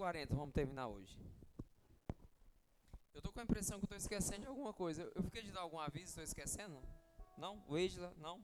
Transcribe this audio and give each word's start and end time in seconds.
40, 0.00 0.34
vamos 0.34 0.54
terminar 0.54 0.88
hoje. 0.88 1.14
Eu 3.12 3.20
tô 3.20 3.30
com 3.30 3.40
a 3.40 3.42
impressão 3.42 3.78
que 3.78 3.84
eu 3.84 3.88
tô 3.90 3.94
esquecendo 3.94 4.40
de 4.40 4.46
alguma 4.46 4.72
coisa. 4.72 5.02
Eu 5.14 5.22
fiquei 5.22 5.42
de 5.42 5.52
dar 5.52 5.60
algum 5.60 5.78
aviso, 5.78 6.06
estou 6.06 6.24
esquecendo? 6.24 6.82
Não? 7.36 7.62
O? 7.68 7.76
Não? 8.16 8.42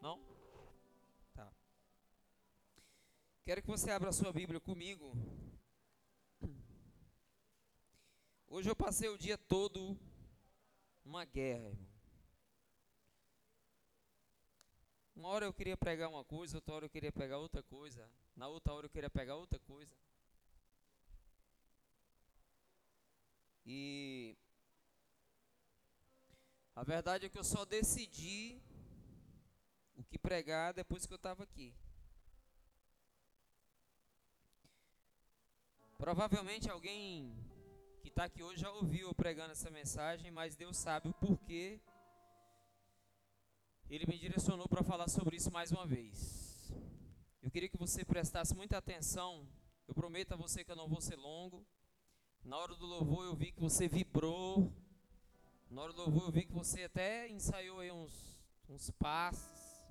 Não? 0.00 0.20
Tá. 1.34 1.52
Quero 3.44 3.60
que 3.60 3.66
você 3.66 3.90
abra 3.90 4.10
a 4.10 4.12
sua 4.12 4.32
Bíblia 4.32 4.60
comigo. 4.60 5.12
Hoje 8.46 8.70
eu 8.70 8.76
passei 8.76 9.08
o 9.08 9.18
dia 9.18 9.36
todo 9.36 9.98
numa 11.04 11.24
guerra, 11.24 11.70
irmão. 11.70 11.88
Uma 15.16 15.28
hora 15.30 15.46
eu 15.46 15.52
queria 15.52 15.76
pregar 15.76 16.08
uma 16.08 16.24
coisa, 16.24 16.58
outra 16.58 16.74
hora 16.76 16.84
eu 16.84 16.90
queria 16.90 17.10
pegar 17.10 17.38
outra 17.38 17.64
coisa, 17.64 18.08
na 18.36 18.46
outra 18.46 18.72
hora 18.74 18.86
eu 18.86 18.90
queria 18.90 19.10
pegar 19.10 19.34
outra 19.34 19.58
coisa. 19.58 20.05
E 23.66 24.36
a 26.76 26.84
verdade 26.84 27.26
é 27.26 27.28
que 27.28 27.38
eu 27.38 27.42
só 27.42 27.64
decidi 27.64 28.62
o 29.96 30.04
que 30.04 30.16
pregar 30.16 30.72
depois 30.72 31.04
que 31.04 31.12
eu 31.12 31.16
estava 31.16 31.42
aqui. 31.42 31.74
Provavelmente 35.98 36.70
alguém 36.70 37.34
que 38.02 38.08
está 38.08 38.24
aqui 38.24 38.42
hoje 38.42 38.60
já 38.60 38.70
ouviu 38.70 39.08
eu 39.08 39.14
pregando 39.14 39.50
essa 39.52 39.70
mensagem, 39.70 40.30
mas 40.30 40.54
Deus 40.54 40.76
sabe 40.76 41.08
o 41.08 41.14
porquê. 41.14 41.80
Ele 43.90 44.06
me 44.06 44.18
direcionou 44.18 44.68
para 44.68 44.84
falar 44.84 45.08
sobre 45.08 45.36
isso 45.36 45.50
mais 45.50 45.72
uma 45.72 45.86
vez. 45.86 46.70
Eu 47.42 47.50
queria 47.50 47.68
que 47.68 47.78
você 47.78 48.04
prestasse 48.04 48.54
muita 48.54 48.76
atenção. 48.76 49.48
Eu 49.88 49.94
prometo 49.94 50.32
a 50.32 50.36
você 50.36 50.62
que 50.62 50.70
eu 50.70 50.76
não 50.76 50.88
vou 50.88 51.00
ser 51.00 51.16
longo. 51.16 51.66
Na 52.46 52.58
hora 52.58 52.76
do 52.76 52.86
louvor 52.86 53.24
eu 53.24 53.34
vi 53.34 53.50
que 53.50 53.60
você 53.60 53.88
vibrou. 53.88 54.72
Na 55.68 55.82
hora 55.82 55.92
do 55.92 56.02
louvor 56.02 56.28
eu 56.28 56.30
vi 56.30 56.46
que 56.46 56.52
você 56.52 56.84
até 56.84 57.28
ensaiou 57.28 57.80
aí 57.80 57.90
uns, 57.90 58.38
uns 58.68 58.88
passos. 58.92 59.82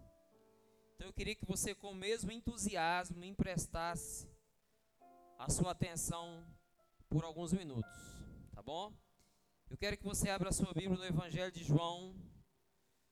Então 0.96 1.06
eu 1.06 1.12
queria 1.12 1.36
que 1.36 1.46
você 1.46 1.76
com 1.76 1.92
o 1.92 1.94
mesmo 1.94 2.32
entusiasmo 2.32 3.18
me 3.18 3.28
emprestasse 3.28 4.26
a 5.38 5.50
sua 5.50 5.72
atenção 5.72 6.48
por 7.10 7.26
alguns 7.26 7.52
minutos, 7.52 7.92
tá 8.54 8.64
bom? 8.64 8.94
Eu 9.70 9.78
quero 9.78 9.98
que 9.98 10.06
você 10.06 10.30
abra 10.30 10.48
a 10.48 10.54
sua 10.54 10.74
Bíblia 10.74 10.98
no 10.98 11.06
Evangelho 11.06 11.52
de 11.52 11.62
João, 11.62 12.16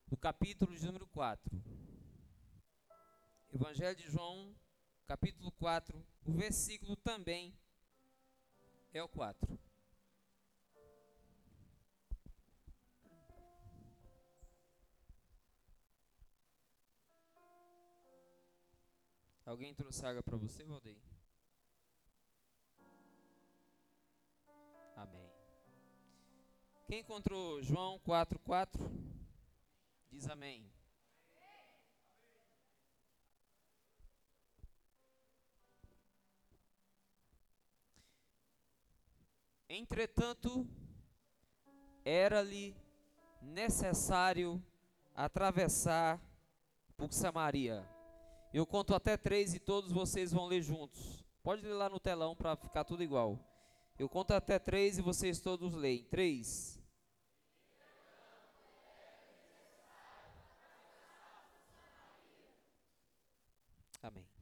no 0.10 0.16
capítulo 0.16 0.74
de 0.74 0.86
número 0.86 1.06
4. 1.08 1.62
Evangelho 3.52 3.96
de 3.98 4.10
João, 4.10 4.56
capítulo 5.06 5.52
4, 5.52 6.02
o 6.24 6.32
versículo 6.32 6.96
também 6.96 7.54
é 8.98 9.04
o 9.04 9.08
4. 9.08 9.60
Alguém 19.46 19.76
trouxe 19.76 20.04
água 20.06 20.24
para 20.24 20.36
você, 20.38 20.64
Valdeir? 20.64 20.98
Amém. 24.96 25.30
Quem 26.88 27.02
encontrou 27.02 27.62
João 27.62 28.00
4,4? 28.00 28.80
Diz 30.10 30.28
amém. 30.28 30.73
Entretanto, 39.76 40.68
era-lhe 42.06 42.76
necessário 43.42 44.64
atravessar 45.16 46.22
por 46.96 47.12
Samaria. 47.12 47.84
Eu 48.54 48.68
conto 48.68 48.94
até 48.94 49.18
três 49.18 49.56
e 49.56 49.60
todos 49.60 49.92
vocês 49.92 50.32
vão 50.32 50.46
ler 50.46 50.62
juntos. 50.62 51.26
Pode 51.42 51.64
ler 51.64 51.74
lá 51.74 51.90
no 51.90 52.00
telão 52.00 52.36
para 52.36 52.56
ficar 52.56 52.84
tudo 52.84 53.02
igual. 53.02 53.40
Eu 53.98 54.08
conto 54.08 54.36
até 54.36 54.60
três 54.60 55.00
e 55.00 55.02
vocês 55.02 55.40
todos 55.40 55.74
leem. 55.74 56.04
Três. 56.04 56.80
Amém. 64.04 64.34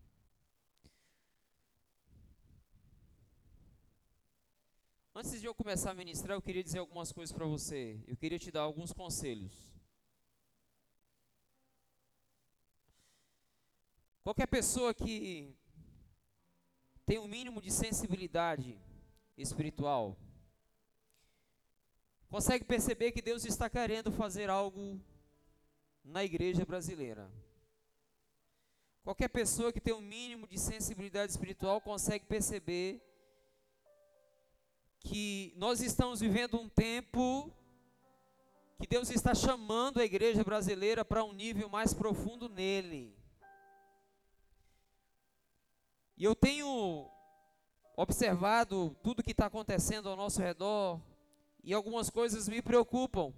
Antes 5.23 5.39
de 5.39 5.45
eu 5.45 5.53
começar 5.53 5.91
a 5.91 5.93
ministrar, 5.93 6.35
eu 6.35 6.41
queria 6.41 6.63
dizer 6.63 6.79
algumas 6.79 7.11
coisas 7.11 7.31
para 7.31 7.45
você. 7.45 8.03
Eu 8.07 8.17
queria 8.17 8.39
te 8.39 8.49
dar 8.49 8.61
alguns 8.61 8.91
conselhos. 8.91 9.53
Qualquer 14.23 14.47
pessoa 14.47 14.95
que 14.95 15.55
tem 17.05 17.19
um 17.19 17.27
mínimo 17.27 17.61
de 17.61 17.69
sensibilidade 17.69 18.81
espiritual 19.37 20.17
consegue 22.27 22.65
perceber 22.65 23.11
que 23.11 23.21
Deus 23.21 23.45
está 23.45 23.69
querendo 23.69 24.11
fazer 24.11 24.49
algo 24.49 24.99
na 26.03 26.23
igreja 26.23 26.65
brasileira. 26.65 27.31
Qualquer 29.03 29.27
pessoa 29.27 29.71
que 29.71 29.79
tem 29.79 29.93
um 29.93 30.01
mínimo 30.01 30.47
de 30.47 30.57
sensibilidade 30.57 31.31
espiritual 31.31 31.79
consegue 31.79 32.25
perceber 32.25 33.10
que 35.01 35.53
nós 35.57 35.81
estamos 35.81 36.19
vivendo 36.19 36.59
um 36.59 36.69
tempo 36.69 37.51
que 38.79 38.88
Deus 38.88 39.09
está 39.09 39.35
chamando 39.35 40.00
a 40.00 40.06
igreja 40.06 40.44
brasileira 40.44 41.03
para 41.03 41.23
um 41.23 41.34
nível 41.34 41.69
mais 41.69 41.94
profundo 41.94 42.47
nele. 42.47 43.16
E 46.17 46.23
eu 46.23 46.35
tenho 46.35 47.09
observado 47.95 48.95
tudo 49.03 49.23
que 49.23 49.31
está 49.31 49.47
acontecendo 49.47 50.09
ao 50.09 50.16
nosso 50.16 50.41
redor 50.41 51.00
e 51.63 51.73
algumas 51.73 52.09
coisas 52.09 52.47
me 52.47 52.62
preocupam. 52.62 53.33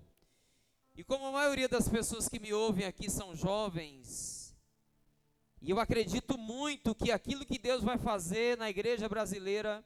E 0.96 1.04
como 1.04 1.26
a 1.26 1.32
maioria 1.32 1.68
das 1.68 1.90
pessoas 1.90 2.30
que 2.30 2.40
me 2.40 2.54
ouvem 2.54 2.86
aqui 2.86 3.10
são 3.10 3.36
jovens, 3.36 4.56
e 5.62 5.72
eu 5.72 5.80
acredito 5.80 6.38
muito 6.38 6.94
que 6.94 7.12
aquilo 7.12 7.46
que 7.46 7.58
Deus 7.58 7.84
vai 7.84 7.98
fazer 7.98 8.58
na 8.58 8.70
igreja 8.70 9.10
brasileira 9.10 9.84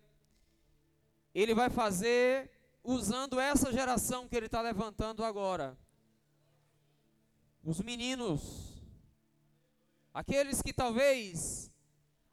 ele 1.42 1.54
vai 1.54 1.70
fazer 1.70 2.50
usando 2.84 3.40
essa 3.40 3.72
geração 3.72 4.28
que 4.28 4.36
ele 4.36 4.48
está 4.48 4.60
levantando 4.60 5.24
agora. 5.24 5.78
Os 7.64 7.80
meninos, 7.80 8.82
aqueles 10.12 10.64
que 10.64 10.74
talvez 10.74 11.72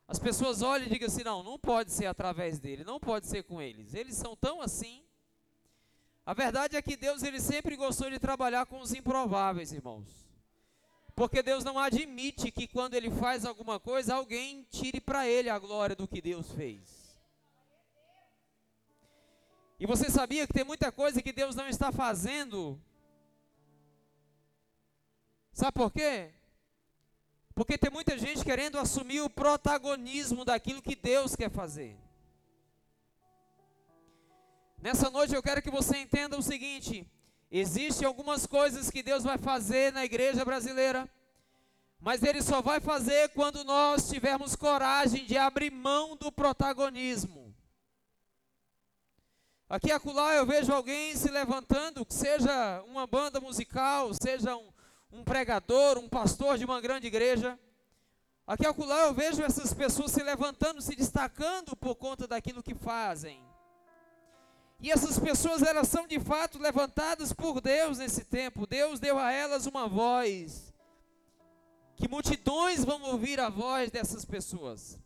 as 0.09 0.19
pessoas 0.19 0.63
olhem 0.63 0.87
e 0.87 0.91
digam 0.91 1.09
assim: 1.09 1.23
não, 1.23 1.43
não 1.43 1.59
pode 1.59 1.93
ser 1.93 2.07
através 2.07 2.59
dele, 2.59 2.83
não 2.83 2.99
pode 2.99 3.27
ser 3.27 3.43
com 3.43 3.61
eles. 3.61 3.93
Eles 3.93 4.17
são 4.17 4.35
tão 4.35 4.63
assim. 4.63 5.05
A 6.25 6.33
verdade 6.33 6.75
é 6.75 6.81
que 6.81 6.97
Deus 6.97 7.23
ele 7.23 7.43
sempre 7.43 7.77
gostou 7.77 8.09
de 8.09 8.19
trabalhar 8.19 8.65
com 8.65 8.81
os 8.81 8.95
improváveis, 8.95 9.71
irmãos. 9.71 10.09
Porque 11.15 11.43
Deus 11.43 11.63
não 11.63 11.79
admite 11.79 12.51
que 12.51 12.67
quando 12.67 12.95
ele 12.95 13.11
faz 13.11 13.45
alguma 13.45 13.79
coisa, 13.79 14.15
alguém 14.15 14.67
tire 14.71 14.99
para 14.99 15.29
ele 15.29 15.51
a 15.51 15.59
glória 15.59 15.95
do 15.95 16.09
que 16.09 16.23
Deus 16.23 16.51
fez. 16.53 17.04
E 19.79 19.87
você 19.87 20.09
sabia 20.11 20.47
que 20.47 20.53
tem 20.53 20.65
muita 20.65 20.93
coisa 20.93 21.21
que 21.21 21.33
Deus 21.33 21.57
não 21.57 21.69
está 21.69 21.91
fazendo? 21.91 22.81
Sabe 25.53 25.73
por 25.73 25.93
quê? 25.93 26.33
Porque 27.55 27.79
tem 27.79 27.91
muita 27.91 28.19
gente 28.19 28.45
querendo 28.45 28.79
assumir 28.79 29.21
o 29.21 29.31
protagonismo 29.31 30.45
daquilo 30.45 30.83
que 30.83 30.97
Deus 30.97 31.37
quer 31.37 31.51
fazer. 31.51 31.97
Nessa 34.79 35.09
noite 35.09 35.35
eu 35.35 35.43
quero 35.43 35.63
que 35.63 35.71
você 35.71 35.99
entenda 35.99 36.37
o 36.37 36.43
seguinte: 36.43 37.09
existem 37.51 38.07
algumas 38.07 38.47
coisas 38.47 38.91
que 38.91 39.03
Deus 39.03 39.23
vai 39.23 39.39
fazer 39.39 39.93
na 39.93 40.05
igreja 40.05 40.45
brasileira, 40.45 41.09
mas 42.01 42.23
Ele 42.23 42.43
só 42.43 42.61
vai 42.61 42.81
fazer 42.81 43.31
quando 43.31 43.65
nós 43.65 44.09
tivermos 44.11 44.57
coragem 44.57 45.25
de 45.25 45.39
abrir 45.39 45.71
mão 45.71 46.17
do 46.17 46.31
protagonismo. 46.31 47.44
Aqui 49.75 49.91
acolá 49.91 50.37
eu 50.37 50.47
vejo 50.47 50.73
alguém 50.73 51.17
se 51.17 51.29
levantando, 51.29 52.07
seja 52.09 52.81
uma 52.87 53.09
banda 53.09 53.41
musical, 53.41 54.15
seja 54.15 54.55
um, 54.55 54.73
um 55.11 55.25
pregador, 55.25 55.99
um 55.99 56.09
pastor 56.09 56.57
de 56.57 56.65
uma 56.65 56.81
grande 56.81 57.09
igreja. 57.09 57.59
Aqui 58.47 58.65
acolá 58.65 59.07
eu 59.07 59.13
vejo 59.13 59.43
essas 59.43 59.75
pessoas 59.75 60.13
se 60.13 60.23
levantando, 60.23 60.81
se 60.81 60.95
destacando 60.95 61.75
por 61.75 61.97
conta 61.97 62.29
daquilo 62.29 62.63
que 62.63 62.73
fazem. 62.73 63.43
E 64.79 64.93
essas 64.93 65.19
pessoas, 65.19 65.61
elas 65.61 65.89
são 65.89 66.07
de 66.07 66.21
fato 66.21 66.57
levantadas 66.61 67.33
por 67.33 67.61
Deus 67.61 67.99
nesse 67.99 68.25
tempo. 68.25 68.69
Deus 68.69 69.01
deu 69.01 69.19
a 69.19 69.33
elas 69.33 69.67
uma 69.67 69.89
voz. 69.89 70.73
Que 71.97 72.07
multidões 72.07 72.85
vão 72.85 73.03
ouvir 73.03 73.41
a 73.41 73.49
voz 73.49 73.91
dessas 73.91 74.25
pessoas. 74.25 75.01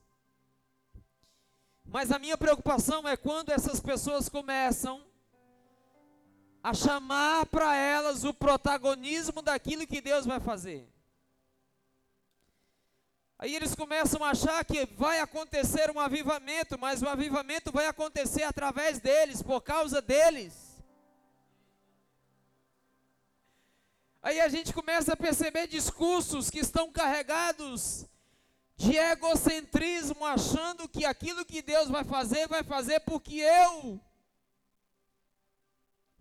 Mas 1.88 2.12
a 2.12 2.18
minha 2.18 2.36
preocupação 2.36 3.08
é 3.08 3.16
quando 3.16 3.50
essas 3.50 3.80
pessoas 3.80 4.28
começam 4.28 5.02
a 6.62 6.74
chamar 6.74 7.46
para 7.46 7.74
elas 7.74 8.24
o 8.24 8.34
protagonismo 8.34 9.40
daquilo 9.40 9.86
que 9.86 10.00
Deus 10.00 10.26
vai 10.26 10.38
fazer. 10.38 10.86
Aí 13.38 13.54
eles 13.54 13.74
começam 13.74 14.22
a 14.22 14.30
achar 14.30 14.62
que 14.64 14.84
vai 14.84 15.20
acontecer 15.20 15.90
um 15.90 15.98
avivamento, 15.98 16.78
mas 16.78 17.00
o 17.00 17.08
avivamento 17.08 17.72
vai 17.72 17.86
acontecer 17.86 18.42
através 18.42 18.98
deles, 18.98 19.42
por 19.42 19.62
causa 19.62 20.02
deles. 20.02 20.82
Aí 24.20 24.40
a 24.40 24.48
gente 24.48 24.74
começa 24.74 25.14
a 25.14 25.16
perceber 25.16 25.68
discursos 25.68 26.50
que 26.50 26.58
estão 26.58 26.92
carregados 26.92 28.04
de 28.78 28.96
egocentrismo, 28.96 30.24
achando 30.24 30.88
que 30.88 31.04
aquilo 31.04 31.44
que 31.44 31.60
Deus 31.60 31.88
vai 31.88 32.04
fazer, 32.04 32.46
vai 32.46 32.62
fazer 32.62 33.00
porque 33.00 33.34
eu. 33.34 34.00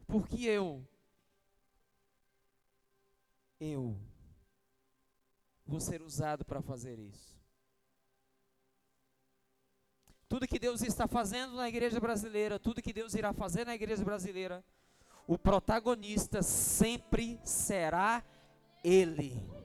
Porque 0.07 0.43
eu. 0.43 0.83
Eu 3.59 3.95
vou 5.67 5.79
ser 5.79 6.01
usado 6.01 6.43
para 6.43 6.59
fazer 6.59 6.97
isso. 6.97 7.37
Tudo 10.27 10.47
que 10.47 10.57
Deus 10.57 10.81
está 10.81 11.07
fazendo 11.07 11.55
na 11.55 11.69
igreja 11.69 11.99
brasileira, 11.99 12.59
tudo 12.59 12.81
que 12.81 12.91
Deus 12.91 13.13
irá 13.13 13.33
fazer 13.33 13.67
na 13.67 13.75
igreja 13.75 14.03
brasileira, 14.03 14.65
o 15.27 15.37
protagonista 15.37 16.41
sempre 16.41 17.39
será 17.43 18.23
Ele. 18.83 19.56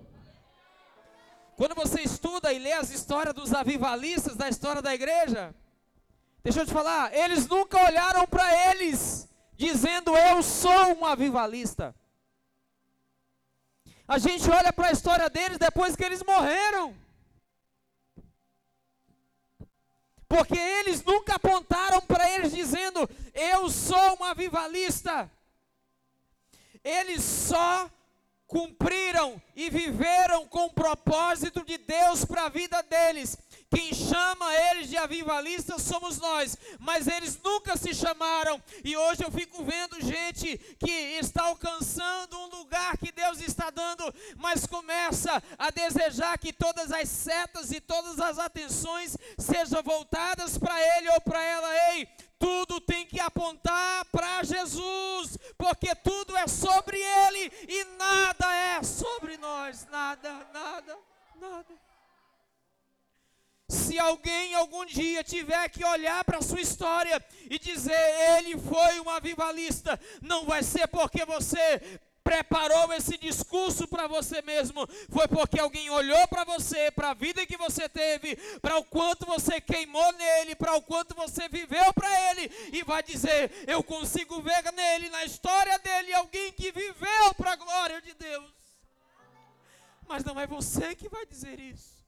Quando 1.56 1.74
você 1.74 2.00
estuda 2.00 2.52
e 2.52 2.58
lê 2.58 2.72
as 2.72 2.90
histórias 2.90 3.34
dos 3.34 3.52
avivalistas, 3.52 4.36
da 4.36 4.48
história 4.48 4.80
da 4.80 4.94
igreja, 4.94 5.54
deixa 6.42 6.60
eu 6.60 6.66
te 6.66 6.72
falar, 6.72 7.14
eles 7.14 7.46
nunca 7.46 7.82
olharam 7.84 8.26
para 8.26 8.70
eles 8.70 9.28
dizendo 9.56 10.16
eu 10.16 10.42
sou 10.42 10.96
um 10.98 11.04
avivalista. 11.04 11.94
A 14.08 14.18
gente 14.18 14.50
olha 14.50 14.72
para 14.72 14.88
a 14.88 14.92
história 14.92 15.30
deles 15.30 15.58
depois 15.58 15.94
que 15.94 16.04
eles 16.04 16.22
morreram. 16.22 16.94
Porque 20.28 20.58
eles 20.58 21.04
nunca 21.04 21.36
apontaram 21.36 22.00
para 22.00 22.28
eles 22.30 22.52
dizendo: 22.52 23.08
Eu 23.34 23.70
sou 23.70 24.18
um 24.18 24.24
avivalista. 24.24 25.30
Eles 26.82 27.22
só 27.22 27.88
cumpriram 28.52 29.40
e 29.56 29.70
viveram 29.70 30.46
com 30.46 30.66
o 30.66 30.72
propósito 30.72 31.64
de 31.64 31.78
Deus 31.78 32.22
para 32.22 32.44
a 32.44 32.48
vida 32.50 32.82
deles. 32.82 33.38
Quem 33.74 33.94
chama 33.94 34.54
eles 34.54 34.90
de 34.90 34.98
avivalistas 34.98 35.80
somos 35.80 36.18
nós, 36.18 36.58
mas 36.78 37.06
eles 37.06 37.40
nunca 37.42 37.78
se 37.78 37.94
chamaram. 37.94 38.62
E 38.84 38.94
hoje 38.94 39.24
eu 39.24 39.30
fico 39.32 39.64
vendo 39.64 39.98
gente 40.02 40.58
que 40.78 40.90
está 41.18 41.44
alcançando 41.44 42.38
um 42.38 42.58
lugar 42.58 42.98
que 42.98 43.10
Deus 43.10 43.40
está 43.40 43.70
dando, 43.70 44.14
mas 44.36 44.66
começa 44.66 45.42
a 45.58 45.70
desejar 45.70 46.36
que 46.36 46.52
todas 46.52 46.92
as 46.92 47.08
setas 47.08 47.72
e 47.72 47.80
todas 47.80 48.20
as 48.20 48.38
atenções 48.38 49.16
sejam 49.38 49.82
voltadas 49.82 50.58
para 50.58 50.78
ele 50.98 51.08
ou 51.08 51.20
para 51.22 51.42
ela. 51.42 51.94
Ei, 51.94 52.06
tudo 52.42 52.80
tem 52.80 53.06
que 53.06 53.20
apontar 53.20 54.04
para 54.06 54.42
Jesus, 54.42 55.38
porque 55.56 55.94
tudo 55.94 56.36
é 56.36 56.48
sobre 56.48 56.96
Ele 56.96 57.52
e 57.68 57.84
nada 57.96 58.52
é 58.52 58.82
sobre 58.82 59.36
nós. 59.36 59.86
Nada, 59.86 60.48
nada, 60.52 60.98
nada. 61.36 61.74
Se 63.68 63.96
alguém 63.96 64.54
algum 64.54 64.84
dia 64.84 65.22
tiver 65.22 65.68
que 65.68 65.84
olhar 65.84 66.24
para 66.24 66.38
a 66.38 66.42
sua 66.42 66.60
história 66.60 67.24
e 67.48 67.58
dizer 67.60 68.04
ele 68.36 68.58
foi 68.58 69.00
um 69.00 69.08
avivalista, 69.08 69.98
não 70.20 70.44
vai 70.44 70.62
ser 70.62 70.88
porque 70.88 71.24
você 71.24 71.80
preparou 72.22 72.92
esse 72.92 73.18
discurso 73.18 73.86
para 73.86 74.06
você 74.06 74.40
mesmo, 74.42 74.86
foi 75.10 75.26
porque 75.28 75.58
alguém 75.58 75.90
olhou 75.90 76.26
para 76.28 76.44
você, 76.44 76.90
para 76.90 77.10
a 77.10 77.14
vida 77.14 77.46
que 77.46 77.56
você 77.56 77.88
teve, 77.88 78.36
para 78.60 78.78
o 78.78 78.84
quanto 78.84 79.26
você 79.26 79.60
queimou 79.60 80.12
nele, 80.12 80.54
para 80.54 80.74
o 80.74 80.82
quanto 80.82 81.14
você 81.14 81.48
viveu 81.48 81.92
para 81.92 82.30
ele, 82.30 82.50
e 82.72 82.82
vai 82.84 83.02
dizer: 83.02 83.52
Eu 83.66 83.82
consigo 83.82 84.40
ver 84.40 84.62
nele, 84.72 85.10
na 85.10 85.24
história 85.24 85.78
dele, 85.78 86.12
alguém 86.14 86.52
que 86.52 86.70
viveu 86.72 87.34
para 87.36 87.52
a 87.52 87.56
glória 87.56 88.00
de 88.00 88.14
Deus. 88.14 88.52
Mas 90.06 90.24
não 90.24 90.38
é 90.38 90.46
você 90.46 90.94
que 90.94 91.08
vai 91.08 91.26
dizer 91.26 91.58
isso. 91.58 92.02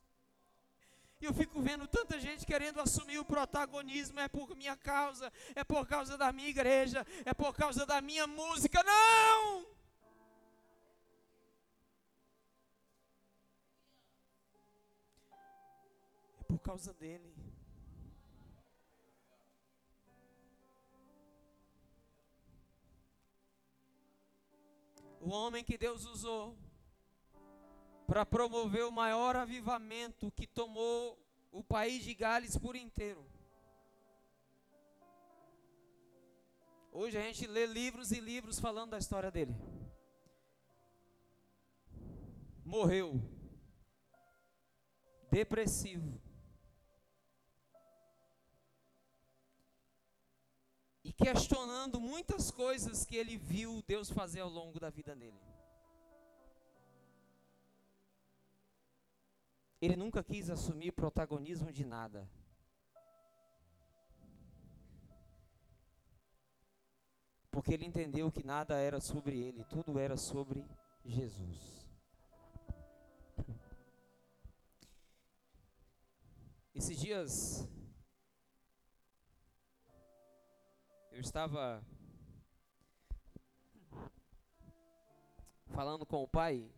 E 1.21 1.25
eu 1.25 1.33
fico 1.33 1.61
vendo 1.61 1.87
tanta 1.89 2.21
gente 2.21 2.45
querendo 2.45 2.81
assumir 2.81 3.19
o 3.19 3.25
protagonismo, 3.25 4.21
é 4.21 4.29
por 4.29 4.55
minha 4.55 4.77
causa, 4.77 5.33
é 5.55 5.65
por 5.65 5.87
causa 5.87 6.19
da 6.19 6.31
minha 6.33 6.49
igreja, 6.49 7.07
é 7.25 7.33
por 7.33 7.55
causa 7.55 7.87
da 7.87 8.01
minha 8.03 8.27
música. 8.27 8.83
Não! 8.83 9.74
Por 16.55 16.61
causa 16.61 16.93
dele. 16.95 17.35
O 25.21 25.31
homem 25.31 25.65
que 25.65 25.77
Deus 25.77 26.05
usou 26.05 26.57
para 28.07 28.25
promover 28.25 28.85
o 28.85 28.93
maior 28.93 29.35
avivamento 29.35 30.31
que 30.31 30.47
tomou 30.47 31.19
o 31.51 31.65
país 31.65 32.05
de 32.05 32.15
Gales 32.15 32.57
por 32.57 32.77
inteiro. 32.77 33.27
Hoje 36.93 37.19
a 37.19 37.23
gente 37.23 37.47
lê 37.49 37.67
livros 37.67 38.13
e 38.13 38.21
livros 38.21 38.61
falando 38.61 38.91
da 38.91 38.99
história 38.99 39.31
dele. 39.31 39.57
Morreu. 42.65 43.21
Depressivo. 45.31 46.24
Questionando 51.17 52.01
muitas 52.01 52.51
coisas 52.51 53.05
que 53.05 53.17
ele 53.17 53.37
viu 53.37 53.83
Deus 53.87 54.11
fazer 54.11 54.41
ao 54.41 54.49
longo 54.49 54.81
da 54.81 54.91
vida 54.91 55.15
dele. 55.15 55.41
Ele 59.81 59.97
nunca 59.97 60.25
quis 60.25 60.49
assumir 60.49 60.93
protagonismo 60.93 61.71
de 61.71 61.85
nada. 61.85 62.29
Porque 67.51 67.73
ele 67.73 67.85
entendeu 67.85 68.33
que 68.33 68.43
nada 68.43 68.77
era 68.79 69.01
sobre 69.01 69.39
ele, 69.39 69.65
tudo 69.65 69.99
era 69.99 70.17
sobre 70.17 70.67
Jesus. 71.05 71.87
Esses 76.75 76.99
dias 76.99 77.69
eu 81.15 81.21
estava 81.21 81.81
falando 85.67 86.05
com 86.05 86.25
o 86.25 86.29
pai 86.29 86.69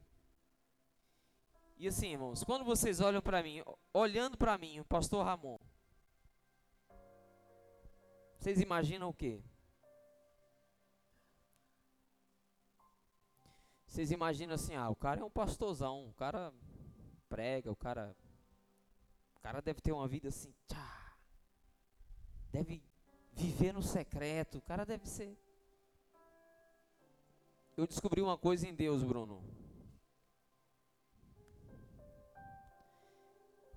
e 1.79 1.89
assim, 1.89 2.13
irmãos, 2.13 2.45
quando 2.45 2.63
vocês 2.63 3.01
olham 3.01 3.23
para 3.23 3.43
mim, 3.43 3.63
olhando 3.95 4.37
para 4.37 4.59
mim, 4.59 4.79
o 4.81 4.85
pastor 4.85 5.25
Ramon, 5.25 5.59
vocês 8.39 8.61
imaginam 8.61 9.09
o 9.09 9.15
quê? 9.15 9.43
Vocês 13.87 14.11
imaginam 14.11 14.55
assim, 14.55 14.75
ah, 14.75 14.91
o 14.91 14.97
cara 14.97 15.23
é 15.23 15.25
um 15.25 15.31
pastorzão, 15.31 16.09
o 16.09 16.13
cara 16.13 16.53
prega, 17.29 17.73
o 17.73 17.77
cara 17.77 18.15
o 19.35 19.41
cara 19.41 19.63
deve 19.63 19.81
ter 19.81 19.93
uma 19.93 20.07
vida 20.07 20.29
assim, 20.29 20.55
tchá, 20.69 21.17
deve 22.53 22.83
viver 23.37 23.73
no 23.73 23.83
secreto, 23.83 24.59
o 24.59 24.63
cara 24.63 24.85
deve 24.85 25.07
ser 25.07 25.37
Eu 27.77 27.87
descobri 27.87 28.23
uma 28.23 28.39
coisa 28.39 28.67
em 28.67 28.75
Deus, 28.75 29.03
Bruno. 29.03 29.45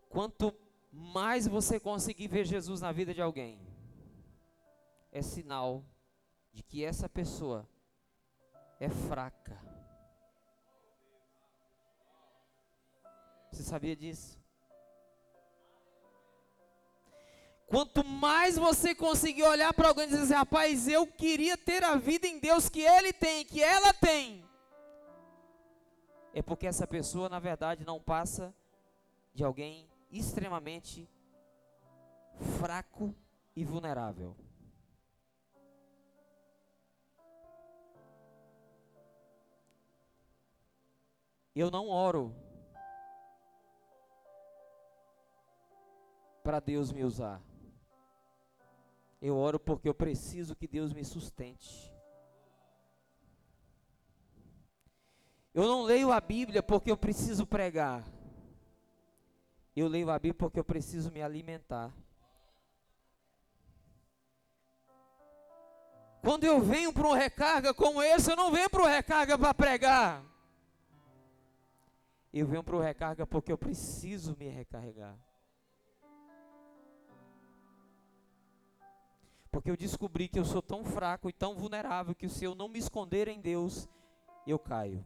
Quanto 0.07 0.55
mais 0.89 1.45
você 1.45 1.79
conseguir 1.79 2.29
ver 2.29 2.45
Jesus 2.45 2.79
na 2.79 2.93
vida 2.93 3.13
de 3.13 3.21
alguém, 3.21 3.59
é 5.11 5.21
sinal 5.21 5.83
de 6.53 6.63
que 6.63 6.83
essa 6.83 7.09
pessoa 7.09 7.67
é 8.79 8.89
fraca. 8.89 9.59
Você 13.51 13.63
sabia 13.63 13.95
disso? 13.95 14.38
Quanto 17.69 18.03
mais 18.03 18.57
você 18.57 18.95
conseguir 18.95 19.43
olhar 19.43 19.71
para 19.73 19.89
alguém 19.89 20.05
e 20.05 20.07
dizer 20.07 20.23
assim, 20.23 20.33
rapaz, 20.33 20.87
eu 20.87 21.05
queria 21.05 21.55
ter 21.55 21.83
a 21.83 21.95
vida 21.95 22.25
em 22.25 22.39
Deus 22.39 22.67
que 22.67 22.81
ele 22.81 23.13
tem, 23.13 23.45
que 23.45 23.61
ela 23.61 23.93
tem, 23.93 24.43
é 26.33 26.41
porque 26.41 26.67
essa 26.67 26.87
pessoa, 26.87 27.27
na 27.27 27.39
verdade, 27.39 27.83
não 27.85 27.99
passa 27.99 28.53
de 29.33 29.43
alguém 29.43 29.89
extremamente 30.11 31.09
fraco 32.59 33.13
e 33.55 33.63
vulnerável. 33.65 34.35
Eu 41.55 41.69
não 41.69 41.89
oro 41.89 42.33
para 46.41 46.59
Deus 46.59 46.91
me 46.91 47.03
usar. 47.03 47.41
Eu 49.21 49.37
oro 49.37 49.59
porque 49.59 49.89
eu 49.89 49.93
preciso 49.93 50.55
que 50.55 50.67
Deus 50.67 50.93
me 50.93 51.03
sustente. 51.03 51.93
Eu 55.53 55.63
não 55.63 55.83
leio 55.83 56.11
a 56.11 56.21
Bíblia 56.21 56.63
porque 56.63 56.89
eu 56.89 56.97
preciso 56.97 57.45
pregar. 57.45 58.05
Eu 59.75 59.87
leio 59.87 60.09
a 60.09 60.17
Bíblia 60.17 60.35
porque 60.35 60.59
eu 60.59 60.63
preciso 60.63 61.11
me 61.11 61.21
alimentar. 61.21 61.93
Quando 66.21 66.43
eu 66.43 66.61
venho 66.61 66.93
para 66.93 67.07
um 67.07 67.13
recarga 67.13 67.73
como 67.73 68.01
esse, 68.01 68.31
eu 68.31 68.35
não 68.35 68.51
venho 68.51 68.69
para 68.69 68.83
o 68.83 68.87
recarga 68.87 69.37
para 69.37 69.53
pregar. 69.53 70.23
Eu 72.31 72.45
venho 72.45 72.63
para 72.63 72.75
o 72.75 72.79
recarga 72.79 73.25
porque 73.25 73.51
eu 73.51 73.57
preciso 73.57 74.35
me 74.37 74.47
recarregar. 74.47 75.17
Porque 79.51 79.71
eu 79.71 79.77
descobri 79.77 80.27
que 80.27 80.39
eu 80.39 80.45
sou 80.45 80.61
tão 80.61 80.85
fraco 80.85 81.29
e 81.29 81.33
tão 81.33 81.55
vulnerável 81.55 82.13
que 82.13 82.29
se 82.29 82.45
eu 82.45 82.53
não 82.53 82.67
me 82.67 82.79
esconder 82.79 83.27
em 83.27 83.41
Deus, 83.41 83.89
eu 84.45 84.59
caio. 84.59 85.03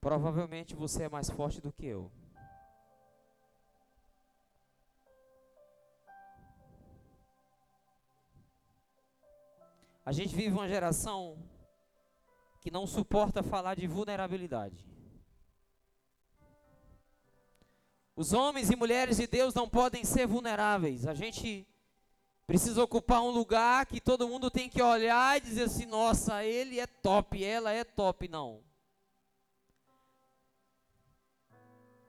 Provavelmente 0.00 0.76
você 0.76 1.04
é 1.04 1.08
mais 1.08 1.28
forte 1.28 1.60
do 1.60 1.72
que 1.72 1.84
eu. 1.84 2.12
A 10.04 10.12
gente 10.12 10.36
vive 10.36 10.54
uma 10.54 10.68
geração 10.68 11.36
que 12.60 12.70
não 12.70 12.86
suporta 12.86 13.42
falar 13.42 13.74
de 13.74 13.88
vulnerabilidade. 13.88 14.85
Os 18.16 18.32
homens 18.32 18.70
e 18.70 18.76
mulheres 18.76 19.18
de 19.18 19.26
Deus 19.26 19.52
não 19.52 19.68
podem 19.68 20.02
ser 20.02 20.26
vulneráveis. 20.26 21.06
A 21.06 21.12
gente 21.12 21.68
precisa 22.46 22.82
ocupar 22.82 23.20
um 23.20 23.28
lugar 23.28 23.84
que 23.84 24.00
todo 24.00 24.26
mundo 24.26 24.50
tem 24.50 24.70
que 24.70 24.80
olhar 24.80 25.36
e 25.36 25.40
dizer 25.42 25.64
assim: 25.64 25.84
nossa, 25.84 26.42
ele 26.42 26.80
é 26.80 26.86
top, 26.86 27.44
ela 27.44 27.70
é 27.70 27.84
top. 27.84 28.26
Não. 28.26 28.64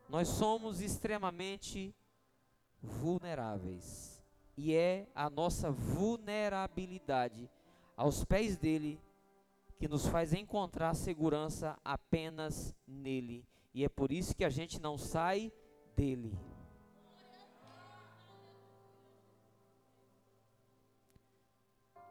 Nós 0.07 0.29
somos 0.29 0.79
extremamente 0.79 1.93
vulneráveis. 2.81 4.23
E 4.55 4.73
é 4.73 5.07
a 5.13 5.29
nossa 5.29 5.69
vulnerabilidade 5.69 7.49
aos 7.97 8.23
pés 8.23 8.55
dele 8.55 8.99
que 9.77 9.89
nos 9.89 10.07
faz 10.07 10.33
encontrar 10.33 10.93
segurança 10.95 11.77
apenas 11.83 12.73
nele. 12.87 13.45
E 13.73 13.83
é 13.83 13.89
por 13.89 14.11
isso 14.11 14.33
que 14.33 14.45
a 14.45 14.49
gente 14.49 14.81
não 14.81 14.97
sai 14.97 15.51
dele. 15.97 16.31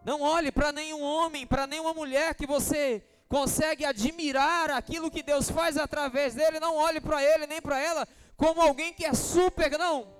Não 0.05 0.21
olhe 0.21 0.51
para 0.51 0.73
nenhum 0.73 1.03
homem, 1.03 1.47
para 1.47 1.67
nenhuma 1.67 1.95
mulher 1.95 2.35
que 2.35 2.47
você 2.47 3.03
consegue 3.29 3.85
admirar 3.85 4.71
aquilo 4.71 5.11
que 5.11 5.23
Deus 5.23 5.51
faz 5.51 5.77
através 5.77 6.35
dele. 6.35 6.61
Não 6.61 6.77
olhe 6.77 7.01
para 7.01 7.23
ele 7.23 7.47
nem 7.47 7.63
para 7.63 7.79
ela 7.79 8.07
como 8.37 8.61
alguém 8.61 8.93
que 8.93 9.05
é 9.05 9.15
super, 9.15 9.79
não. 9.79 10.15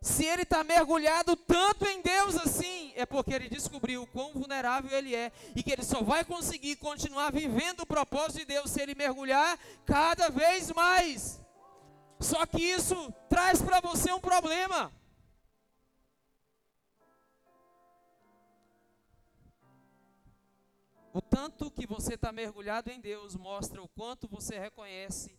Se 0.00 0.24
ele 0.24 0.42
está 0.42 0.62
mergulhado 0.62 1.34
tanto 1.36 1.84
em 1.86 2.00
Deus 2.00 2.36
assim, 2.36 2.92
é 2.94 3.04
porque 3.04 3.34
ele 3.34 3.48
descobriu 3.48 4.06
quão 4.06 4.32
vulnerável 4.32 4.96
ele 4.96 5.14
é 5.14 5.32
e 5.56 5.62
que 5.62 5.72
ele 5.72 5.82
só 5.82 6.02
vai 6.02 6.24
conseguir 6.24 6.76
continuar 6.76 7.32
vivendo 7.32 7.80
o 7.80 7.86
propósito 7.86 8.38
de 8.38 8.44
Deus 8.44 8.70
se 8.70 8.80
ele 8.80 8.94
mergulhar 8.94 9.58
cada 9.84 10.30
vez 10.30 10.70
mais. 10.72 11.40
Só 12.20 12.44
que 12.46 12.62
isso 12.62 13.12
traz 13.28 13.62
para 13.62 13.80
você 13.80 14.12
um 14.12 14.20
problema. 14.20 14.92
O 21.12 21.22
tanto 21.22 21.70
que 21.70 21.86
você 21.86 22.14
está 22.14 22.30
mergulhado 22.30 22.90
em 22.90 23.00
Deus 23.00 23.34
mostra 23.34 23.82
o 23.82 23.88
quanto 23.88 24.28
você 24.28 24.58
reconhece 24.58 25.38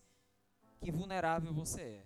que 0.81 0.91
vulnerável 0.91 1.53
você 1.53 1.81
é. 1.81 2.05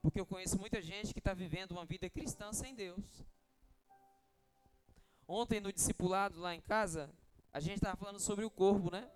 Porque 0.00 0.20
eu 0.20 0.26
conheço 0.26 0.58
muita 0.58 0.80
gente 0.80 1.12
que 1.12 1.18
está 1.18 1.34
vivendo 1.34 1.72
uma 1.72 1.84
vida 1.84 2.08
cristã 2.08 2.52
sem 2.52 2.74
Deus. 2.74 3.24
Ontem 5.26 5.60
no 5.60 5.72
discipulado 5.72 6.38
lá 6.38 6.54
em 6.54 6.60
casa, 6.60 7.10
a 7.52 7.60
gente 7.60 7.76
estava 7.76 7.96
falando 7.96 8.20
sobre 8.20 8.44
o 8.44 8.50
corpo, 8.50 8.90
né? 8.90 9.10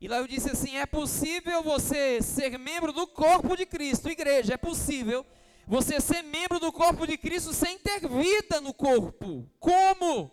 E 0.00 0.06
lá 0.06 0.18
eu 0.18 0.26
disse 0.26 0.50
assim: 0.50 0.76
é 0.76 0.86
possível 0.86 1.62
você 1.62 2.22
ser 2.22 2.58
membro 2.58 2.92
do 2.92 3.06
corpo 3.06 3.56
de 3.56 3.66
Cristo, 3.66 4.08
igreja, 4.08 4.54
é 4.54 4.56
possível 4.56 5.26
você 5.66 6.00
ser 6.00 6.22
membro 6.22 6.58
do 6.58 6.72
corpo 6.72 7.06
de 7.06 7.18
Cristo 7.18 7.52
sem 7.52 7.78
ter 7.78 8.08
vida 8.08 8.60
no 8.60 8.72
corpo. 8.72 9.48
Como? 9.58 10.30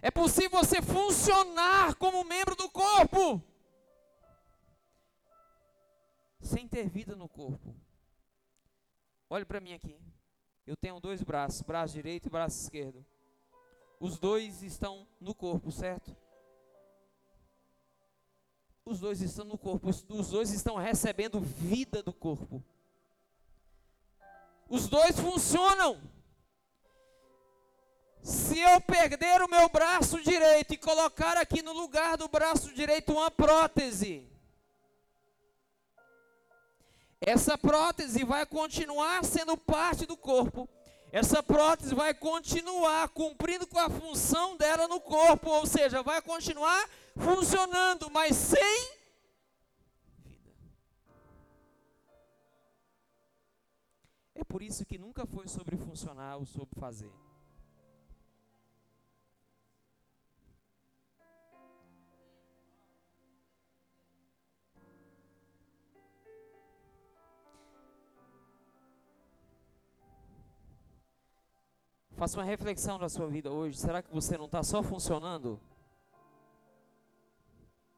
É 0.00 0.10
possível 0.10 0.58
você 0.58 0.80
funcionar 0.80 1.94
como 1.96 2.24
membro 2.24 2.56
do 2.56 2.68
corpo 2.68 3.42
sem 6.40 6.66
ter 6.66 6.88
vida 6.88 7.14
no 7.14 7.28
corpo. 7.28 7.74
Olhe 9.30 9.44
para 9.44 9.60
mim 9.60 9.74
aqui. 9.74 9.96
Eu 10.66 10.76
tenho 10.76 11.00
dois 11.00 11.22
braços, 11.22 11.62
braço 11.62 11.94
direito 11.94 12.26
e 12.26 12.30
braço 12.30 12.62
esquerdo. 12.62 13.04
Os 14.00 14.18
dois 14.18 14.62
estão 14.62 15.06
no 15.20 15.34
corpo, 15.34 15.70
certo? 15.70 16.16
Os 18.84 18.98
dois 18.98 19.20
estão 19.20 19.44
no 19.44 19.56
corpo, 19.56 19.88
os 19.88 20.28
dois 20.28 20.50
estão 20.50 20.76
recebendo 20.76 21.40
vida 21.40 22.02
do 22.02 22.12
corpo. 22.12 22.62
Os 24.68 24.88
dois 24.88 25.18
funcionam. 25.18 26.00
Se 28.22 28.58
eu 28.58 28.80
perder 28.80 29.42
o 29.42 29.48
meu 29.48 29.68
braço 29.68 30.20
direito 30.22 30.74
e 30.74 30.78
colocar 30.78 31.36
aqui 31.36 31.62
no 31.62 31.72
lugar 31.72 32.16
do 32.16 32.28
braço 32.28 32.72
direito 32.72 33.12
uma 33.12 33.30
prótese, 33.30 34.26
essa 37.20 37.56
prótese 37.58 38.24
vai 38.24 38.44
continuar 38.46 39.24
sendo 39.24 39.56
parte 39.56 40.06
do 40.06 40.16
corpo. 40.16 40.68
Essa 41.12 41.42
prótese 41.42 41.94
vai 41.94 42.14
continuar 42.14 43.06
cumprindo 43.10 43.66
com 43.66 43.78
a 43.78 43.90
função 43.90 44.56
dela 44.56 44.88
no 44.88 44.98
corpo, 44.98 45.50
ou 45.50 45.66
seja, 45.66 46.02
vai 46.02 46.22
continuar 46.22 46.88
funcionando, 47.14 48.10
mas 48.10 48.34
sem 48.34 48.96
vida. 50.16 50.50
É 54.34 54.42
por 54.42 54.62
isso 54.62 54.86
que 54.86 54.96
nunca 54.96 55.26
foi 55.26 55.46
sobre 55.48 55.76
funcionar 55.76 56.38
ou 56.38 56.46
sobre 56.46 56.80
fazer. 56.80 57.12
Faça 72.16 72.38
uma 72.38 72.44
reflexão 72.44 72.98
na 72.98 73.08
sua 73.08 73.26
vida 73.26 73.50
hoje. 73.50 73.78
Será 73.78 74.02
que 74.02 74.12
você 74.12 74.36
não 74.36 74.44
está 74.44 74.62
só 74.62 74.82
funcionando? 74.82 75.60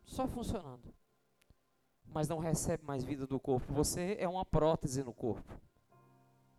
Só 0.04 0.26
funcionando. 0.26 0.94
Mas 2.06 2.28
não 2.28 2.38
recebe 2.38 2.84
mais 2.84 3.04
vida 3.04 3.26
do 3.26 3.40
corpo. 3.40 3.72
Você 3.72 4.16
é 4.18 4.28
uma 4.28 4.44
prótese 4.44 5.02
no 5.02 5.12
corpo. 5.12 5.60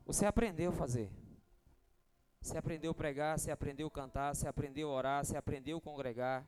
Você 0.06 0.26
aprendeu 0.26 0.72
a 0.72 0.74
fazer. 0.74 1.10
Você 2.42 2.58
aprendeu 2.58 2.92
a 2.92 2.94
pregar, 2.94 3.40
você 3.40 3.50
aprendeu 3.50 3.88
a 3.88 3.92
cantar, 3.92 4.36
você 4.36 4.48
aprendeu 4.48 4.92
a 4.92 4.94
orar, 4.94 5.26
você 5.26 5.36
aprendeu 5.36 5.78
a 5.80 5.82
congregar, 5.82 6.48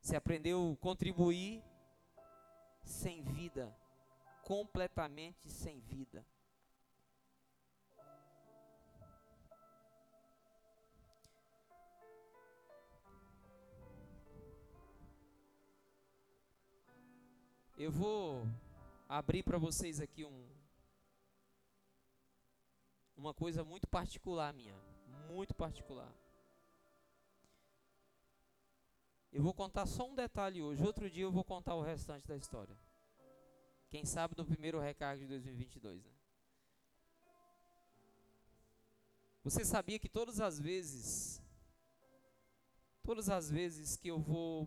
você 0.00 0.16
aprendeu 0.16 0.72
a 0.72 0.82
contribuir 0.82 1.62
sem 2.82 3.22
vida, 3.22 3.76
completamente 4.42 5.50
sem 5.50 5.78
vida. 5.80 6.24
Eu 17.78 17.90
vou 17.90 18.42
abrir 19.06 19.42
para 19.42 19.58
vocês 19.58 20.00
aqui 20.00 20.24
um 20.24 20.48
uma 23.14 23.34
coisa 23.34 23.62
muito 23.62 23.86
particular 23.86 24.52
minha, 24.54 24.74
muito 25.28 25.54
particular. 25.54 26.10
Eu 29.30 29.42
vou 29.42 29.52
contar 29.52 29.84
só 29.84 30.08
um 30.08 30.14
detalhe 30.14 30.62
hoje, 30.62 30.82
outro 30.82 31.10
dia 31.10 31.24
eu 31.24 31.30
vou 31.30 31.44
contar 31.44 31.74
o 31.74 31.82
restante 31.82 32.26
da 32.26 32.36
história. 32.36 32.74
Quem 33.90 34.06
sabe 34.06 34.34
no 34.38 34.46
primeiro 34.46 34.80
recarga 34.80 35.20
de 35.20 35.28
2022, 35.28 36.02
né? 36.02 36.12
Você 39.44 39.66
sabia 39.66 39.98
que 39.98 40.08
todas 40.08 40.40
as 40.40 40.58
vezes, 40.58 41.42
todas 43.02 43.28
as 43.28 43.50
vezes 43.50 43.98
que 43.98 44.08
eu 44.08 44.18
vou 44.18 44.66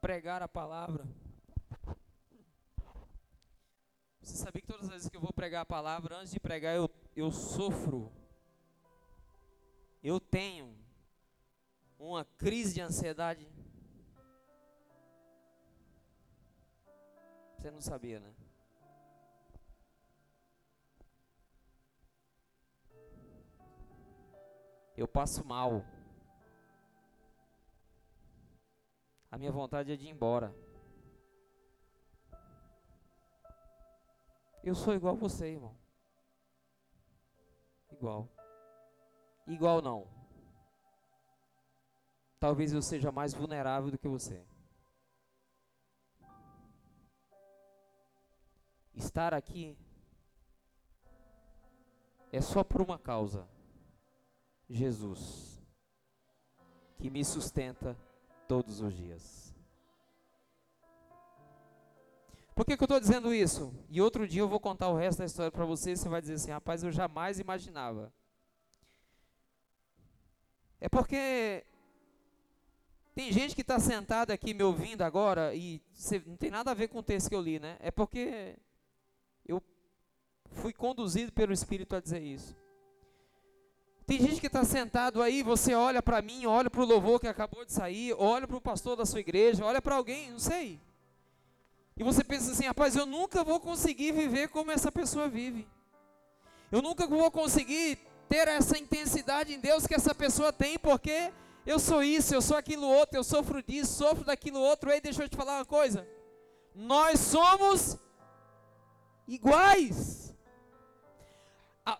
pregar 0.00 0.42
a 0.42 0.48
palavra, 0.48 1.06
você 4.22 4.36
sabia 4.36 4.60
que 4.60 4.68
todas 4.68 4.84
as 4.84 4.90
vezes 4.90 5.08
que 5.08 5.16
eu 5.16 5.20
vou 5.20 5.32
pregar 5.32 5.62
a 5.62 5.66
palavra, 5.66 6.18
antes 6.18 6.32
de 6.32 6.38
pregar 6.38 6.76
eu, 6.76 6.88
eu 7.16 7.32
sofro, 7.32 8.12
eu 10.02 10.20
tenho 10.20 10.76
uma 11.98 12.24
crise 12.24 12.74
de 12.74 12.80
ansiedade? 12.80 13.48
Você 17.58 17.70
não 17.70 17.80
sabia, 17.80 18.20
né? 18.20 18.32
Eu 24.96 25.08
passo 25.08 25.44
mal. 25.44 25.84
A 29.30 29.38
minha 29.38 29.50
vontade 29.50 29.92
é 29.92 29.96
de 29.96 30.06
ir 30.06 30.10
embora. 30.10 30.54
Eu 34.62 34.74
sou 34.74 34.94
igual 34.94 35.14
a 35.14 35.18
você, 35.18 35.48
irmão. 35.48 35.76
Igual. 37.90 38.28
Igual 39.46 39.82
não. 39.82 40.06
Talvez 42.38 42.72
eu 42.72 42.82
seja 42.82 43.10
mais 43.10 43.34
vulnerável 43.34 43.90
do 43.90 43.98
que 43.98 44.08
você. 44.08 44.44
Estar 48.94 49.34
aqui 49.34 49.76
é 52.30 52.40
só 52.40 52.62
por 52.62 52.80
uma 52.80 52.98
causa: 52.98 53.48
Jesus, 54.68 55.62
que 56.98 57.10
me 57.10 57.24
sustenta 57.24 57.96
todos 58.48 58.80
os 58.80 58.94
dias. 58.94 59.51
Por 62.54 62.66
que, 62.66 62.76
que 62.76 62.82
eu 62.82 62.86
estou 62.86 63.00
dizendo 63.00 63.34
isso? 63.34 63.74
E 63.88 64.00
outro 64.00 64.28
dia 64.28 64.42
eu 64.42 64.48
vou 64.48 64.60
contar 64.60 64.88
o 64.88 64.96
resto 64.96 65.20
da 65.20 65.24
história 65.24 65.50
para 65.50 65.64
você 65.64 65.92
e 65.92 65.96
você 65.96 66.08
vai 66.08 66.20
dizer 66.20 66.34
assim: 66.34 66.50
rapaz, 66.50 66.82
eu 66.82 66.92
jamais 66.92 67.38
imaginava. 67.38 68.12
É 70.80 70.88
porque 70.88 71.64
tem 73.14 73.32
gente 73.32 73.54
que 73.54 73.60
está 73.60 73.78
sentada 73.78 74.34
aqui 74.34 74.52
me 74.52 74.62
ouvindo 74.62 75.02
agora 75.02 75.54
e 75.54 75.80
não 76.26 76.36
tem 76.36 76.50
nada 76.50 76.70
a 76.70 76.74
ver 76.74 76.88
com 76.88 76.98
o 76.98 77.02
texto 77.02 77.28
que 77.28 77.34
eu 77.34 77.40
li, 77.40 77.58
né? 77.58 77.76
É 77.80 77.90
porque 77.90 78.56
eu 79.46 79.62
fui 80.50 80.72
conduzido 80.72 81.32
pelo 81.32 81.52
Espírito 81.52 81.94
a 81.94 82.00
dizer 82.00 82.22
isso. 82.22 82.56
Tem 84.06 84.20
gente 84.20 84.40
que 84.40 84.46
está 84.46 84.64
sentado 84.64 85.22
aí, 85.22 85.42
você 85.42 85.74
olha 85.74 86.02
para 86.02 86.20
mim, 86.20 86.44
olha 86.44 86.68
para 86.68 86.82
o 86.82 86.86
louvor 86.86 87.20
que 87.20 87.28
acabou 87.28 87.64
de 87.64 87.72
sair, 87.72 88.12
olha 88.18 88.46
para 88.46 88.56
o 88.56 88.60
pastor 88.60 88.96
da 88.96 89.06
sua 89.06 89.20
igreja, 89.20 89.64
olha 89.64 89.80
para 89.80 89.94
alguém, 89.94 90.30
não 90.32 90.38
sei. 90.38 90.80
E 91.96 92.02
você 92.02 92.24
pensa 92.24 92.52
assim, 92.52 92.66
rapaz, 92.66 92.96
eu 92.96 93.06
nunca 93.06 93.44
vou 93.44 93.60
conseguir 93.60 94.12
viver 94.12 94.48
como 94.48 94.70
essa 94.70 94.90
pessoa 94.90 95.28
vive. 95.28 95.68
Eu 96.70 96.80
nunca 96.80 97.06
vou 97.06 97.30
conseguir 97.30 97.98
ter 98.28 98.48
essa 98.48 98.78
intensidade 98.78 99.52
em 99.52 99.60
Deus 99.60 99.86
que 99.86 99.94
essa 99.94 100.14
pessoa 100.14 100.52
tem, 100.52 100.78
porque 100.78 101.30
eu 101.66 101.78
sou 101.78 102.02
isso, 102.02 102.34
eu 102.34 102.40
sou 102.40 102.56
aquilo 102.56 102.86
outro, 102.86 103.18
eu 103.18 103.24
sofro 103.24 103.62
disso, 103.62 103.92
sofro 103.92 104.24
daquilo 104.24 104.58
outro. 104.58 104.90
Ei, 104.90 105.00
deixa 105.00 105.22
eu 105.22 105.28
te 105.28 105.36
falar 105.36 105.58
uma 105.58 105.66
coisa. 105.66 106.08
Nós 106.74 107.20
somos 107.20 107.98
iguais. 109.28 110.34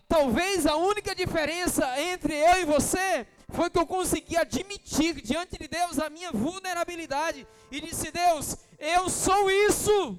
talvez 0.08 0.66
a 0.66 0.76
única 0.76 1.14
diferença 1.14 2.00
entre 2.00 2.34
eu 2.34 2.62
e 2.62 2.64
você 2.64 3.26
foi 3.50 3.68
que 3.68 3.78
eu 3.78 3.86
consegui 3.86 4.36
admitir 4.36 5.20
diante 5.20 5.58
de 5.58 5.68
Deus 5.68 5.98
a 5.98 6.08
minha 6.08 6.32
vulnerabilidade 6.32 7.46
e 7.70 7.80
disse: 7.80 8.10
Deus, 8.10 8.56
eu 8.82 9.08
sou 9.08 9.50
isso. 9.50 10.18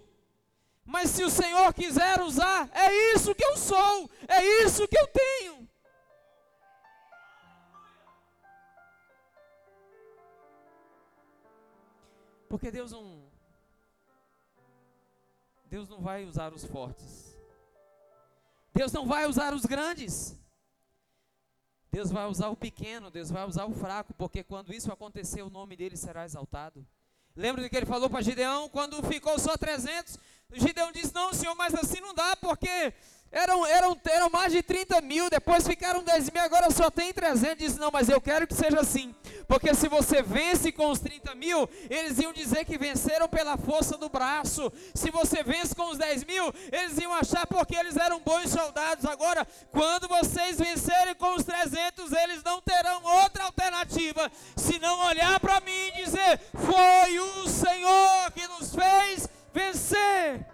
Mas 0.85 1.09
se 1.09 1.23
o 1.23 1.29
Senhor 1.29 1.73
quiser 1.73 2.21
usar, 2.21 2.69
é 2.73 3.13
isso 3.13 3.35
que 3.35 3.43
eu 3.43 3.57
sou, 3.57 4.09
é 4.27 4.63
isso 4.63 4.87
que 4.87 4.97
eu 4.97 5.07
tenho. 5.07 5.69
Porque 12.47 12.71
Deus 12.71 12.91
não 12.91 13.23
Deus 15.65 15.89
não 15.89 16.01
vai 16.01 16.23
usar 16.23 16.53
os 16.53 16.63
fortes. 16.63 17.35
Deus 18.73 18.91
não 18.91 19.07
vai 19.07 19.25
usar 19.25 19.53
os 19.53 19.65
grandes. 19.65 20.39
Deus 21.91 22.11
vai 22.11 22.27
usar 22.27 22.49
o 22.49 22.55
pequeno, 22.55 23.09
Deus 23.09 23.29
vai 23.29 23.45
usar 23.45 23.65
o 23.65 23.73
fraco, 23.73 24.13
porque 24.13 24.43
quando 24.43 24.73
isso 24.73 24.91
acontecer, 24.91 25.41
o 25.41 25.49
nome 25.49 25.75
dele 25.75 25.97
será 25.97 26.25
exaltado. 26.25 26.85
Lembra 27.35 27.63
do 27.63 27.69
que 27.69 27.75
ele 27.75 27.85
falou 27.85 28.09
para 28.09 28.21
Gideão 28.21 28.69
quando 28.69 29.01
ficou 29.03 29.39
só 29.39 29.57
300? 29.57 30.17
Gideão 30.53 30.91
disse: 30.91 31.13
Não, 31.13 31.33
senhor, 31.33 31.55
mas 31.55 31.73
assim 31.73 31.99
não 31.99 32.13
dá, 32.13 32.35
porque 32.35 32.93
eram, 33.33 33.65
eram, 33.65 33.97
eram 34.05 34.29
mais 34.29 34.53
de 34.53 34.61
30 34.61 35.01
mil, 35.01 35.27
depois 35.27 35.67
ficaram 35.67 36.03
10 36.03 36.29
mil, 36.29 36.43
agora 36.43 36.69
só 36.69 36.91
tem 36.91 37.11
300. 37.11 37.57
Disse: 37.57 37.79
Não, 37.79 37.89
mas 37.91 38.07
eu 38.07 38.21
quero 38.21 38.45
que 38.45 38.53
seja 38.53 38.79
assim. 38.79 39.13
Porque 39.47 39.73
se 39.73 39.89
você 39.89 40.21
vence 40.21 40.71
com 40.71 40.89
os 40.91 40.99
30 40.99 41.33
mil, 41.33 41.67
eles 41.89 42.19
iam 42.19 42.31
dizer 42.31 42.63
que 42.63 42.77
venceram 42.77 43.27
pela 43.27 43.57
força 43.57 43.97
do 43.97 44.07
braço. 44.07 44.71
Se 44.93 45.09
você 45.09 45.41
vence 45.41 45.73
com 45.73 45.89
os 45.89 45.97
10 45.97 46.25
mil, 46.25 46.53
eles 46.71 46.97
iam 46.99 47.11
achar 47.11 47.47
porque 47.47 47.75
eles 47.75 47.97
eram 47.97 48.19
bons 48.19 48.51
soldados. 48.51 49.05
Agora, 49.05 49.47
quando 49.71 50.07
vocês 50.07 50.59
vencerem 50.59 51.15
com 51.15 51.35
os 51.35 51.43
300, 51.43 52.11
eles 52.11 52.43
não 52.43 52.61
terão 52.61 53.03
outra 53.03 53.45
alternativa 53.45 54.31
senão 54.55 55.07
olhar 55.07 55.39
para 55.39 55.59
mim 55.61 55.87
e 55.87 56.05
dizer: 56.05 56.39
Foi 56.53 57.19
o 57.19 57.49
Senhor 57.49 58.31
que 58.31 58.47
nos 58.47 58.75
fez 58.75 59.27
vencer. 59.51 60.52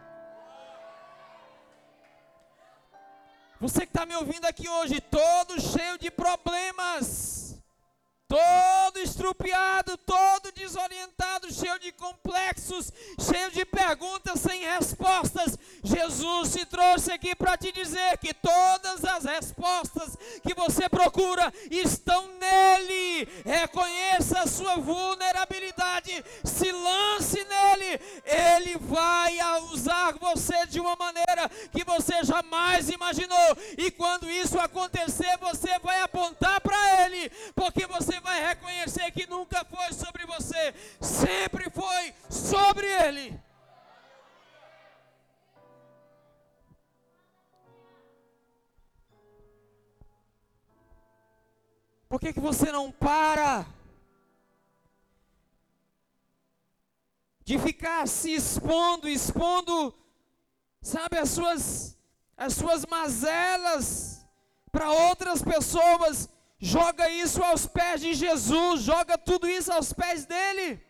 Você 3.59 3.81
que 3.81 3.87
está 3.87 4.05
me 4.05 4.15
ouvindo 4.15 4.45
aqui 4.45 4.69
hoje, 4.69 5.01
todo 5.01 5.59
cheio 5.59 5.97
de 5.97 6.09
problemas, 6.09 7.58
todo 8.29 8.99
estrupiado, 8.99 9.97
todo 9.97 10.51
desorientado, 10.51 11.51
cheio 11.51 11.79
de 11.79 11.91
complexos, 11.91 12.93
cheio 13.19 13.49
de 13.49 13.65
perguntas 13.65 14.39
sem 14.39 14.61
respostas, 14.61 15.57
Jesus 15.83 16.53
te 16.53 16.63
trouxe 16.67 17.11
aqui 17.11 17.33
para 17.33 17.57
te 17.57 17.71
dizer 17.71 18.19
que 18.19 18.31
todas 18.35 19.03
as 19.03 19.25
respostas 19.25 20.15
que 20.43 20.53
você 20.53 20.87
procura 20.87 21.51
estão 21.71 22.27
nele. 22.37 23.27
Reconheça 23.43 24.41
a 24.41 24.47
sua 24.47 24.75
vulnerabilidade, 24.75 26.23
se 26.43 26.71
lance 26.71 27.43
nele, 27.43 27.99
ele 28.25 28.77
vai 28.77 29.39
usar 29.71 30.13
você 30.19 30.67
de 30.67 30.79
uma 30.79 30.95
maneira 30.95 31.49
que 31.71 31.83
você 31.83 32.23
jamais 32.23 32.89
imaginou. 32.89 33.57
E 33.75 33.89
quando 33.89 34.29
isso 34.29 34.59
acontecer, 34.59 35.35
você 35.39 35.79
vai 35.79 36.01
apontar 36.01 36.61
para 36.61 37.05
ele, 37.05 37.29
porque 37.55 37.87
você 37.87 38.18
vai 38.19 38.45
reconhecer 38.47 39.11
que 39.11 39.27
nunca 39.27 39.65
foi 39.65 39.93
sobre 39.93 40.25
você, 40.25 40.73
sempre 41.01 41.69
foi 41.69 42.13
sobre 42.29 42.85
ele. 42.85 43.39
Por 52.09 52.19
que, 52.19 52.33
que 52.33 52.39
você 52.39 52.71
não 52.71 52.91
para 52.91 53.67
de 57.43 57.59
ficar 57.59 58.07
se 58.07 58.33
expondo, 58.33 59.07
expondo, 59.07 59.93
sabe, 60.81 61.19
as 61.19 61.29
suas, 61.29 61.97
as 62.35 62.53
suas 62.53 62.83
mazelas 62.87 64.25
para 64.71 64.91
outras 64.91 65.43
pessoas? 65.43 66.27
Joga 66.59 67.09
isso 67.09 67.41
aos 67.41 67.65
pés 67.65 68.01
de 68.01 68.13
Jesus, 68.13 68.81
joga 68.81 69.17
tudo 69.17 69.47
isso 69.47 69.71
aos 69.71 69.93
pés 69.93 70.25
dele. 70.25 70.83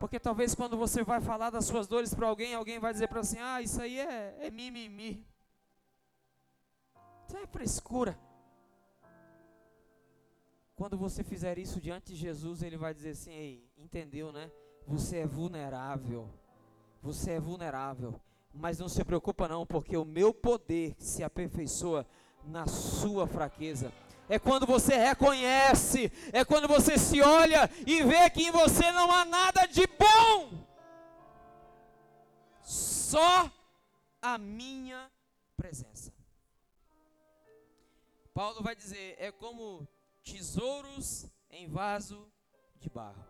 Porque 0.00 0.18
talvez 0.18 0.52
quando 0.52 0.76
você 0.76 1.04
vai 1.04 1.20
falar 1.20 1.50
das 1.50 1.64
suas 1.64 1.86
dores 1.86 2.12
para 2.12 2.26
alguém, 2.26 2.54
alguém 2.54 2.80
vai 2.80 2.92
dizer 2.92 3.08
para 3.08 3.20
assim: 3.20 3.38
ah, 3.38 3.62
isso 3.62 3.80
aí 3.80 4.00
é, 4.00 4.36
é 4.40 4.50
mimimi. 4.50 5.24
Isso 7.26 7.36
é 7.36 7.46
frescura. 7.46 8.18
Quando 10.74 10.98
você 10.98 11.22
fizer 11.22 11.56
isso 11.56 11.80
diante 11.80 12.12
de 12.12 12.16
Jesus, 12.16 12.62
ele 12.62 12.76
vai 12.76 12.92
dizer 12.92 13.10
assim: 13.10 13.32
Ei, 13.32 13.70
entendeu, 13.78 14.32
né? 14.32 14.50
Você 14.88 15.18
é 15.18 15.26
vulnerável. 15.26 16.28
Você 17.00 17.30
é 17.30 17.40
vulnerável. 17.40 18.20
Mas 18.52 18.78
não 18.78 18.88
se 18.88 19.04
preocupa 19.04 19.48
não, 19.48 19.64
porque 19.64 19.96
o 19.96 20.04
meu 20.04 20.34
poder 20.34 20.94
se 20.98 21.22
aperfeiçoa 21.22 22.06
na 22.46 22.66
sua 22.66 23.26
fraqueza. 23.26 23.92
É 24.28 24.38
quando 24.38 24.66
você 24.66 24.96
reconhece, 24.96 26.10
é 26.32 26.44
quando 26.44 26.66
você 26.66 26.98
se 26.98 27.20
olha 27.20 27.70
e 27.86 28.02
vê 28.02 28.28
que 28.30 28.44
em 28.44 28.50
você 28.50 28.90
não 28.92 29.10
há 29.10 29.24
nada 29.24 29.66
de 29.66 29.86
bom. 29.86 30.64
só 32.62 33.50
a 34.20 34.36
minha 34.38 35.10
presença. 35.56 36.12
Paulo 38.32 38.62
vai 38.62 38.74
dizer: 38.74 39.14
é 39.18 39.30
como 39.30 39.86
tesouros 40.24 41.26
em 41.50 41.68
vaso 41.68 42.26
de 42.80 42.90
barro. 42.90 43.24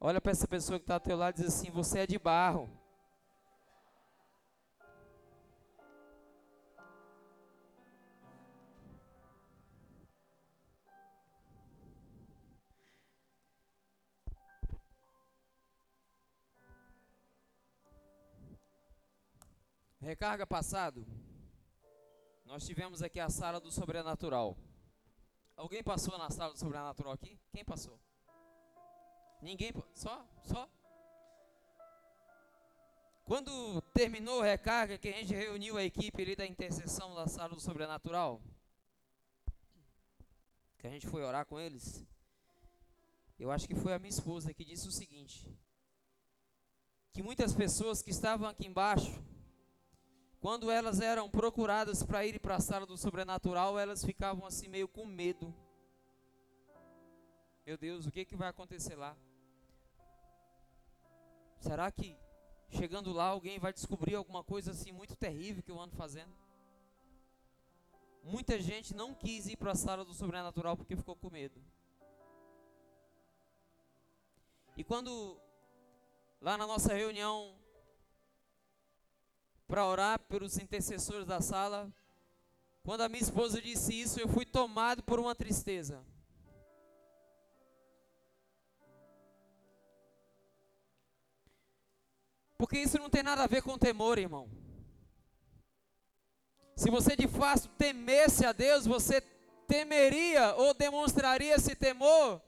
Olha 0.00 0.20
para 0.20 0.32
essa 0.32 0.48
pessoa 0.48 0.78
que 0.78 0.84
está 0.84 0.94
ao 0.94 1.00
teu 1.00 1.16
lado 1.16 1.38
e 1.38 1.42
diz 1.44 1.54
assim: 1.54 1.70
Você 1.70 2.00
é 2.00 2.06
de 2.06 2.18
barro. 2.18 2.68
Recarga 20.08 20.46
passado, 20.46 21.06
nós 22.46 22.64
tivemos 22.64 23.02
aqui 23.02 23.20
a 23.20 23.28
sala 23.28 23.60
do 23.60 23.70
sobrenatural. 23.70 24.56
Alguém 25.54 25.82
passou 25.82 26.16
na 26.16 26.30
sala 26.30 26.54
do 26.54 26.58
sobrenatural 26.58 27.12
aqui? 27.12 27.38
Quem 27.52 27.62
passou? 27.62 28.00
Ninguém, 29.42 29.70
só, 29.94 30.26
só. 30.44 30.66
Quando 33.22 33.82
terminou 33.92 34.38
o 34.38 34.42
recarga, 34.42 34.96
que 34.96 35.10
a 35.10 35.12
gente 35.12 35.34
reuniu 35.34 35.76
a 35.76 35.84
equipe 35.84 36.22
ali 36.22 36.34
da 36.34 36.46
intercessão 36.46 37.14
da 37.14 37.26
sala 37.26 37.54
do 37.54 37.60
sobrenatural, 37.60 38.40
que 40.78 40.86
a 40.86 40.90
gente 40.90 41.06
foi 41.06 41.22
orar 41.22 41.44
com 41.44 41.60
eles, 41.60 42.02
eu 43.38 43.50
acho 43.50 43.68
que 43.68 43.74
foi 43.74 43.92
a 43.92 43.98
minha 43.98 44.08
esposa 44.08 44.54
que 44.54 44.64
disse 44.64 44.88
o 44.88 44.90
seguinte: 44.90 45.46
que 47.12 47.22
muitas 47.22 47.54
pessoas 47.54 48.00
que 48.00 48.10
estavam 48.10 48.48
aqui 48.48 48.66
embaixo 48.66 49.27
quando 50.40 50.70
elas 50.70 51.00
eram 51.00 51.28
procuradas 51.28 52.02
para 52.02 52.24
ir 52.24 52.38
para 52.38 52.56
a 52.56 52.60
sala 52.60 52.86
do 52.86 52.96
sobrenatural, 52.96 53.78
elas 53.78 54.04
ficavam 54.04 54.46
assim 54.46 54.68
meio 54.68 54.86
com 54.86 55.04
medo. 55.04 55.54
Meu 57.66 57.76
Deus, 57.76 58.06
o 58.06 58.10
que, 58.10 58.24
que 58.24 58.36
vai 58.36 58.48
acontecer 58.48 58.94
lá? 58.94 59.16
Será 61.60 61.90
que 61.90 62.16
chegando 62.70 63.12
lá 63.12 63.26
alguém 63.26 63.58
vai 63.58 63.72
descobrir 63.72 64.14
alguma 64.14 64.44
coisa 64.44 64.70
assim 64.70 64.92
muito 64.92 65.16
terrível 65.16 65.62
que 65.62 65.70
eu 65.70 65.80
ando 65.80 65.96
fazendo? 65.96 66.32
Muita 68.22 68.60
gente 68.60 68.94
não 68.94 69.14
quis 69.14 69.48
ir 69.48 69.56
para 69.56 69.72
a 69.72 69.74
sala 69.74 70.04
do 70.04 70.14
sobrenatural 70.14 70.76
porque 70.76 70.94
ficou 70.94 71.16
com 71.16 71.30
medo. 71.30 71.60
E 74.76 74.84
quando 74.84 75.40
lá 76.40 76.56
na 76.56 76.66
nossa 76.66 76.94
reunião 76.94 77.57
para 79.68 79.86
orar 79.86 80.18
pelos 80.18 80.56
intercessores 80.58 81.26
da 81.26 81.42
sala. 81.42 81.92
Quando 82.82 83.02
a 83.02 83.08
minha 83.08 83.22
esposa 83.22 83.60
disse 83.60 83.92
isso, 84.00 84.18
eu 84.18 84.26
fui 84.26 84.46
tomado 84.46 85.02
por 85.02 85.20
uma 85.20 85.34
tristeza. 85.34 86.02
Porque 92.56 92.78
isso 92.78 92.98
não 92.98 93.10
tem 93.10 93.22
nada 93.22 93.44
a 93.44 93.46
ver 93.46 93.62
com 93.62 93.78
temor, 93.78 94.18
irmão. 94.18 94.50
Se 96.74 96.90
você 96.90 97.14
de 97.14 97.28
fato 97.28 97.68
temesse 97.70 98.46
a 98.46 98.52
Deus, 98.52 98.86
você 98.86 99.20
temeria 99.66 100.54
ou 100.54 100.72
demonstraria 100.72 101.54
esse 101.54 101.76
temor 101.76 102.40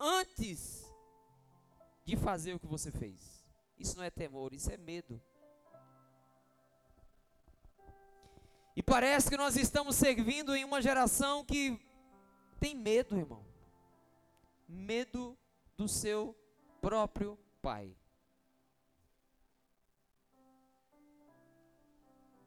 antes 0.00 0.82
de 2.04 2.16
fazer 2.16 2.54
o 2.54 2.58
que 2.58 2.66
você 2.66 2.90
fez. 2.90 3.44
Isso 3.76 3.96
não 3.96 4.04
é 4.04 4.10
temor, 4.10 4.54
isso 4.54 4.70
é 4.70 4.76
medo. 4.76 5.20
E 8.78 8.82
parece 8.82 9.28
que 9.28 9.36
nós 9.36 9.56
estamos 9.56 9.96
servindo 9.96 10.54
em 10.54 10.64
uma 10.64 10.80
geração 10.80 11.44
que 11.44 11.76
tem 12.60 12.76
medo, 12.76 13.18
irmão. 13.18 13.44
Medo 14.68 15.36
do 15.76 15.88
seu 15.88 16.32
próprio 16.80 17.36
pai. 17.60 17.92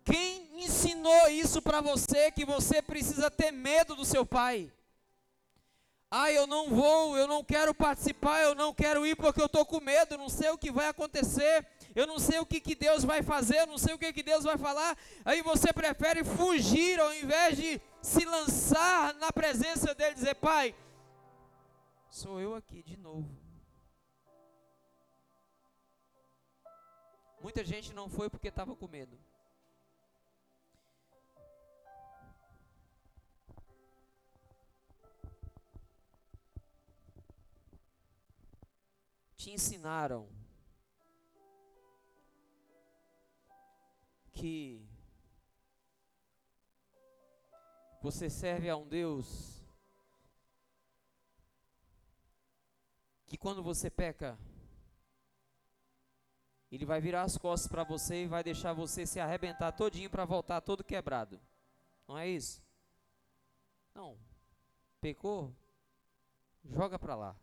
Quem 0.06 0.64
ensinou 0.64 1.28
isso 1.28 1.62
para 1.62 1.82
você 1.82 2.32
que 2.32 2.46
você 2.46 2.82
precisa 2.82 3.30
ter 3.30 3.52
medo 3.52 3.94
do 3.94 4.06
seu 4.06 4.26
pai? 4.26 4.72
Ah, 6.10 6.32
eu 6.32 6.48
não 6.48 6.70
vou, 6.70 7.18
eu 7.18 7.28
não 7.28 7.44
quero 7.44 7.74
participar, 7.74 8.42
eu 8.42 8.56
não 8.56 8.74
quero 8.74 9.06
ir 9.06 9.18
porque 9.18 9.42
eu 9.42 9.48
estou 9.48 9.66
com 9.66 9.82
medo, 9.82 10.18
não 10.18 10.30
sei 10.30 10.50
o 10.50 10.58
que 10.58 10.72
vai 10.72 10.88
acontecer 10.88 11.68
eu 11.94 12.08
não 12.08 12.20
sei 12.20 12.40
o 12.40 12.46
que, 12.46 12.60
que 12.60 12.76
Deus 12.76 13.04
vai 13.04 13.22
fazer, 13.22 13.60
eu 13.60 13.68
não 13.68 13.78
sei 13.78 13.94
o 13.94 13.98
que, 13.98 14.14
que 14.14 14.24
Deus 14.24 14.44
vai 14.44 14.58
falar. 14.58 14.98
Aí 15.26 15.42
você 15.42 15.74
prefere 15.74 16.24
fugir 16.24 17.00
ao 17.00 17.14
invés 17.14 17.58
de 17.58 17.82
se 18.02 18.26
lançar 18.26 19.14
na 19.16 19.32
presença 19.32 19.94
dele 19.94 20.12
e 20.12 20.16
dizer: 20.16 20.36
Pai, 20.36 20.76
sou 22.10 22.40
eu 22.40 22.56
aqui 22.56 22.82
de 22.84 22.98
novo. 22.98 23.30
Muita 27.42 27.64
gente 27.64 27.94
não 27.94 28.08
foi 28.08 28.30
porque 28.30 28.48
estava 28.48 28.76
com 28.76 28.88
medo. 28.88 29.20
Te 39.36 39.50
ensinaram 39.50 40.30
que 44.42 44.84
você 48.02 48.28
serve 48.28 48.68
a 48.72 48.76
um 48.76 48.88
Deus 48.88 49.62
que 53.28 53.38
quando 53.38 53.62
você 53.62 53.88
peca, 53.88 54.36
ele 56.72 56.86
vai 56.86 57.00
virar 57.00 57.22
as 57.22 57.38
costas 57.38 57.70
para 57.70 57.84
você 57.84 58.24
e 58.24 58.28
vai 58.28 58.44
deixar 58.44 58.74
você 58.74 59.06
se 59.06 59.20
arrebentar 59.20 59.72
todinho 59.74 60.10
para 60.10 60.26
voltar 60.26 60.60
todo 60.60 60.84
quebrado. 60.84 61.40
Não 62.08 62.18
é 62.18 62.28
isso? 62.28 62.64
Não. 63.94 64.18
Pecou? 65.00 65.56
Joga 66.66 66.98
para 66.98 67.14
lá. 67.14 67.36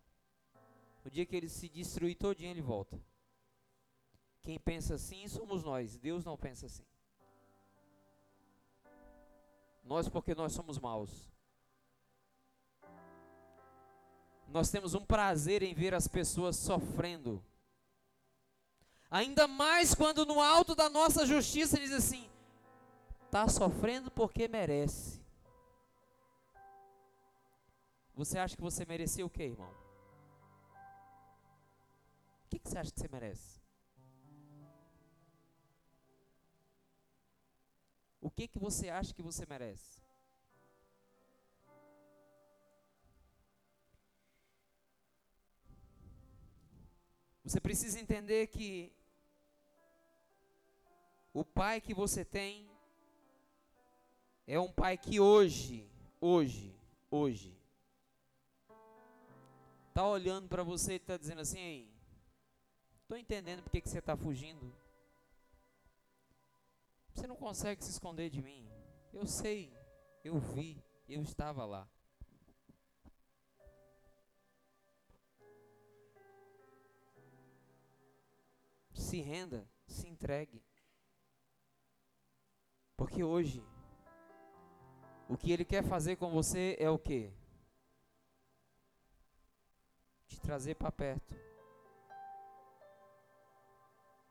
O 1.04 1.10
dia 1.10 1.24
que 1.24 1.36
ele 1.36 1.48
se 1.48 1.68
destruir 1.68 2.16
todinho, 2.16 2.50
ele 2.50 2.60
volta. 2.60 3.00
Quem 4.42 4.58
pensa 4.58 4.94
assim 4.94 5.26
somos 5.28 5.62
nós. 5.62 5.96
Deus 5.96 6.24
não 6.24 6.36
pensa 6.36 6.66
assim. 6.66 6.84
Nós, 9.84 10.08
porque 10.08 10.34
nós 10.34 10.52
somos 10.52 10.78
maus. 10.78 11.28
Nós 14.48 14.70
temos 14.70 14.94
um 14.94 15.04
prazer 15.04 15.62
em 15.62 15.74
ver 15.74 15.94
as 15.94 16.08
pessoas 16.08 16.56
sofrendo. 16.56 17.42
Ainda 19.10 19.46
mais 19.48 19.94
quando 19.94 20.26
no 20.26 20.40
alto 20.40 20.74
da 20.74 20.88
nossa 20.90 21.24
justiça 21.24 21.78
diz 21.78 21.92
assim: 21.92 22.28
está 23.24 23.48
sofrendo 23.48 24.10
porque 24.10 24.48
merece. 24.48 25.22
Você 28.14 28.38
acha 28.38 28.56
que 28.56 28.62
você 28.62 28.84
mereceu 28.84 29.26
o 29.26 29.30
que, 29.30 29.44
irmão? 29.44 29.70
O 32.44 32.48
que, 32.50 32.58
que 32.58 32.68
você 32.68 32.78
acha 32.78 32.90
que 32.90 32.98
você 32.98 33.08
merece? 33.08 33.57
O 38.28 38.30
que 38.30 38.46
que 38.46 38.58
você 38.58 38.90
acha 38.90 39.14
que 39.14 39.22
você 39.22 39.46
merece? 39.46 40.02
Você 47.42 47.58
precisa 47.58 47.98
entender 47.98 48.48
que 48.48 48.92
o 51.32 51.42
pai 51.42 51.80
que 51.80 51.94
você 51.94 52.22
tem 52.22 52.68
é 54.46 54.60
um 54.60 54.70
pai 54.70 54.98
que 54.98 55.18
hoje, 55.18 55.90
hoje, 56.20 56.78
hoje, 57.10 57.58
está 59.88 60.06
olhando 60.06 60.50
para 60.50 60.62
você 60.62 60.92
e 60.92 60.96
está 60.96 61.16
dizendo 61.16 61.40
assim: 61.40 61.90
estou 63.04 63.16
entendendo 63.16 63.62
porque 63.62 63.80
que 63.80 63.88
você 63.88 64.00
está 64.00 64.14
fugindo. 64.14 64.70
Você 67.18 67.26
não 67.26 67.34
consegue 67.34 67.82
se 67.84 67.90
esconder 67.90 68.30
de 68.30 68.40
mim. 68.40 68.70
Eu 69.12 69.26
sei, 69.26 69.76
eu 70.22 70.38
vi, 70.38 70.80
eu 71.08 71.20
estava 71.20 71.64
lá. 71.64 71.90
Se 78.94 79.20
renda, 79.20 79.68
se 79.84 80.06
entregue. 80.06 80.62
Porque 82.96 83.24
hoje, 83.24 83.66
o 85.28 85.36
que 85.36 85.50
Ele 85.50 85.64
quer 85.64 85.82
fazer 85.82 86.14
com 86.14 86.30
você 86.30 86.76
é 86.78 86.88
o 86.88 87.00
que? 87.00 87.32
Te 90.28 90.40
trazer 90.40 90.76
para 90.76 90.92
perto. 90.92 91.34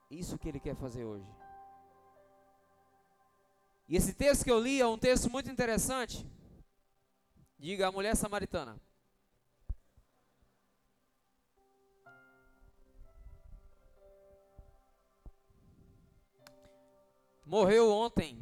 Isso 0.09 0.37
que 0.37 0.47
ele 0.47 0.61
quer 0.61 0.73
fazer 0.73 1.03
hoje. 1.03 1.46
E 3.87 3.95
esse 3.95 4.13
texto 4.13 4.43
que 4.43 4.51
eu 4.51 4.59
li 4.59 4.81
é 4.81 4.87
um 4.87 4.97
texto 4.97 5.29
muito 5.29 5.49
interessante. 5.49 6.25
Diga 7.57 7.87
a 7.87 7.91
mulher 7.91 8.15
samaritana. 8.15 8.79
Morreu 17.45 17.89
ontem 17.89 18.37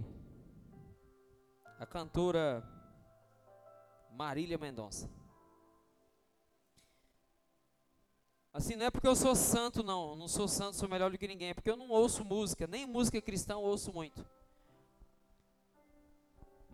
a 1.77 1.85
cantora 1.85 2.67
Marília 4.11 4.57
Mendonça. 4.57 5.07
Assim, 8.51 8.75
não 8.75 8.85
é 8.85 8.89
porque 8.89 9.07
eu 9.07 9.15
sou 9.15 9.35
santo, 9.35 9.83
não. 9.83 10.15
Não 10.15 10.27
sou 10.27 10.47
santo, 10.47 10.77
sou 10.77 10.89
melhor 10.89 11.11
do 11.11 11.17
que 11.19 11.27
ninguém. 11.27 11.49
É 11.49 11.53
porque 11.53 11.69
eu 11.69 11.77
não 11.77 11.89
ouço 11.89 12.25
música. 12.25 12.65
Nem 12.65 12.85
música 12.87 13.21
cristã 13.21 13.53
eu 13.53 13.61
ouço 13.61 13.93
muito. 13.93 14.25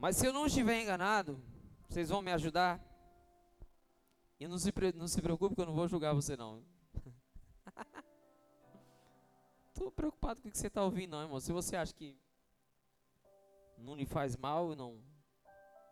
Mas 0.02 0.16
se 0.16 0.26
eu 0.26 0.34
não 0.34 0.48
estiver 0.48 0.82
enganado, 0.82 1.40
vocês 1.88 2.10
vão 2.10 2.24
me 2.24 2.32
ajudar. 2.32 2.84
E 4.40 4.48
não 4.48 4.58
se, 4.58 4.74
não 4.96 5.08
se 5.08 5.22
preocupe 5.22 5.54
que 5.54 5.62
eu 5.62 5.68
não 5.68 5.76
vou 5.76 5.88
julgar 5.88 6.16
você, 6.16 6.36
não. 6.36 6.66
Estou 9.70 9.92
preocupado 9.92 10.42
com 10.42 10.48
o 10.48 10.52
que 10.52 10.58
você 10.58 10.66
está 10.66 10.84
ouvindo, 10.84 11.12
não, 11.12 11.22
irmão. 11.22 11.40
Se 11.40 11.54
você 11.54 11.76
acha 11.76 11.94
que 11.94 12.18
não 13.78 13.94
lhe 13.94 14.08
faz 14.08 14.36
mal, 14.36 14.76
não. 14.76 15.00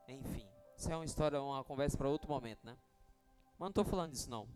Enfim. 0.08 0.50
Isso 0.76 0.92
é 0.92 0.96
uma 0.96 1.06
história, 1.06 1.40
uma 1.40 1.64
conversa 1.64 1.96
para 1.96 2.10
outro 2.10 2.32
momento, 2.32 2.66
né? 2.66 2.76
Mas 3.60 3.60
não 3.60 3.68
estou 3.68 3.86
falando 3.86 4.14
disso, 4.14 4.28
não. 4.28 4.50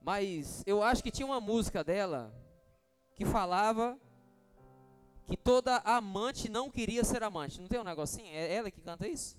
Mas 0.00 0.62
eu 0.64 0.80
acho 0.80 1.02
que 1.02 1.10
tinha 1.10 1.26
uma 1.26 1.40
música 1.40 1.82
dela 1.82 2.32
que 3.16 3.24
falava 3.24 3.98
que 5.30 5.36
toda 5.36 5.76
amante 5.84 6.48
não 6.48 6.68
queria 6.68 7.04
ser 7.04 7.22
amante. 7.22 7.60
Não 7.60 7.68
tem 7.68 7.78
um 7.78 7.84
negocinho? 7.84 8.26
É 8.34 8.52
ela 8.52 8.68
que 8.68 8.80
canta 8.80 9.06
isso? 9.06 9.38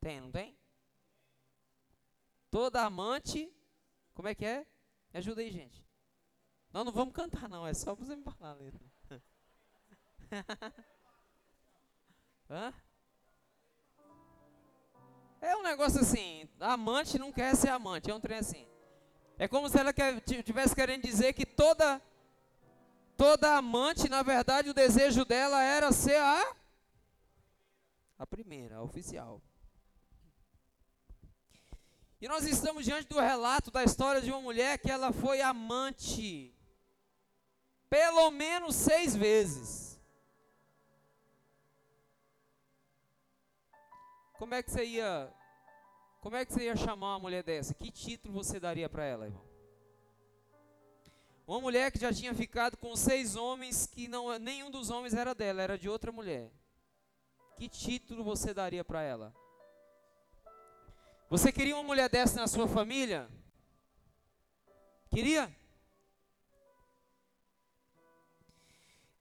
Tem, 0.00 0.20
não 0.20 0.30
tem? 0.30 0.56
Toda 2.48 2.84
amante, 2.84 3.52
como 4.14 4.28
é 4.28 4.34
que 4.34 4.44
é? 4.44 4.64
Me 5.12 5.18
ajuda 5.18 5.40
aí, 5.40 5.50
gente. 5.50 5.84
Nós 6.72 6.84
não 6.84 6.92
vamos 6.92 7.12
cantar, 7.12 7.48
não, 7.48 7.66
é 7.66 7.74
só 7.74 7.96
você 7.96 8.14
me 8.14 8.22
falar 8.22 8.52
a 8.52 8.54
letra. 8.54 8.80
Hã? 12.48 12.72
É 15.40 15.56
um 15.56 15.62
negócio 15.64 16.00
assim, 16.00 16.48
amante 16.60 17.18
não 17.18 17.32
quer 17.32 17.56
ser 17.56 17.70
amante, 17.70 18.08
é 18.08 18.14
um 18.14 18.20
trem 18.20 18.38
assim. 18.38 18.68
É 19.36 19.48
como 19.48 19.68
se 19.68 19.76
ela 19.76 19.92
estivesse 20.28 20.76
querendo 20.76 21.02
dizer 21.02 21.32
que 21.32 21.44
toda 21.44 22.00
toda 23.16 23.56
amante, 23.56 24.08
na 24.08 24.22
verdade, 24.22 24.70
o 24.70 24.74
desejo 24.74 25.24
dela 25.24 25.62
era 25.62 25.92
ser 25.92 26.16
a 26.16 26.56
a 28.18 28.26
primeira, 28.26 28.76
a 28.76 28.82
oficial. 28.82 29.42
E 32.20 32.28
nós 32.28 32.44
estamos 32.46 32.84
diante 32.84 33.08
do 33.08 33.18
relato 33.18 33.68
da 33.70 33.82
história 33.82 34.20
de 34.20 34.30
uma 34.30 34.40
mulher 34.40 34.78
que 34.78 34.88
ela 34.88 35.12
foi 35.12 35.40
amante 35.40 36.54
pelo 37.90 38.30
menos 38.30 38.76
seis 38.76 39.16
vezes. 39.16 40.00
Como 44.34 44.54
é 44.54 44.62
que 44.62 44.70
você 44.70 44.84
ia 44.84 45.32
como 46.20 46.36
é 46.36 46.44
que 46.44 46.52
você 46.52 46.62
ia 46.62 46.76
chamar 46.76 47.14
uma 47.14 47.18
mulher 47.18 47.42
dessa? 47.42 47.74
Que 47.74 47.90
título 47.90 48.32
você 48.32 48.60
daria 48.60 48.88
para 48.88 49.04
ela, 49.04 49.26
irmão? 49.26 49.51
Uma 51.46 51.60
mulher 51.60 51.90
que 51.90 51.98
já 51.98 52.12
tinha 52.12 52.34
ficado 52.34 52.76
com 52.76 52.94
seis 52.94 53.34
homens 53.34 53.86
que 53.86 54.06
não 54.06 54.38
nenhum 54.38 54.70
dos 54.70 54.90
homens 54.90 55.12
era 55.14 55.34
dela, 55.34 55.62
era 55.62 55.76
de 55.76 55.88
outra 55.88 56.12
mulher. 56.12 56.50
Que 57.56 57.68
título 57.68 58.22
você 58.22 58.54
daria 58.54 58.84
para 58.84 59.02
ela? 59.02 59.34
Você 61.28 61.50
queria 61.50 61.74
uma 61.74 61.82
mulher 61.82 62.08
dessa 62.08 62.40
na 62.40 62.46
sua 62.46 62.68
família? 62.68 63.28
Queria? 65.10 65.54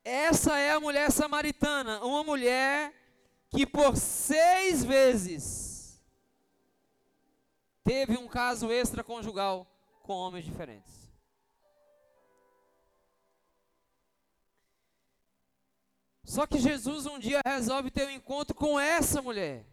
Essa 0.04 0.58
é 0.58 0.72
a 0.72 0.80
mulher 0.80 1.12
samaritana, 1.12 2.04
uma 2.04 2.24
mulher 2.24 2.94
que 3.50 3.66
por 3.66 3.96
seis 3.96 4.84
vezes 4.84 6.02
teve 7.84 8.18
um 8.18 8.28
caso 8.28 8.72
extraconjugal 8.72 9.68
com 10.02 10.14
homens 10.14 10.46
diferentes. 10.46 11.01
Só 16.32 16.48
que 16.48 16.60
Jesus 16.60 17.06
um 17.06 17.20
dia 17.20 17.42
resolve 17.46 17.92
ter 17.92 18.08
um 18.08 18.10
encontro 18.10 18.56
com 18.56 18.80
essa 18.80 19.22
mulher. 19.22 19.66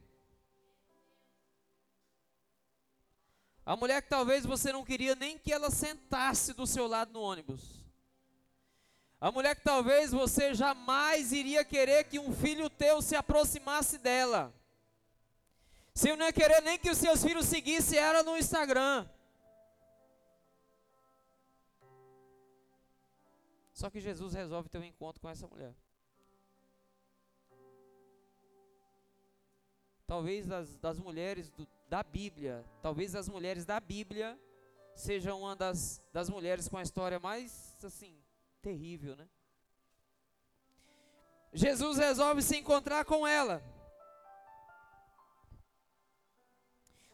A 3.65 3.77
mulher 3.77 4.03
que 4.03 4.09
talvez 4.09 4.45
você 4.45 4.73
não 4.73 4.85
queria 4.85 5.15
nem 5.15 5.39
que 5.39 5.53
ela 5.53 5.71
sentasse 5.71 6.53
do 6.53 6.67
seu 6.67 6.89
lado 6.89 7.13
no 7.13 7.21
ônibus. 7.21 7.87
A 9.21 9.31
mulher 9.31 9.55
que 9.55 9.63
talvez 9.63 10.11
você 10.11 10.53
jamais 10.53 11.31
iria 11.31 11.65
querer 11.65 12.03
que 12.03 12.19
um 12.19 12.35
filho 12.35 12.69
teu 12.69 13.01
se 13.01 13.15
aproximasse 13.15 13.97
dela. 13.97 14.53
Você 15.95 16.17
não 16.17 16.27
ia 16.27 16.33
querer 16.33 16.61
nem 16.63 16.77
que 16.77 16.91
os 16.91 16.99
seus 16.99 17.23
filhos 17.23 17.47
seguissem 17.47 18.01
ela 18.01 18.25
no 18.25 18.37
Instagram. 18.37 19.09
Só 23.73 23.89
que 23.89 24.01
Jesus 24.01 24.35
resolve 24.35 24.69
ter 24.69 24.79
um 24.79 24.85
encontro 24.85 25.21
com 25.21 25.29
essa 25.29 25.47
mulher. 25.47 25.73
Talvez 30.09 30.47
das, 30.47 30.75
das 30.79 30.99
mulheres 30.99 31.51
do, 31.51 31.69
da 31.87 32.03
Bíblia, 32.03 32.65
talvez 32.83 33.15
as 33.15 33.29
mulheres 33.29 33.67
da 33.67 33.79
Bíblia 33.79 34.41
sejam 34.97 35.43
uma 35.43 35.55
das, 35.55 36.03
das 36.13 36.31
mulheres 36.31 36.67
com 36.67 36.79
a 36.79 36.83
história 36.83 37.21
mais, 37.21 37.77
assim, 37.85 38.19
terrível, 38.63 39.15
né? 39.15 39.29
Jesus 41.53 41.99
resolve 41.99 42.43
se 42.43 42.57
encontrar 42.57 43.05
com 43.05 43.27
ela. 43.27 43.63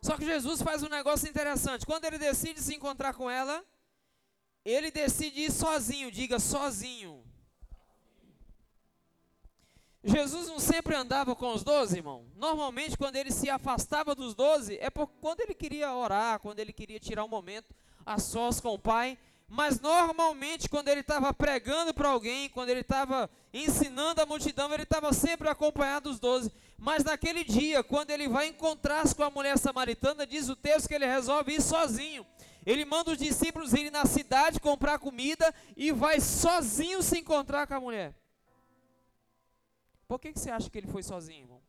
Só 0.01 0.17
que 0.17 0.25
Jesus 0.25 0.63
faz 0.63 0.83
um 0.83 0.89
negócio 0.89 1.29
interessante. 1.29 1.85
Quando 1.87 2.05
ele 2.05 2.19
decide 2.19 2.61
se 2.61 2.75
encontrar 2.75 3.15
com 3.15 3.29
ela, 3.29 3.65
ele 4.65 4.91
decide 4.91 5.43
ir 5.43 5.53
sozinho, 5.53 6.11
diga 6.11 6.39
sozinho. 6.39 7.24
Jesus 10.07 10.49
não 10.49 10.59
sempre 10.61 10.95
andava 10.95 11.35
com 11.35 11.55
os 11.55 11.63
doze, 11.63 11.97
irmão. 11.97 12.27
Normalmente, 12.37 12.97
quando 12.97 13.17
ele 13.17 13.31
se 13.31 13.49
afastava 13.49 14.15
dos 14.15 14.35
doze, 14.35 14.77
é 14.79 14.91
por 14.91 15.07
quando 15.07 15.41
ele 15.41 15.55
queria 15.55 15.95
orar, 15.95 16.39
quando 16.41 16.59
ele 16.59 16.75
queria 16.75 17.01
tirar 17.01 17.25
um 17.25 17.29
momento 17.29 17.75
a 18.05 18.19
sós 18.19 18.61
com 18.61 18.75
o 18.75 18.79
Pai. 18.79 19.17
Mas 19.49 19.81
normalmente, 19.81 20.69
quando 20.69 20.89
ele 20.89 21.01
estava 21.01 21.33
pregando 21.33 21.95
para 21.95 22.11
alguém, 22.11 22.51
quando 22.51 22.69
ele 22.69 22.81
estava 22.81 23.31
ensinando 23.53 24.21
a 24.21 24.27
multidão, 24.27 24.73
ele 24.75 24.83
estava 24.83 25.11
sempre 25.15 25.49
acompanhado 25.49 26.11
dos 26.11 26.21
doze. 26.21 26.53
Mas 26.77 27.03
naquele 27.03 27.43
dia, 27.43 27.83
quando 27.83 28.11
ele 28.11 28.29
vai 28.29 28.49
encontrar-se 28.49 29.15
com 29.15 29.23
a 29.23 29.31
mulher 29.31 29.57
samaritana, 29.57 30.27
diz 30.27 30.51
o 30.51 30.57
texto 30.57 30.87
que 30.87 30.95
ele 30.95 31.07
resolve 31.07 31.55
ir 31.55 31.63
sozinho. 31.63 32.27
Ele 32.67 32.85
manda 32.85 33.13
os 33.13 33.19
discípulos 33.19 33.73
irem 33.73 33.91
na 33.91 34.05
cidade 34.05 34.61
comprar 34.61 34.99
comida 34.99 35.55
e 35.77 35.93
vai 35.93 36.21
sozinho 36.21 37.03
se 37.03 37.19
encontrar 37.19 37.67
com 37.67 37.75
a 37.75 37.81
mulher. 37.81 38.15
Por 40.07 40.19
que, 40.19 40.33
que 40.33 40.39
você 40.39 40.51
acha 40.51 40.69
que 40.71 40.79
ele 40.79 40.87
foi 40.87 41.03
sozinho, 41.03 41.43
irmão? 41.43 41.63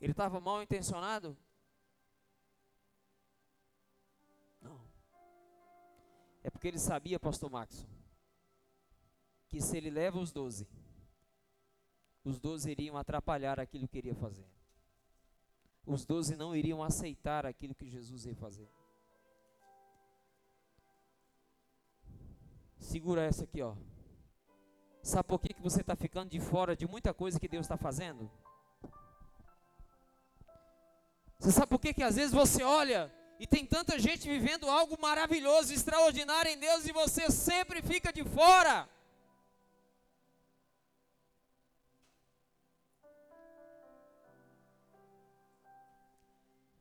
Ele 0.00 0.12
estava 0.12 0.40
mal 0.40 0.62
intencionado? 0.62 1.36
Não. 4.60 4.80
É 6.44 6.50
porque 6.50 6.68
ele 6.68 6.78
sabia, 6.78 7.18
pastor 7.18 7.50
Maxon, 7.50 7.86
que 9.48 9.60
se 9.60 9.76
ele 9.76 9.90
leva 9.90 10.18
os 10.18 10.30
doze, 10.30 10.68
os 12.24 12.38
doze 12.38 12.70
iriam 12.70 12.96
atrapalhar 12.96 13.58
aquilo 13.58 13.88
que 13.88 13.98
iria 13.98 14.14
fazer. 14.14 14.46
Os 15.86 16.04
doze 16.04 16.36
não 16.36 16.54
iriam 16.54 16.82
aceitar 16.82 17.46
aquilo 17.46 17.74
que 17.74 17.88
Jesus 17.88 18.26
ia 18.26 18.34
fazer. 18.34 18.68
Segura 22.78 23.22
essa 23.22 23.44
aqui, 23.44 23.62
ó. 23.62 23.76
Sabe 25.06 25.28
por 25.28 25.40
que, 25.40 25.54
que 25.54 25.62
você 25.62 25.82
está 25.82 25.94
ficando 25.94 26.30
de 26.30 26.40
fora 26.40 26.74
de 26.74 26.84
muita 26.84 27.14
coisa 27.14 27.38
que 27.38 27.46
Deus 27.46 27.64
está 27.64 27.76
fazendo? 27.76 28.28
Você 31.38 31.52
sabe 31.52 31.68
por 31.68 31.78
que, 31.78 31.94
que 31.94 32.02
às 32.02 32.16
vezes 32.16 32.32
você 32.32 32.64
olha 32.64 33.14
e 33.38 33.46
tem 33.46 33.64
tanta 33.64 34.00
gente 34.00 34.28
vivendo 34.28 34.68
algo 34.68 35.00
maravilhoso, 35.00 35.72
extraordinário 35.72 36.50
em 36.50 36.58
Deus 36.58 36.88
e 36.88 36.92
você 36.92 37.30
sempre 37.30 37.80
fica 37.82 38.12
de 38.12 38.24
fora? 38.24 38.88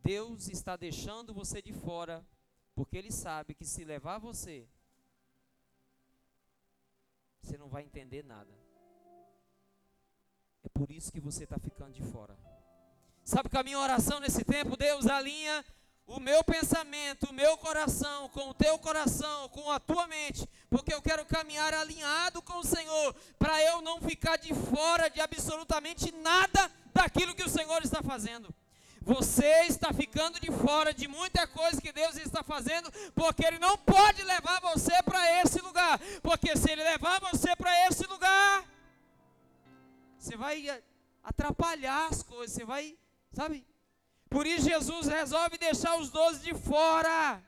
Deus 0.01 0.49
está 0.49 0.75
deixando 0.75 1.31
você 1.31 1.61
de 1.61 1.73
fora, 1.73 2.25
porque 2.73 2.97
Ele 2.97 3.11
sabe 3.11 3.53
que 3.53 3.65
se 3.65 3.85
levar 3.85 4.17
você, 4.17 4.67
você 7.45 7.57
não 7.57 7.69
vai 7.69 7.83
entender 7.83 8.23
nada. 8.23 8.49
É 10.63 10.69
por 10.69 10.89
isso 10.89 11.11
que 11.11 11.19
você 11.19 11.43
está 11.43 11.59
ficando 11.59 11.93
de 11.93 12.01
fora. 12.03 12.35
Sabe 13.23 13.49
que 13.49 13.57
a 13.57 13.63
minha 13.63 13.79
oração 13.79 14.19
nesse 14.19 14.43
tempo, 14.43 14.75
Deus 14.75 15.05
alinha 15.05 15.63
o 16.07 16.19
meu 16.19 16.43
pensamento, 16.43 17.29
o 17.29 17.33
meu 17.33 17.57
coração, 17.57 18.29
com 18.29 18.49
o 18.49 18.53
teu 18.53 18.77
coração, 18.79 19.49
com 19.49 19.71
a 19.71 19.79
tua 19.79 20.07
mente, 20.07 20.47
porque 20.69 20.93
eu 20.93 21.01
quero 21.01 21.25
caminhar 21.25 21.73
alinhado 21.73 22.41
com 22.41 22.59
o 22.59 22.63
Senhor, 22.63 23.13
para 23.39 23.61
eu 23.63 23.81
não 23.81 24.01
ficar 24.01 24.37
de 24.37 24.53
fora 24.53 25.09
de 25.09 25.21
absolutamente 25.21 26.11
nada 26.11 26.71
daquilo 26.93 27.35
que 27.35 27.43
o 27.43 27.49
Senhor 27.49 27.83
está 27.83 28.01
fazendo. 28.01 28.53
Você 29.05 29.67
está 29.67 29.93
ficando 29.93 30.39
de 30.39 30.51
fora 30.51 30.91
de 30.91 31.07
muita 31.07 31.45
coisa 31.45 31.79
que 31.79 31.91
Deus 31.91 32.17
está 32.17 32.41
fazendo, 32.41 32.91
porque 33.13 33.45
Ele 33.45 33.59
não 33.59 33.77
pode 33.77 34.23
levar 34.23 34.59
você 34.61 34.91
para 35.03 35.41
esse 35.41 35.61
lugar. 35.61 35.99
Porque 36.23 36.57
se 36.57 36.71
Ele 36.71 36.83
levar 36.83 37.19
você 37.19 37.55
para 37.55 37.87
esse 37.87 38.03
lugar, 38.07 38.65
você 40.17 40.35
vai 40.35 40.81
atrapalhar 41.23 42.07
as 42.07 42.23
coisas, 42.23 42.55
você 42.55 42.65
vai, 42.65 42.97
sabe? 43.31 43.63
Por 44.27 44.47
isso 44.47 44.67
Jesus 44.67 45.05
resolve 45.07 45.59
deixar 45.59 45.95
os 45.99 46.09
doze 46.09 46.39
de 46.39 46.55
fora. 46.55 47.43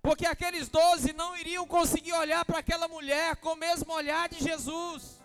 Porque 0.00 0.24
aqueles 0.24 0.70
doze 0.70 1.12
não 1.12 1.36
iriam 1.36 1.66
conseguir 1.66 2.14
olhar 2.14 2.46
para 2.46 2.60
aquela 2.60 2.88
mulher 2.88 3.36
com 3.36 3.52
o 3.52 3.56
mesmo 3.56 3.92
olhar 3.92 4.26
de 4.30 4.42
Jesus. 4.42 5.17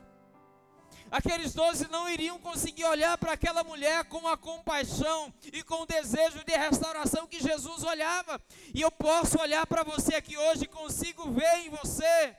Aqueles 1.13 1.53
doze 1.53 1.87
não 1.91 2.09
iriam 2.09 2.39
conseguir 2.39 2.85
olhar 2.85 3.15
para 3.19 3.33
aquela 3.33 3.63
mulher 3.63 4.03
com 4.05 4.27
a 4.27 4.35
compaixão 4.35 5.31
e 5.53 5.61
com 5.61 5.83
o 5.83 5.85
desejo 5.85 6.43
de 6.43 6.57
restauração 6.57 7.27
que 7.27 7.39
Jesus 7.39 7.83
olhava. 7.83 8.41
E 8.73 8.81
eu 8.81 8.89
posso 8.89 9.39
olhar 9.39 9.67
para 9.67 9.83
você 9.83 10.15
aqui 10.15 10.35
hoje 10.35 10.63
e 10.63 10.67
consigo 10.67 11.29
ver 11.29 11.67
em 11.67 11.69
você 11.69 12.35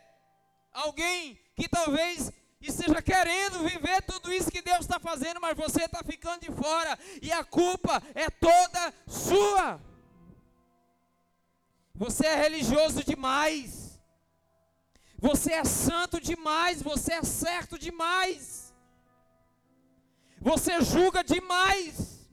alguém 0.73 1.39
que 1.55 1.69
talvez 1.69 2.33
esteja 2.61 3.01
querendo 3.01 3.61
viver 3.61 4.03
tudo 4.03 4.33
isso 4.33 4.51
que 4.51 4.61
Deus 4.61 4.81
está 4.81 4.99
fazendo, 4.99 5.41
mas 5.41 5.57
você 5.57 5.85
está 5.85 6.03
ficando 6.03 6.41
de 6.41 6.51
fora 6.51 6.99
e 7.23 7.31
a 7.31 7.45
culpa 7.45 8.03
é 8.13 8.29
toda 8.29 8.93
sua. 9.07 9.81
Você 11.95 12.27
é 12.27 12.35
religioso 12.35 13.05
demais. 13.05 14.01
Você 15.17 15.53
é 15.53 15.65
santo 15.65 16.21
demais, 16.21 16.83
você 16.83 17.13
é 17.13 17.23
certo 17.23 17.79
demais. 17.79 18.64
Você 20.45 20.79
julga 20.83 21.25
demais. 21.25 22.29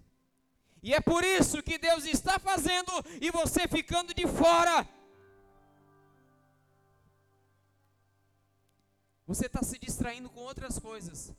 E 0.83 0.93
é 0.93 0.99
por 0.99 1.23
isso 1.23 1.63
que 1.63 1.77
Deus 1.77 2.03
está 2.03 2.37
fazendo 2.37 2.91
e 3.21 3.31
você 3.31 3.69
ficando 3.69 4.13
de 4.13 4.27
fora. 4.27 4.85
Você 9.25 9.45
está 9.45 9.63
se 9.63 9.79
distraindo 9.79 10.29
com 10.29 10.41
outras 10.41 10.77
coisas, 10.77 11.33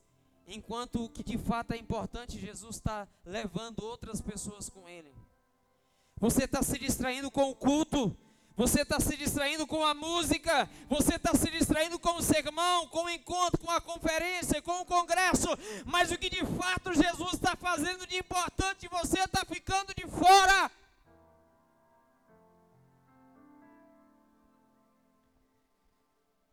enquanto 0.47 1.05
o 1.05 1.11
que 1.11 1.23
de 1.23 1.37
fato 1.37 1.73
é 1.73 1.77
importante, 1.77 2.39
Jesus 2.39 2.77
está 2.77 3.07
levando 3.23 3.85
outras 3.85 4.23
pessoas 4.23 4.71
com 4.71 4.89
Ele. 4.89 5.15
Você 6.17 6.45
está 6.45 6.63
se 6.63 6.79
distraindo 6.79 7.31
com 7.31 7.51
o 7.51 7.55
culto, 7.55 8.17
você 8.63 8.83
está 8.83 9.01
se 9.01 9.17
distraindo 9.17 9.67
com 9.67 9.85
a 9.85 9.93
música, 9.93 10.71
você 10.89 11.17
está 11.17 11.35
se 11.35 11.51
distraindo 11.51 11.99
com 11.99 12.15
o 12.17 12.23
sermão, 12.23 12.87
com 12.87 13.07
o 13.07 13.11
encontro, 13.11 13.59
com 13.59 13.69
a 13.69 13.81
conferência, 13.81 14.63
com 14.63 14.81
o 14.81 14.85
congresso, 14.85 15.49
mas 15.85 16.13
o 16.13 16.17
que 16.17 16.31
de 16.31 16.47
fato 16.47 16.95
Jesus 16.95 17.35
está 17.35 17.57
fazendo 17.57 18.07
de 18.07 18.17
importante, 18.19 18.87
você 18.87 19.19
está 19.19 19.45
ficando 19.45 19.93
de 19.97 20.07
fora. 20.07 20.71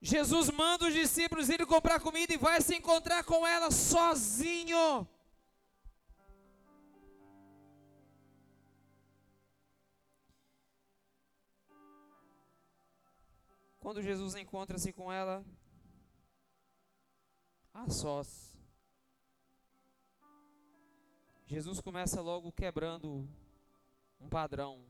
Jesus 0.01 0.49
manda 0.49 0.87
os 0.87 0.93
discípulos 0.95 1.47
irem 1.47 1.67
comprar 1.67 1.99
comida 1.99 2.33
e 2.33 2.37
vai 2.37 2.59
se 2.59 2.75
encontrar 2.75 3.23
com 3.23 3.45
ela 3.45 3.69
sozinho. 3.69 5.07
Quando 13.89 14.03
Jesus 14.03 14.35
encontra-se 14.35 14.93
com 14.93 15.11
ela, 15.11 15.43
a 17.73 17.89
sós, 17.89 18.55
Jesus 21.47 21.81
começa 21.81 22.21
logo 22.21 22.51
quebrando 22.51 23.27
um 24.21 24.29
padrão. 24.29 24.85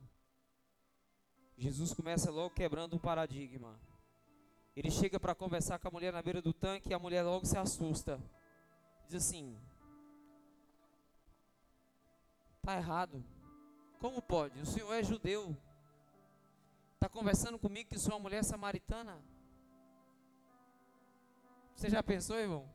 Jesus 1.58 1.94
começa 1.94 2.30
logo 2.30 2.54
quebrando 2.54 2.98
um 2.98 3.00
paradigma. 3.00 3.80
Ele 4.76 4.92
chega 4.92 5.18
para 5.18 5.34
conversar 5.34 5.80
com 5.80 5.88
a 5.88 5.92
mulher 5.92 6.12
na 6.12 6.22
beira 6.22 6.42
do 6.42 6.52
tanque 6.52 6.90
e 6.90 6.94
a 6.94 7.00
mulher 7.00 7.24
logo 7.24 7.46
se 7.46 7.58
assusta. 7.58 8.22
Diz 9.06 9.16
assim: 9.16 9.58
Tá 12.62 12.76
errado. 12.76 13.24
Como 14.02 14.22
pode? 14.22 14.60
O 14.60 14.66
senhor 14.66 14.94
é 14.94 15.02
judeu. 15.02 15.56
Está 17.00 17.08
conversando 17.08 17.58
comigo 17.58 17.90
que 17.90 17.98
sou 17.98 18.12
uma 18.12 18.20
mulher 18.20 18.44
samaritana? 18.44 19.24
Você 21.74 21.90
já 21.90 22.04
pensou, 22.04 22.38
irmão? 22.38 22.70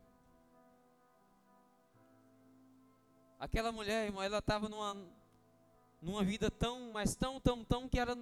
Aquela 3.39 3.71
mulher, 3.71 4.07
irmão, 4.07 4.23
ela 4.23 4.39
estava 4.39 4.67
numa, 4.67 4.97
numa 6.01 6.25
vida 6.25 6.51
tão, 6.51 6.91
mas 6.91 7.15
tão, 7.15 7.39
tão, 7.39 7.63
tão 7.67 7.87
que 7.87 7.99
ela 7.99 8.17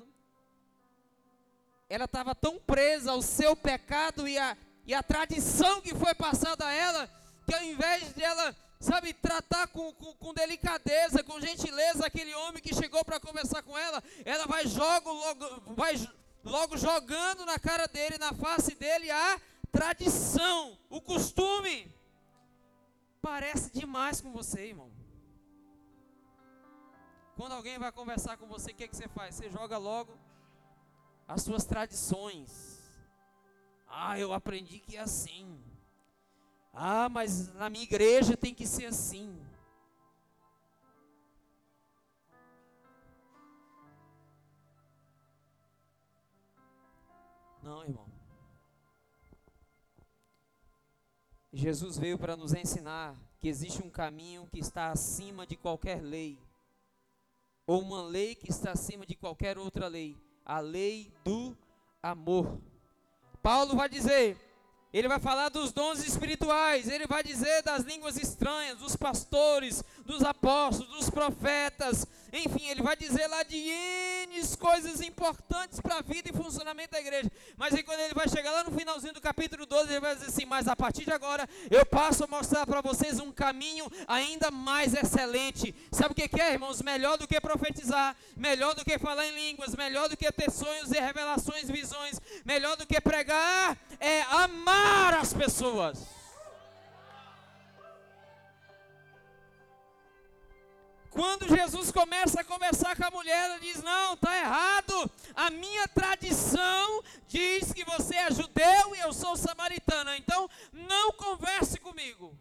ela 1.88 2.06
estava 2.06 2.34
tão 2.34 2.58
presa 2.58 3.12
ao 3.12 3.22
seu 3.22 3.54
pecado 3.54 4.26
e 4.26 4.36
a, 4.36 4.56
e 4.84 4.92
a 4.92 5.04
tradição 5.04 5.80
que 5.80 5.94
foi 5.94 6.16
passada 6.16 6.66
a 6.66 6.72
ela, 6.72 7.08
que 7.46 7.54
ao 7.54 7.62
invés 7.62 8.12
de 8.12 8.24
ela 8.24 8.52
sabe, 8.82 9.14
tratar 9.14 9.68
com, 9.68 9.92
com, 9.92 10.12
com, 10.14 10.34
delicadeza, 10.34 11.22
com 11.22 11.40
gentileza 11.40 12.04
aquele 12.04 12.34
homem 12.34 12.60
que 12.60 12.74
chegou 12.74 13.04
para 13.04 13.20
conversar 13.20 13.62
com 13.62 13.78
ela, 13.78 14.02
ela 14.24 14.44
vai, 14.46 14.66
jogo, 14.66 15.12
logo, 15.12 15.74
vai 15.74 15.94
logo 16.42 16.76
jogando 16.76 17.46
na 17.46 17.58
cara 17.58 17.86
dele, 17.86 18.18
na 18.18 18.32
face 18.32 18.74
dele, 18.74 19.08
a 19.10 19.40
tradição, 19.70 20.76
o 20.90 21.00
costume. 21.00 21.94
Parece 23.20 23.70
demais 23.72 24.20
com 24.20 24.32
você, 24.32 24.66
irmão. 24.66 24.90
Quando 27.36 27.52
alguém 27.52 27.78
vai 27.78 27.92
conversar 27.92 28.36
com 28.36 28.48
você, 28.48 28.72
o 28.72 28.74
que, 28.74 28.84
é 28.84 28.88
que 28.88 28.96
você 28.96 29.08
faz? 29.08 29.36
Você 29.36 29.48
joga 29.48 29.78
logo 29.78 30.12
as 31.28 31.42
suas 31.42 31.64
tradições. 31.64 32.82
Ah, 33.86 34.18
eu 34.18 34.32
aprendi 34.32 34.80
que 34.80 34.96
é 34.96 35.00
assim. 35.00 35.62
Ah, 36.72 37.08
mas 37.08 37.52
na 37.54 37.68
minha 37.68 37.84
igreja 37.84 38.36
tem 38.36 38.54
que 38.54 38.66
ser 38.66 38.86
assim. 38.86 39.38
Não, 47.62 47.84
irmão. 47.84 48.06
Jesus 51.52 51.98
veio 51.98 52.18
para 52.18 52.36
nos 52.36 52.54
ensinar 52.54 53.14
que 53.38 53.46
existe 53.46 53.82
um 53.82 53.90
caminho 53.90 54.46
que 54.46 54.58
está 54.58 54.90
acima 54.90 55.46
de 55.46 55.56
qualquer 55.56 56.00
lei, 56.00 56.38
ou 57.66 57.82
uma 57.82 58.02
lei 58.02 58.34
que 58.34 58.50
está 58.50 58.72
acima 58.72 59.04
de 59.04 59.14
qualquer 59.14 59.58
outra 59.58 59.86
lei 59.86 60.16
a 60.44 60.60
lei 60.60 61.12
do 61.24 61.56
amor. 62.02 62.60
Paulo 63.42 63.76
vai 63.76 63.88
dizer 63.88 64.36
ele 64.92 65.08
vai 65.08 65.18
falar 65.18 65.48
dos 65.48 65.72
dons 65.72 66.04
espirituais, 66.06 66.88
ele 66.88 67.06
vai 67.06 67.22
dizer 67.22 67.62
das 67.62 67.82
línguas 67.84 68.16
estranhas, 68.16 68.78
dos 68.78 68.94
pastores, 68.94 69.82
dos 70.04 70.22
apóstolos, 70.22 70.92
dos 70.92 71.08
profetas, 71.08 72.06
enfim, 72.32 72.68
ele 72.68 72.82
vai 72.82 72.96
dizer 72.96 73.26
lá 73.26 73.42
de 73.42 73.56
N 73.56 74.22
coisas 74.62 75.00
importantes 75.00 75.80
para 75.80 75.98
a 75.98 76.02
vida 76.02 76.30
e 76.30 76.32
funcionamento 76.32 76.92
da 76.92 77.00
igreja. 77.00 77.30
Mas 77.56 77.74
aí 77.74 77.82
quando 77.82 78.00
ele 78.00 78.14
vai 78.14 78.28
chegar 78.28 78.52
lá 78.52 78.64
no 78.64 78.70
finalzinho 78.70 79.12
do 79.12 79.20
capítulo 79.20 79.66
12, 79.66 79.90
ele 79.90 80.00
vai 80.00 80.14
dizer 80.14 80.28
assim: 80.28 80.44
Mas 80.44 80.68
a 80.68 80.76
partir 80.76 81.04
de 81.04 81.12
agora 81.12 81.48
eu 81.70 81.84
passo 81.84 82.24
a 82.24 82.26
mostrar 82.26 82.64
para 82.64 82.80
vocês 82.80 83.18
um 83.18 83.32
caminho 83.32 83.90
ainda 84.06 84.50
mais 84.50 84.94
excelente. 84.94 85.74
Sabe 85.90 86.12
o 86.12 86.14
que 86.14 86.40
é, 86.40 86.52
irmãos? 86.52 86.80
Melhor 86.80 87.18
do 87.18 87.26
que 87.26 87.40
profetizar, 87.40 88.16
melhor 88.36 88.74
do 88.74 88.84
que 88.84 88.98
falar 88.98 89.26
em 89.26 89.34
línguas, 89.34 89.74
melhor 89.74 90.08
do 90.08 90.16
que 90.16 90.30
ter 90.30 90.50
sonhos 90.50 90.92
e 90.92 91.00
revelações, 91.00 91.68
visões, 91.68 92.20
melhor 92.44 92.76
do 92.76 92.86
que 92.86 93.00
pregar, 93.00 93.76
é 93.98 94.22
amar 94.22 95.14
as 95.14 95.34
pessoas. 95.34 96.21
Quando 101.12 101.46
Jesus 101.46 101.92
começa 101.92 102.40
a 102.40 102.44
conversar 102.44 102.96
com 102.96 103.04
a 103.04 103.10
mulher, 103.10 103.44
ela 103.44 103.60
diz: 103.60 103.82
Não, 103.82 104.14
está 104.14 104.34
errado. 104.34 105.10
A 105.36 105.50
minha 105.50 105.86
tradição 105.86 107.02
diz 107.28 107.70
que 107.70 107.84
você 107.84 108.16
é 108.16 108.30
judeu 108.30 108.96
e 108.96 109.00
eu 109.00 109.12
sou 109.12 109.36
samaritana. 109.36 110.16
Então, 110.16 110.48
não 110.72 111.12
converse 111.12 111.78
comigo. 111.78 112.34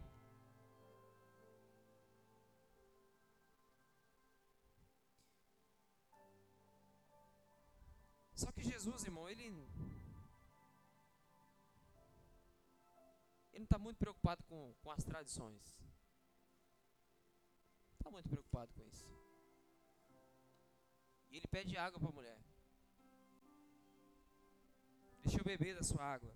Só 8.34 8.49
que 8.53 8.63
Jesus, 8.63 9.03
irmão, 9.03 9.28
ele. 9.28 9.53
Ele 13.51 13.65
está 13.65 13.78
muito 13.78 13.97
preocupado 13.97 14.41
com, 14.45 14.74
com 14.82 14.91
as 14.91 15.03
tradições. 15.03 15.80
Muito 18.12 18.30
preocupado 18.30 18.74
com 18.74 18.84
isso. 18.84 19.07
E 21.30 21.38
ele 21.38 21.47
pede 21.47 21.78
água 21.78 21.99
para 21.99 22.09
a 22.09 22.12
mulher. 22.12 22.38
Deixa 25.24 25.39
eu 25.39 25.43
beber 25.43 25.76
da 25.76 25.84
sua 25.84 26.03
água. 26.03 26.36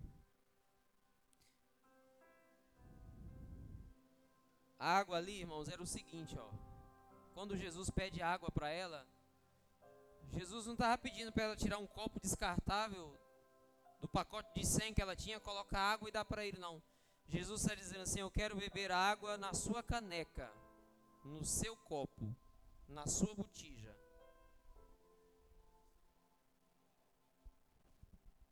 A 4.80 4.98
água 5.00 5.18
ali, 5.18 5.40
irmãos, 5.42 5.68
era 5.68 5.84
o 5.84 5.88
seguinte, 5.88 6.38
ó. 6.38 6.50
Quando 7.34 7.58
Jesus 7.58 7.90
pede 7.90 8.22
água 8.22 8.50
para 8.50 8.70
ela, 8.70 9.06
Jesus 10.32 10.66
não 10.66 10.74
estava 10.74 10.98
pedindo 10.98 11.32
para 11.32 11.44
ela 11.44 11.56
tirar 11.56 11.78
um 11.78 11.88
copo 11.88 12.20
descartável 12.20 13.20
do 14.00 14.08
pacote 14.08 14.54
de 14.54 14.66
100 14.66 14.94
que 14.94 15.02
ela 15.02 15.16
tinha, 15.16 15.40
colocar 15.40 15.80
água 15.80 16.08
e 16.08 16.12
dar 16.12 16.24
para 16.24 16.46
ele, 16.46 16.58
não. 16.58 16.82
Jesus 17.28 17.62
está 17.62 17.76
dizendo 17.76 18.02
assim: 18.02 18.20
Eu 18.20 18.32
quero 18.32 18.56
beber 18.56 18.92
água 18.92 19.38
na 19.38 19.54
sua 19.54 19.82
caneca, 19.82 20.50
no 21.26 21.44
seu 21.44 21.76
copo, 21.76 22.34
na 22.88 23.06
sua 23.08 23.34
botija. 23.36 23.94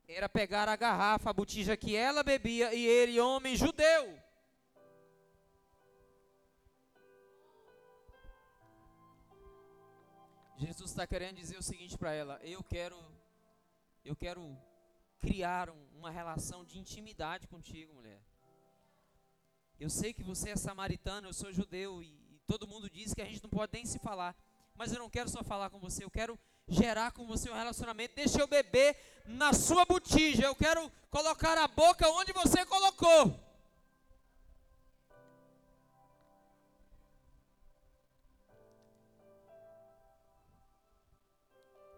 Era 0.07 0.27
pegar 0.27 0.67
a 0.67 0.75
garrafa, 0.75 1.29
a 1.29 1.33
botija 1.33 1.77
que 1.77 1.95
ela 1.95 2.23
bebia, 2.23 2.73
e 2.73 2.85
ele, 2.85 3.19
homem 3.19 3.55
judeu, 3.55 4.21
Jesus 10.65 10.91
está 10.91 11.05
querendo 11.05 11.35
dizer 11.35 11.57
o 11.57 11.63
seguinte 11.63 11.97
para 11.97 12.13
ela: 12.13 12.39
eu 12.41 12.63
quero, 12.63 12.97
eu 14.05 14.15
quero 14.15 14.57
criar 15.19 15.69
um, 15.69 15.87
uma 15.93 16.09
relação 16.09 16.63
de 16.63 16.79
intimidade 16.79 17.47
contigo, 17.47 17.93
mulher. 17.93 18.21
Eu 19.79 19.89
sei 19.89 20.13
que 20.13 20.23
você 20.23 20.51
é 20.51 20.55
samaritano, 20.55 21.27
eu 21.27 21.33
sou 21.33 21.51
judeu 21.51 22.01
e 22.01 22.22
todo 22.47 22.67
mundo 22.67 22.89
diz 22.89 23.13
que 23.13 23.21
a 23.21 23.25
gente 23.25 23.41
não 23.43 23.49
pode 23.49 23.71
nem 23.73 23.85
se 23.85 23.99
falar, 23.99 24.35
mas 24.75 24.91
eu 24.91 24.99
não 24.99 25.09
quero 25.09 25.29
só 25.29 25.43
falar 25.43 25.69
com 25.69 25.79
você, 25.79 26.03
eu 26.03 26.11
quero 26.11 26.39
gerar 26.67 27.11
com 27.11 27.25
você 27.25 27.49
um 27.49 27.55
relacionamento. 27.55 28.15
Deixa 28.15 28.39
eu 28.39 28.47
beber 28.47 28.97
na 29.25 29.53
sua 29.53 29.85
botija, 29.85 30.43
eu 30.43 30.55
quero 30.55 30.91
colocar 31.09 31.57
a 31.57 31.67
boca 31.67 32.09
onde 32.09 32.33
você 32.33 32.65
colocou. 32.65 33.39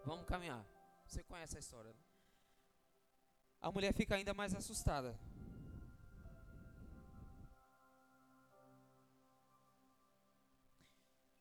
Vamos 0.04 0.24
caminhar. 0.26 0.64
Você 1.04 1.22
conhece 1.24 1.56
a 1.56 1.60
história. 1.60 1.90
Né? 1.90 1.98
A 3.60 3.72
mulher 3.72 3.92
fica 3.92 4.14
ainda 4.14 4.32
mais 4.32 4.54
assustada. 4.54 5.18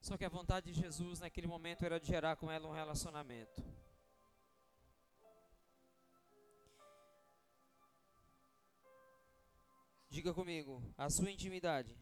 Só 0.05 0.17
que 0.17 0.25
a 0.25 0.29
vontade 0.29 0.71
de 0.71 0.79
Jesus 0.79 1.19
naquele 1.19 1.47
momento 1.47 1.83
era 1.83 1.99
de 1.99 2.07
gerar 2.07 2.35
com 2.35 2.51
ela 2.51 2.67
um 2.67 2.71
relacionamento. 2.71 3.63
Diga 10.09 10.33
comigo, 10.33 10.81
a 10.97 11.09
sua 11.09 11.31
intimidade 11.31 11.97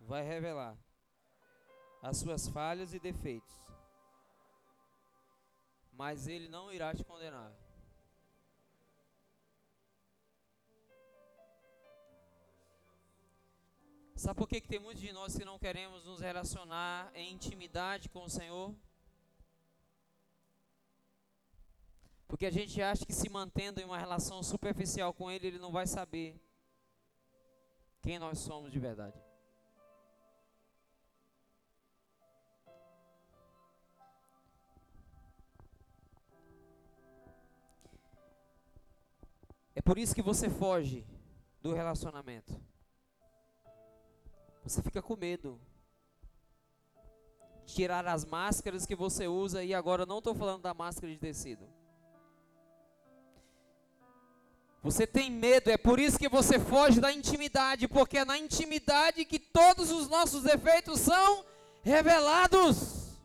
vai 0.00 0.22
revelar 0.22 0.76
as 2.02 2.18
suas 2.18 2.48
falhas 2.48 2.92
e 2.92 2.98
defeitos 2.98 3.58
mas 5.98 6.28
ele 6.28 6.48
não 6.48 6.72
irá 6.72 6.94
te 6.94 7.02
condenar. 7.02 7.52
Sabe 14.18 14.36
por 14.36 14.48
que, 14.48 14.60
que 14.60 14.66
tem 14.66 14.80
muitos 14.80 15.00
de 15.00 15.12
nós 15.12 15.36
que 15.36 15.44
não 15.44 15.60
queremos 15.60 16.04
nos 16.04 16.20
relacionar 16.20 17.08
em 17.14 17.32
intimidade 17.32 18.08
com 18.08 18.24
o 18.24 18.28
Senhor? 18.28 18.74
Porque 22.26 22.44
a 22.44 22.50
gente 22.50 22.82
acha 22.82 23.06
que 23.06 23.12
se 23.12 23.28
mantendo 23.28 23.80
em 23.80 23.84
uma 23.84 23.96
relação 23.96 24.42
superficial 24.42 25.14
com 25.14 25.30
Ele, 25.30 25.46
Ele 25.46 25.58
não 25.60 25.70
vai 25.70 25.86
saber 25.86 26.36
quem 28.02 28.18
nós 28.18 28.40
somos 28.40 28.72
de 28.72 28.80
verdade. 28.80 29.16
É 39.76 39.80
por 39.80 39.96
isso 39.96 40.12
que 40.12 40.22
você 40.22 40.50
foge 40.50 41.06
do 41.62 41.72
relacionamento. 41.72 42.67
Você 44.68 44.82
fica 44.82 45.00
com 45.00 45.16
medo. 45.16 45.58
Tirar 47.64 48.06
as 48.06 48.24
máscaras 48.24 48.84
que 48.84 48.94
você 48.94 49.26
usa, 49.26 49.64
e 49.64 49.72
agora 49.72 50.04
não 50.04 50.18
estou 50.18 50.34
falando 50.34 50.60
da 50.60 50.74
máscara 50.74 51.10
de 51.10 51.18
tecido. 51.18 51.66
Você 54.82 55.06
tem 55.06 55.30
medo, 55.30 55.70
é 55.70 55.76
por 55.78 55.98
isso 55.98 56.18
que 56.18 56.28
você 56.28 56.60
foge 56.60 57.00
da 57.00 57.10
intimidade, 57.10 57.88
porque 57.88 58.18
é 58.18 58.24
na 58.24 58.38
intimidade 58.38 59.24
que 59.24 59.38
todos 59.38 59.90
os 59.90 60.06
nossos 60.06 60.42
defeitos 60.42 61.00
são 61.00 61.44
revelados. 61.82 63.16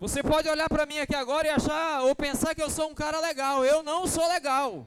Você 0.00 0.22
pode 0.22 0.48
olhar 0.48 0.68
para 0.68 0.86
mim 0.86 0.98
aqui 0.98 1.14
agora 1.14 1.46
e 1.46 1.50
achar 1.50 2.02
ou 2.04 2.14
pensar 2.14 2.54
que 2.54 2.62
eu 2.62 2.70
sou 2.70 2.88
um 2.88 2.94
cara 2.94 3.20
legal. 3.20 3.64
Eu 3.64 3.82
não 3.82 4.06
sou 4.06 4.26
legal. 4.28 4.86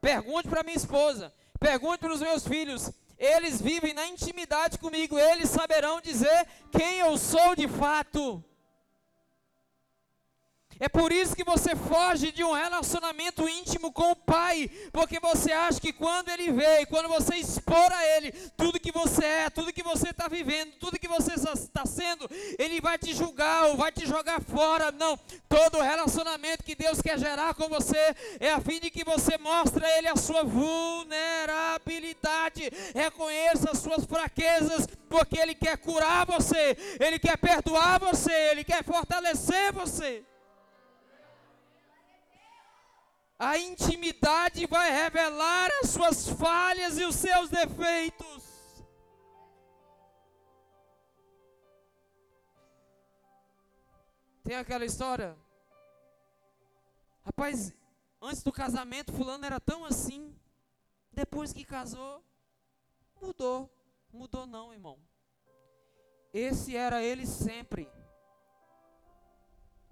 Pergunte 0.00 0.48
para 0.48 0.62
minha 0.62 0.76
esposa, 0.76 1.32
pergunte 1.58 1.98
para 1.98 2.12
os 2.12 2.20
meus 2.20 2.46
filhos. 2.46 2.90
Eles 3.18 3.60
vivem 3.60 3.94
na 3.94 4.06
intimidade 4.06 4.78
comigo, 4.78 5.18
eles 5.18 5.48
saberão 5.48 6.00
dizer 6.00 6.46
quem 6.70 6.98
eu 6.98 7.16
sou 7.16 7.56
de 7.56 7.66
fato. 7.66 8.44
É 10.78 10.88
por 10.88 11.10
isso 11.10 11.34
que 11.34 11.42
você 11.42 11.74
foge 11.74 12.30
de 12.30 12.44
um 12.44 12.52
relacionamento 12.52 13.48
íntimo 13.48 13.90
com 13.90 14.10
o 14.10 14.16
Pai, 14.16 14.70
porque 14.92 15.18
você 15.18 15.50
acha 15.52 15.80
que 15.80 15.92
quando 15.92 16.28
Ele 16.28 16.52
veio, 16.52 16.86
quando 16.86 17.08
você 17.08 17.36
expor 17.36 17.92
a 17.92 18.06
Ele 18.16 18.30
tudo 18.56 18.78
que 18.78 18.92
você 18.92 19.24
é, 19.24 19.50
tudo 19.50 19.72
que 19.72 19.82
você 19.82 20.10
está 20.10 20.28
vivendo, 20.28 20.72
tudo 20.78 20.98
que 20.98 21.08
você 21.08 21.32
está 21.34 21.86
sendo, 21.86 22.28
Ele 22.58 22.78
vai 22.80 22.98
te 22.98 23.14
julgar 23.14 23.68
ou 23.68 23.76
vai 23.76 23.90
te 23.90 24.06
jogar 24.06 24.42
fora. 24.42 24.92
Não, 24.92 25.18
todo 25.48 25.80
relacionamento 25.80 26.62
que 26.62 26.74
Deus 26.74 27.00
quer 27.00 27.18
gerar 27.18 27.54
com 27.54 27.68
você 27.68 28.14
é 28.38 28.52
a 28.52 28.60
fim 28.60 28.78
de 28.78 28.90
que 28.90 29.04
você 29.04 29.38
mostre 29.38 29.82
a 29.82 29.98
Ele 29.98 30.08
a 30.08 30.16
sua 30.16 30.44
vulnerabilidade, 30.44 32.70
reconheça 32.94 33.70
as 33.70 33.78
suas 33.78 34.04
fraquezas, 34.04 34.86
porque 35.08 35.38
Ele 35.38 35.54
quer 35.54 35.78
curar 35.78 36.26
você, 36.26 36.76
Ele 37.00 37.18
quer 37.18 37.38
perdoar 37.38 37.98
você, 37.98 38.32
Ele 38.50 38.62
quer 38.62 38.84
fortalecer 38.84 39.72
você. 39.72 40.22
A 43.38 43.58
intimidade 43.58 44.66
vai 44.66 44.90
revelar 44.90 45.70
as 45.82 45.90
suas 45.90 46.28
falhas 46.28 46.98
e 46.98 47.04
os 47.04 47.14
seus 47.16 47.50
defeitos. 47.50 48.44
Tem 54.42 54.56
aquela 54.56 54.84
história. 54.84 55.36
Rapaz, 57.24 57.74
antes 58.22 58.42
do 58.42 58.52
casamento, 58.52 59.12
fulano 59.12 59.44
era 59.44 59.60
tão 59.60 59.84
assim. 59.84 60.34
Depois 61.12 61.52
que 61.52 61.64
casou, 61.64 62.24
mudou. 63.20 63.70
Mudou 64.12 64.46
não, 64.46 64.72
irmão. 64.72 64.98
Esse 66.32 66.74
era 66.74 67.02
ele 67.02 67.26
sempre. 67.26 67.90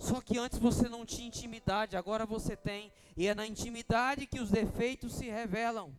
Só 0.05 0.21
que 0.21 0.37
antes 0.37 0.59
você 0.59 0.87
não 0.87 1.07
tinha 1.07 1.27
intimidade, 1.27 1.97
agora 1.97 2.27
você 2.27 2.55
tem. 2.55 2.93
E 3.17 3.27
é 3.27 3.35
na 3.35 3.47
intimidade 3.47 4.27
que 4.27 4.39
os 4.39 4.51
defeitos 4.51 5.15
se 5.15 5.31
revelam. 5.31 5.97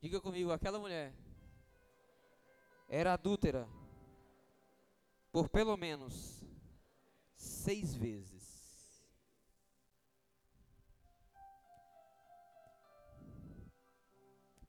Diga 0.00 0.18
comigo, 0.18 0.50
aquela 0.52 0.78
mulher 0.78 1.12
era 2.88 3.12
adúltera 3.12 3.68
por 5.30 5.50
pelo 5.50 5.76
menos 5.76 6.42
seis 7.36 7.94
vezes. 7.94 8.31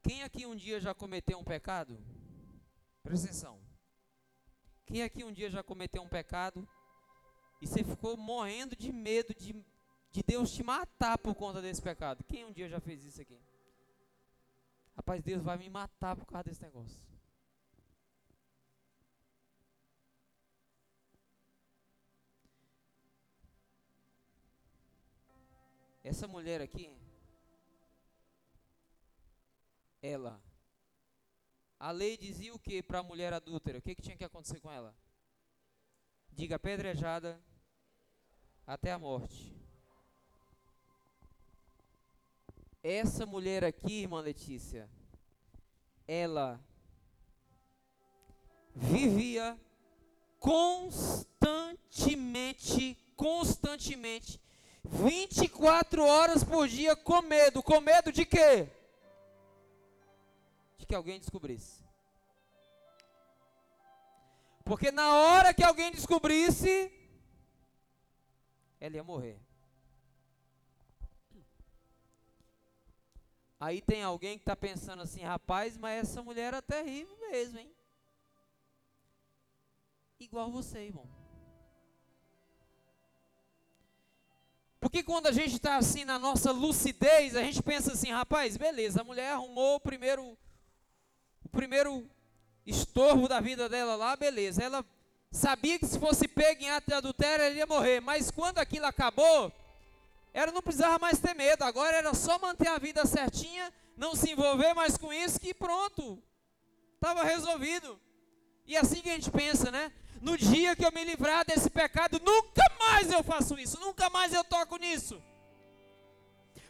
Quem 0.03 0.21
aqui 0.21 0.45
um 0.45 0.53
dia 0.53 0.81
já 0.81 0.93
cometeu 0.93 1.39
um 1.39 1.43
pecado? 1.45 1.97
Presta 3.01 3.27
atenção. 3.27 3.57
Quem 4.85 5.01
aqui 5.01 5.23
um 5.23 5.31
dia 5.31 5.49
já 5.49 5.63
cometeu 5.63 6.03
um 6.03 6.09
pecado 6.09 6.67
e 7.61 7.65
você 7.65 7.85
ficou 7.85 8.17
morrendo 8.17 8.75
de 8.75 8.91
medo 8.91 9.33
de, 9.33 9.55
de 10.11 10.23
Deus 10.23 10.51
te 10.51 10.61
matar 10.61 11.17
por 11.17 11.33
conta 11.33 11.61
desse 11.61 11.81
pecado? 11.81 12.21
Quem 12.25 12.43
um 12.43 12.51
dia 12.51 12.67
já 12.67 12.81
fez 12.81 13.05
isso 13.05 13.21
aqui? 13.21 13.39
Rapaz, 14.93 15.23
Deus 15.23 15.41
vai 15.41 15.57
me 15.57 15.69
matar 15.69 16.17
por 16.17 16.25
causa 16.25 16.43
desse 16.49 16.61
negócio. 16.61 17.01
Essa 26.03 26.27
mulher 26.27 26.59
aqui, 26.59 26.93
ela, 30.03 30.39
a 31.79 31.89
lei 31.91 32.17
dizia 32.17 32.53
o 32.53 32.59
que 32.59 32.83
para 32.83 32.99
a 32.99 33.03
mulher 33.03 33.31
adúltera? 33.31 33.77
O 33.77 33.81
que, 33.81 33.95
que 33.95 34.01
tinha 34.01 34.17
que 34.17 34.25
acontecer 34.25 34.59
com 34.59 34.69
ela? 34.69 34.93
Diga 36.29 36.57
apedrejada 36.57 37.41
até 38.67 38.91
a 38.91 38.99
morte. 38.99 39.55
Essa 42.83 43.25
mulher 43.25 43.63
aqui, 43.63 44.01
irmã 44.01 44.19
Letícia, 44.19 44.89
ela 46.05 46.59
vivia 48.75 49.57
constantemente, 50.37 52.97
constantemente, 53.15 54.37
24 54.83 56.03
horas 56.03 56.43
por 56.43 56.67
dia 56.67 56.93
com 56.93 57.21
medo. 57.21 57.63
Com 57.63 57.79
medo 57.79 58.11
de 58.11 58.25
quê? 58.25 58.82
De 60.84 60.88
que 60.88 60.95
alguém 60.95 61.17
descobrisse. 61.17 61.81
Porque 64.65 64.91
na 64.91 65.15
hora 65.15 65.53
que 65.53 65.63
alguém 65.63 65.89
descobrisse, 65.93 66.91
ela 68.81 68.97
ia 68.97 69.03
morrer. 69.03 69.39
Aí 73.57 73.81
tem 73.81 74.03
alguém 74.03 74.38
que 74.38 74.41
está 74.41 74.57
pensando 74.57 75.03
assim, 75.03 75.21
rapaz, 75.21 75.77
mas 75.77 76.01
essa 76.01 76.21
mulher 76.21 76.47
era 76.47 76.61
terrível 76.61 77.17
mesmo, 77.31 77.59
hein? 77.59 77.73
Igual 80.19 80.51
você, 80.51 80.79
irmão. 80.79 81.09
Porque 84.81 85.01
quando 85.01 85.27
a 85.27 85.31
gente 85.31 85.55
está 85.55 85.77
assim 85.77 86.03
na 86.03 86.19
nossa 86.19 86.51
lucidez, 86.51 87.38
a 87.38 87.41
gente 87.41 87.63
pensa 87.63 87.93
assim, 87.93 88.11
rapaz, 88.11 88.57
beleza, 88.57 88.99
a 88.99 89.05
mulher 89.05 89.31
arrumou 89.31 89.77
o 89.77 89.79
primeiro, 89.79 90.38
primeiro 91.53 92.05
estorvo 92.65 93.27
da 93.27 93.39
vida 93.39 93.69
dela 93.69 93.95
lá, 93.95 94.15
beleza. 94.15 94.63
Ela 94.63 94.85
sabia 95.31 95.79
que 95.79 95.85
se 95.85 95.99
fosse 95.99 96.27
pega 96.27 96.63
em 96.63 96.69
ato 96.69 96.87
de 96.87 96.93
adultério, 96.93 97.45
ela 97.45 97.55
ia 97.55 97.65
morrer. 97.65 98.01
Mas 98.01 98.29
quando 98.29 98.57
aquilo 98.57 98.85
acabou, 98.85 99.51
ela 100.33 100.51
não 100.51 100.61
precisava 100.61 100.99
mais 100.99 101.19
ter 101.19 101.33
medo. 101.33 101.63
Agora 101.63 101.95
era 101.95 102.13
só 102.13 102.37
manter 102.39 102.67
a 102.67 102.77
vida 102.77 103.05
certinha, 103.05 103.71
não 103.95 104.15
se 104.15 104.31
envolver 104.31 104.73
mais 104.73 104.97
com 104.97 105.13
isso, 105.13 105.39
que 105.39 105.53
pronto. 105.53 106.21
Estava 106.95 107.23
resolvido. 107.23 107.99
E 108.65 108.75
é 108.75 108.79
assim 108.79 109.01
que 109.01 109.09
a 109.09 109.13
gente 109.13 109.31
pensa, 109.31 109.71
né? 109.71 109.91
no 110.23 110.37
dia 110.37 110.73
que 110.73 110.85
eu 110.85 110.91
me 110.91 111.03
livrar 111.03 111.45
desse 111.45 111.69
pecado, 111.69 112.19
nunca 112.25 112.63
mais 112.79 113.11
eu 113.11 113.21
faço 113.21 113.59
isso, 113.59 113.77
nunca 113.79 114.09
mais 114.09 114.33
eu 114.33 114.43
toco 114.43 114.77
nisso. 114.77 115.21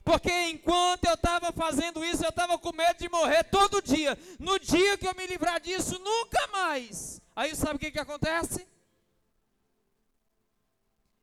Porque 0.04 0.32
enquanto 0.50 1.06
eu 1.06 1.14
estava 1.14 1.52
fazendo 1.54 2.04
isso, 2.04 2.24
eu 2.26 2.30
estava 2.30 2.58
com 2.60 2.74
medo 2.74 2.98
de 3.00 3.08
morrer 3.10 3.44
todo 3.46 3.82
dia. 3.82 4.18
No 4.38 4.60
dia 4.60 4.98
que 4.98 5.08
eu 5.08 5.16
me 5.16 5.26
livrar 5.26 5.62
disso, 5.62 5.98
nunca 6.00 6.46
mais. 6.48 7.22
Aí 7.36 7.56
sabe 7.56 7.76
o 7.76 7.80
que, 7.80 7.92
que 7.92 8.00
acontece? 8.00 8.68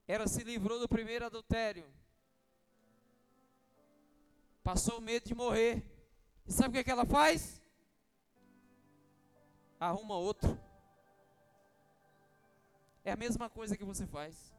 Ela 0.08 0.26
se 0.26 0.42
livrou 0.42 0.80
do 0.80 0.88
primeiro 0.88 1.26
adultério. 1.26 1.84
Passou 4.62 4.98
o 4.98 5.02
medo 5.02 5.26
de 5.26 5.34
morrer. 5.34 5.84
E 6.46 6.52
sabe 6.52 6.70
o 6.70 6.72
que, 6.72 6.84
que 6.84 6.90
ela 6.90 7.04
faz? 7.04 7.60
Arruma 9.78 10.16
outro. 10.16 10.58
É 13.04 13.12
a 13.12 13.16
mesma 13.16 13.50
coisa 13.50 13.76
que 13.76 13.84
você 13.84 14.06
faz. 14.06 14.54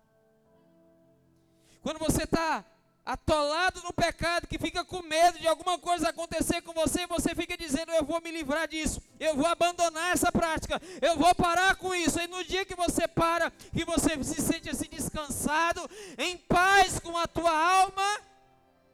Quando 1.82 1.98
você 1.98 2.24
está 2.24 2.64
atolado 3.06 3.82
no 3.84 3.92
pecado, 3.92 4.48
que 4.48 4.58
fica 4.58 4.86
com 4.86 5.02
medo 5.02 5.40
de 5.40 5.48
alguma 5.48 5.78
coisa 5.80 6.10
acontecer 6.10 6.62
com 6.62 6.74
você, 6.74 7.08
você 7.08 7.34
fica 7.36 7.58
dizendo: 7.58 7.92
Eu 7.92 8.04
vou 8.04 8.22
me 8.22 8.32
livrar 8.32 8.68
disso, 8.68 9.02
eu 9.20 9.36
vou 9.36 9.48
abandonar 9.48 10.14
essa 10.14 10.32
prática, 10.32 10.82
eu 11.02 11.18
vou 11.18 11.34
parar 11.36 11.76
com 11.76 11.94
isso. 11.94 12.20
E 12.20 12.28
no 12.28 12.44
dia 12.44 12.66
que 12.66 12.76
você 12.76 13.08
para, 13.08 13.52
que 13.52 13.84
você 13.86 14.24
se 14.24 14.42
sente 14.42 14.70
assim 14.70 14.88
descansado, 14.90 15.90
em 16.18 16.38
paz 16.38 17.00
com 17.00 17.18
a 17.18 17.28
tua 17.28 17.52
alma, 17.52 18.22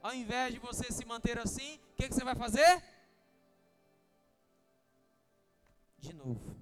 ao 0.01 0.13
invés 0.13 0.53
de 0.53 0.59
você 0.59 0.91
se 0.91 1.05
manter 1.05 1.37
assim, 1.37 1.75
o 1.75 1.95
que, 1.95 2.07
que 2.07 2.15
você 2.15 2.23
vai 2.23 2.35
fazer? 2.35 2.83
De 5.99 6.13
novo. 6.13 6.56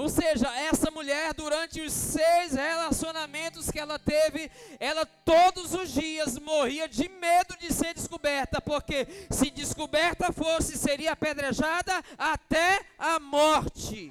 Ou 0.00 0.08
seja, 0.08 0.48
essa 0.56 0.90
mulher, 0.90 1.34
durante 1.34 1.78
os 1.82 1.92
seis 1.92 2.54
relacionamentos 2.54 3.70
que 3.70 3.78
ela 3.78 3.98
teve, 3.98 4.50
ela 4.78 5.04
todos 5.04 5.74
os 5.74 5.92
dias 5.92 6.38
morria 6.38 6.88
de 6.88 7.06
medo 7.06 7.54
de 7.58 7.70
ser 7.70 7.92
descoberta, 7.92 8.62
porque 8.62 9.06
se 9.30 9.50
descoberta 9.50 10.32
fosse, 10.32 10.78
seria 10.78 11.12
apedrejada 11.12 12.02
até 12.16 12.80
a 12.98 13.20
morte. 13.20 14.10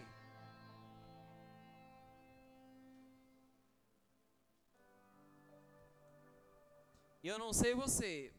Eu 7.23 7.39
não 7.39 7.51
sei 7.51 7.73
você, 7.73 8.31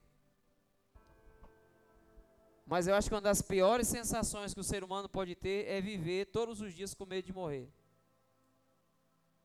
mas 2.70 2.86
eu 2.86 2.94
acho 2.94 3.08
que 3.08 3.14
uma 3.16 3.20
das 3.20 3.42
piores 3.42 3.88
sensações 3.88 4.54
que 4.54 4.60
o 4.60 4.64
ser 4.64 4.84
humano 4.84 5.08
pode 5.08 5.34
ter 5.34 5.66
é 5.66 5.80
viver 5.80 6.26
todos 6.26 6.60
os 6.60 6.72
dias 6.72 6.94
com 6.94 7.04
medo 7.04 7.26
de 7.26 7.32
morrer. 7.32 7.68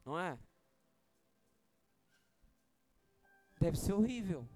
Não 0.06 0.20
é? 0.20 0.38
Deve 3.60 3.80
ser 3.80 3.94
horrível. 3.94 4.48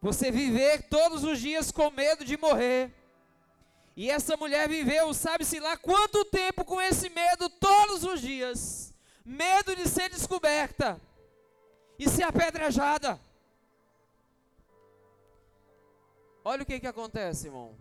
Você 0.00 0.30
viver 0.30 0.88
todos 0.88 1.24
os 1.24 1.38
dias 1.38 1.70
com 1.70 1.90
medo 1.90 2.24
de 2.24 2.38
morrer. 2.38 2.90
E 3.94 4.10
essa 4.10 4.34
mulher 4.34 4.66
viveu, 4.66 5.12
sabe-se 5.12 5.60
lá 5.60 5.76
quanto 5.76 6.24
tempo 6.24 6.64
com 6.64 6.80
esse 6.80 7.10
medo 7.10 7.50
todos 7.50 8.02
os 8.02 8.22
dias. 8.22 8.94
Medo 9.26 9.76
de 9.76 9.86
ser 9.90 10.08
descoberta 10.08 10.98
e 11.98 12.08
ser 12.08 12.22
apedrejada. 12.22 13.20
Olha 16.44 16.62
o 16.62 16.66
que, 16.66 16.80
que 16.80 16.86
acontece, 16.86 17.46
irmão. 17.46 17.76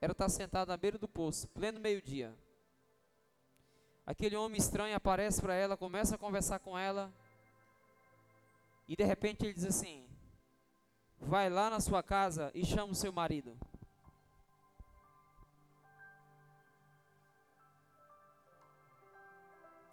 Ela 0.00 0.12
está 0.12 0.28
sentada 0.28 0.72
à 0.72 0.76
beira 0.76 0.98
do 0.98 1.08
poço, 1.08 1.48
pleno 1.48 1.80
meio-dia. 1.80 2.36
Aquele 4.06 4.36
homem 4.36 4.58
estranho 4.58 4.96
aparece 4.96 5.40
para 5.40 5.54
ela, 5.54 5.76
começa 5.76 6.14
a 6.14 6.18
conversar 6.18 6.58
com 6.60 6.78
ela. 6.78 7.12
E 8.88 8.96
de 8.96 9.04
repente 9.04 9.44
ele 9.44 9.54
diz 9.54 9.64
assim: 9.64 10.08
Vai 11.20 11.50
lá 11.50 11.68
na 11.68 11.78
sua 11.78 12.02
casa 12.02 12.50
e 12.54 12.64
chama 12.64 12.92
o 12.92 12.96
seu 12.96 13.12
marido. 13.12 13.56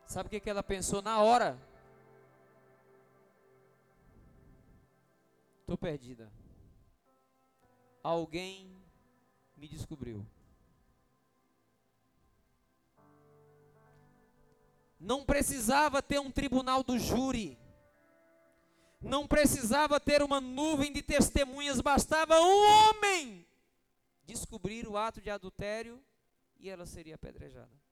Sabe 0.07 0.27
o 0.27 0.29
que, 0.29 0.39
que 0.39 0.49
ela 0.49 0.63
pensou 0.63 1.01
na 1.01 1.19
hora? 1.19 1.59
Estou 5.65 5.75
perdida. 5.79 6.31
Alguém 8.03 8.71
me 9.57 9.67
descobriu. 9.67 10.23
Não 14.99 15.25
precisava 15.25 16.03
ter 16.03 16.19
um 16.19 16.29
tribunal 16.29 16.83
do 16.83 16.99
júri. 16.99 17.57
Não 19.01 19.27
precisava 19.27 19.99
ter 19.99 20.21
uma 20.21 20.39
nuvem 20.39 20.93
de 20.93 21.01
testemunhas, 21.01 21.81
bastava 21.81 22.39
um 22.39 22.89
homem 22.91 23.47
descobrir 24.23 24.87
o 24.87 24.95
ato 24.95 25.19
de 25.19 25.31
adultério 25.31 25.99
e 26.59 26.69
ela 26.69 26.85
seria 26.85 27.15
apedrejada. 27.15 27.84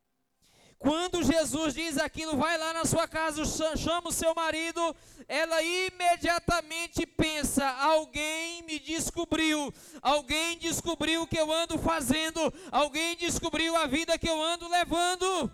Quando 0.84 1.24
Jesus 1.24 1.74
diz 1.74 1.98
aquilo, 1.98 2.36
vai 2.36 2.58
lá 2.58 2.74
na 2.74 2.84
sua 2.84 3.08
casa, 3.08 3.46
chama 3.78 4.10
o 4.10 4.12
seu 4.12 4.36
marido, 4.36 4.94
ela 5.30 5.64
imediatamente 5.64 7.06
pensa: 7.06 7.66
alguém 7.66 8.64
me 8.64 8.78
descobriu, 8.80 9.74
alguém 10.02 10.58
descobriu 10.58 11.22
o 11.22 11.28
que 11.28 11.40
eu 11.40 11.50
ando 11.50 11.78
fazendo, 11.78 12.54
alguém 12.70 13.16
descobriu 13.16 13.78
a 13.78 13.88
vida 13.88 14.20
que 14.20 14.28
eu 14.28 14.44
ando 14.44 14.68
levando. 14.68 15.50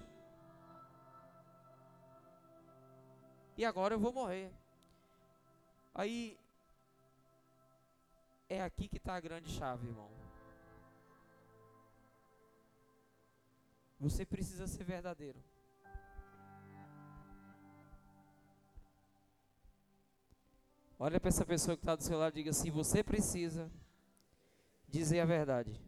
E 3.55 3.63
agora 3.63 3.93
eu 3.93 3.99
vou 3.99 4.11
morrer. 4.11 4.51
Aí 5.93 6.36
é 8.49 8.63
aqui 8.63 8.88
que 8.88 8.97
está 8.97 9.13
a 9.13 9.19
grande 9.19 9.51
chave, 9.51 9.86
irmão. 9.86 10.09
Você 14.00 14.26
precisa 14.26 14.66
ser 14.66 14.84
verdadeiro. 14.84 15.43
Olha 20.97 21.20
para 21.20 21.30
essa 21.30 21.45
pessoa 21.45 21.78
que 21.78 21.82
está 21.82 21.95
do 21.95 22.04
seu 22.04 22.18
lado 22.18 22.34
e 22.34 22.36
diga 22.36 22.52
assim: 22.52 22.70
você 22.70 23.04
precisa 23.04 23.72
dizer 24.88 25.20
a 25.20 25.26
verdade. 25.26 25.82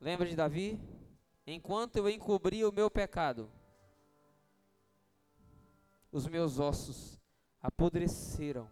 Lembra 0.00 0.28
de 0.28 0.36
Davi? 0.36 0.80
Enquanto 1.46 1.96
eu 1.96 2.08
encobria 2.08 2.68
o 2.68 2.72
meu 2.72 2.90
pecado, 2.90 3.50
os 6.12 6.26
meus 6.26 6.58
ossos 6.58 7.20
apodreceram. 7.60 8.70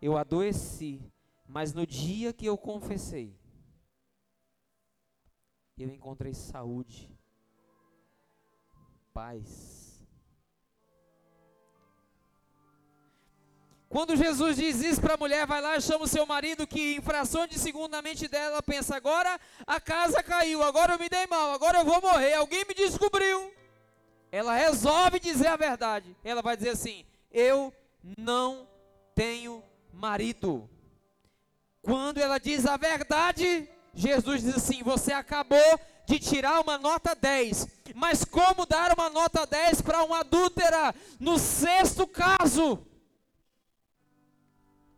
Eu 0.00 0.18
adoeci, 0.18 1.00
mas 1.46 1.72
no 1.72 1.86
dia 1.86 2.32
que 2.32 2.44
eu 2.44 2.58
confessei, 2.58 3.34
eu 5.82 5.88
encontrei 5.88 6.32
saúde, 6.32 7.10
paz. 9.12 9.84
Quando 13.88 14.16
Jesus 14.16 14.56
diz 14.56 14.82
isso 14.82 15.00
para 15.00 15.14
a 15.14 15.16
mulher, 15.16 15.46
vai 15.46 15.60
lá 15.60 15.76
e 15.76 15.80
chama 15.80 16.04
o 16.04 16.08
seu 16.08 16.26
marido, 16.26 16.66
que 16.66 16.96
em 16.96 17.46
de 17.48 17.58
segundo 17.58 17.92
na 17.92 18.02
mente 18.02 18.26
dela 18.26 18.62
pensa: 18.62 18.96
agora 18.96 19.40
a 19.66 19.80
casa 19.80 20.22
caiu, 20.22 20.62
agora 20.62 20.94
eu 20.94 20.98
me 20.98 21.08
dei 21.08 21.26
mal, 21.26 21.52
agora 21.52 21.78
eu 21.78 21.84
vou 21.84 22.00
morrer, 22.00 22.34
alguém 22.34 22.64
me 22.64 22.74
descobriu. 22.74 23.52
Ela 24.32 24.54
resolve 24.54 25.20
dizer 25.20 25.46
a 25.46 25.56
verdade. 25.56 26.16
Ela 26.24 26.42
vai 26.42 26.56
dizer 26.56 26.70
assim: 26.70 27.04
eu 27.30 27.72
não 28.18 28.68
tenho 29.14 29.62
marido. 29.92 30.68
Quando 31.80 32.18
ela 32.18 32.38
diz 32.38 32.66
a 32.66 32.76
verdade, 32.76 33.68
Jesus 33.94 34.42
diz 34.42 34.56
assim: 34.56 34.82
você 34.82 35.12
acabou 35.12 35.80
de 36.06 36.18
tirar 36.18 36.60
uma 36.60 36.78
nota 36.78 37.14
10. 37.14 37.68
Mas 37.94 38.24
como 38.24 38.66
dar 38.66 38.92
uma 38.92 39.08
nota 39.08 39.46
10 39.46 39.80
para 39.82 40.02
uma 40.02 40.20
adúltera 40.20 40.94
no 41.18 41.38
sexto 41.38 42.06
caso? 42.06 42.86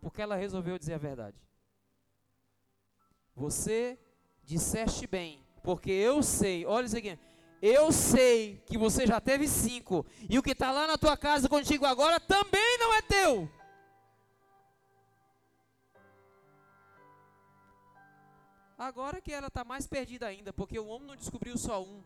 porque 0.06 0.22
ela 0.22 0.36
resolveu 0.36 0.78
dizer 0.78 0.94
a 0.94 0.98
verdade. 0.98 1.36
Você 3.34 3.98
disseste 4.44 5.04
bem, 5.04 5.44
porque 5.64 5.90
eu 5.90 6.22
sei, 6.22 6.64
olha 6.64 6.86
isso 6.86 6.96
aqui, 6.96 7.18
eu 7.60 7.90
sei 7.90 8.62
que 8.66 8.78
você 8.78 9.04
já 9.04 9.20
teve 9.20 9.48
cinco, 9.48 10.06
e 10.30 10.38
o 10.38 10.42
que 10.44 10.52
está 10.52 10.70
lá 10.70 10.86
na 10.86 10.96
tua 10.96 11.16
casa 11.16 11.48
contigo 11.48 11.84
agora 11.84 12.20
também 12.20 12.78
não 12.78 12.94
é 12.94 13.02
teu. 13.02 13.50
Agora 18.78 19.20
que 19.22 19.32
ela 19.32 19.46
está 19.46 19.64
mais 19.64 19.86
perdida 19.86 20.26
ainda, 20.26 20.52
porque 20.52 20.78
o 20.78 20.86
homem 20.86 21.08
não 21.08 21.16
descobriu 21.16 21.56
só 21.56 21.82
um. 21.82 22.02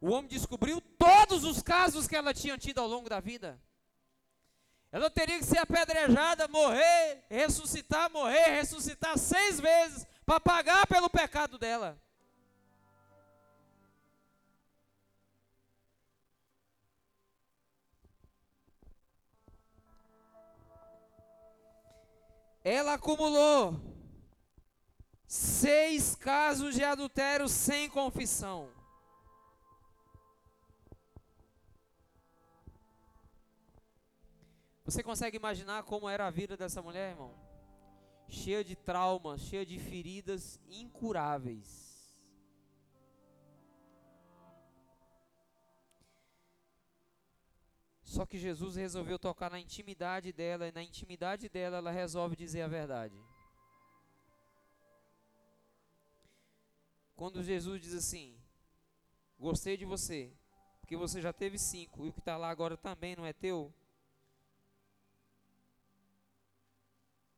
O 0.00 0.10
homem 0.10 0.28
descobriu 0.28 0.80
todos 0.80 1.44
os 1.44 1.62
casos 1.62 2.06
que 2.08 2.16
ela 2.16 2.32
tinha 2.32 2.56
tido 2.56 2.78
ao 2.78 2.88
longo 2.88 3.08
da 3.08 3.20
vida. 3.20 3.60
Ela 4.90 5.10
teria 5.10 5.38
que 5.38 5.44
ser 5.44 5.58
apedrejada, 5.58 6.48
morrer, 6.48 7.22
ressuscitar, 7.28 8.10
morrer, 8.10 8.48
ressuscitar 8.50 9.18
seis 9.18 9.60
vezes 9.60 10.06
para 10.24 10.40
pagar 10.40 10.86
pelo 10.86 11.10
pecado 11.10 11.58
dela. 11.58 12.00
Ela 22.64 22.94
acumulou 22.94 23.95
seis 25.26 26.14
casos 26.14 26.74
de 26.74 26.84
adultério 26.84 27.48
sem 27.48 27.88
confissão. 27.88 28.70
Você 34.84 35.02
consegue 35.02 35.36
imaginar 35.36 35.82
como 35.82 36.08
era 36.08 36.28
a 36.28 36.30
vida 36.30 36.56
dessa 36.56 36.80
mulher, 36.80 37.10
irmão? 37.10 37.34
Cheia 38.28 38.62
de 38.62 38.76
traumas, 38.76 39.40
cheia 39.40 39.66
de 39.66 39.78
feridas 39.80 40.60
incuráveis. 40.68 41.86
Só 48.04 48.24
que 48.24 48.38
Jesus 48.38 48.76
resolveu 48.76 49.18
tocar 49.18 49.50
na 49.50 49.58
intimidade 49.58 50.32
dela, 50.32 50.68
e 50.68 50.72
na 50.72 50.82
intimidade 50.82 51.48
dela 51.48 51.78
ela 51.78 51.90
resolve 51.90 52.36
dizer 52.36 52.62
a 52.62 52.68
verdade. 52.68 53.20
Quando 57.16 57.42
Jesus 57.42 57.80
diz 57.80 57.94
assim: 57.94 58.38
Gostei 59.38 59.76
de 59.76 59.84
você, 59.84 60.32
porque 60.80 60.96
você 60.96 61.20
já 61.20 61.32
teve 61.32 61.58
cinco, 61.58 62.06
e 62.06 62.10
o 62.10 62.12
que 62.12 62.20
está 62.20 62.36
lá 62.36 62.50
agora 62.50 62.76
também 62.76 63.16
não 63.16 63.26
é 63.26 63.32
teu. 63.32 63.74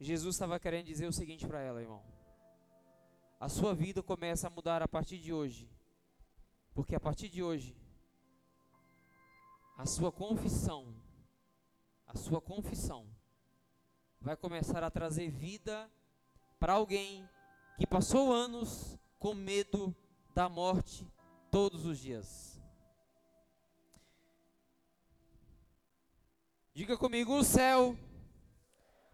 Jesus 0.01 0.35
estava 0.35 0.61
querendo 0.61 0.87
dizer 0.87 1.07
o 1.07 1.13
seguinte 1.13 1.47
para 1.47 1.61
ela, 1.61 1.81
irmão. 1.81 2.05
A 3.41 3.49
sua 3.49 3.75
vida 3.75 4.03
começa 4.03 4.47
a 4.47 4.51
mudar 4.51 4.83
a 4.83 4.89
partir 4.89 5.19
de 5.19 5.33
hoje. 5.33 5.71
Porque 6.75 6.95
a 6.95 7.01
partir 7.01 7.29
de 7.29 7.43
hoje, 7.43 7.77
a 9.77 9.87
sua 9.87 10.13
confissão, 10.13 10.95
a 12.07 12.17
sua 12.17 12.41
confissão, 12.41 13.09
vai 14.21 14.37
começar 14.37 14.83
a 14.85 14.91
trazer 14.91 15.31
vida 15.31 15.91
para 16.61 16.75
alguém 16.75 17.29
que 17.77 17.87
passou 17.87 18.33
anos 18.33 18.99
com 19.19 19.35
medo 19.35 19.95
da 20.35 20.49
morte 20.49 21.07
todos 21.51 21.85
os 21.87 21.99
dias. 21.99 22.61
Diga 26.73 26.97
comigo: 26.97 27.37
o 27.37 27.45
céu 27.45 27.97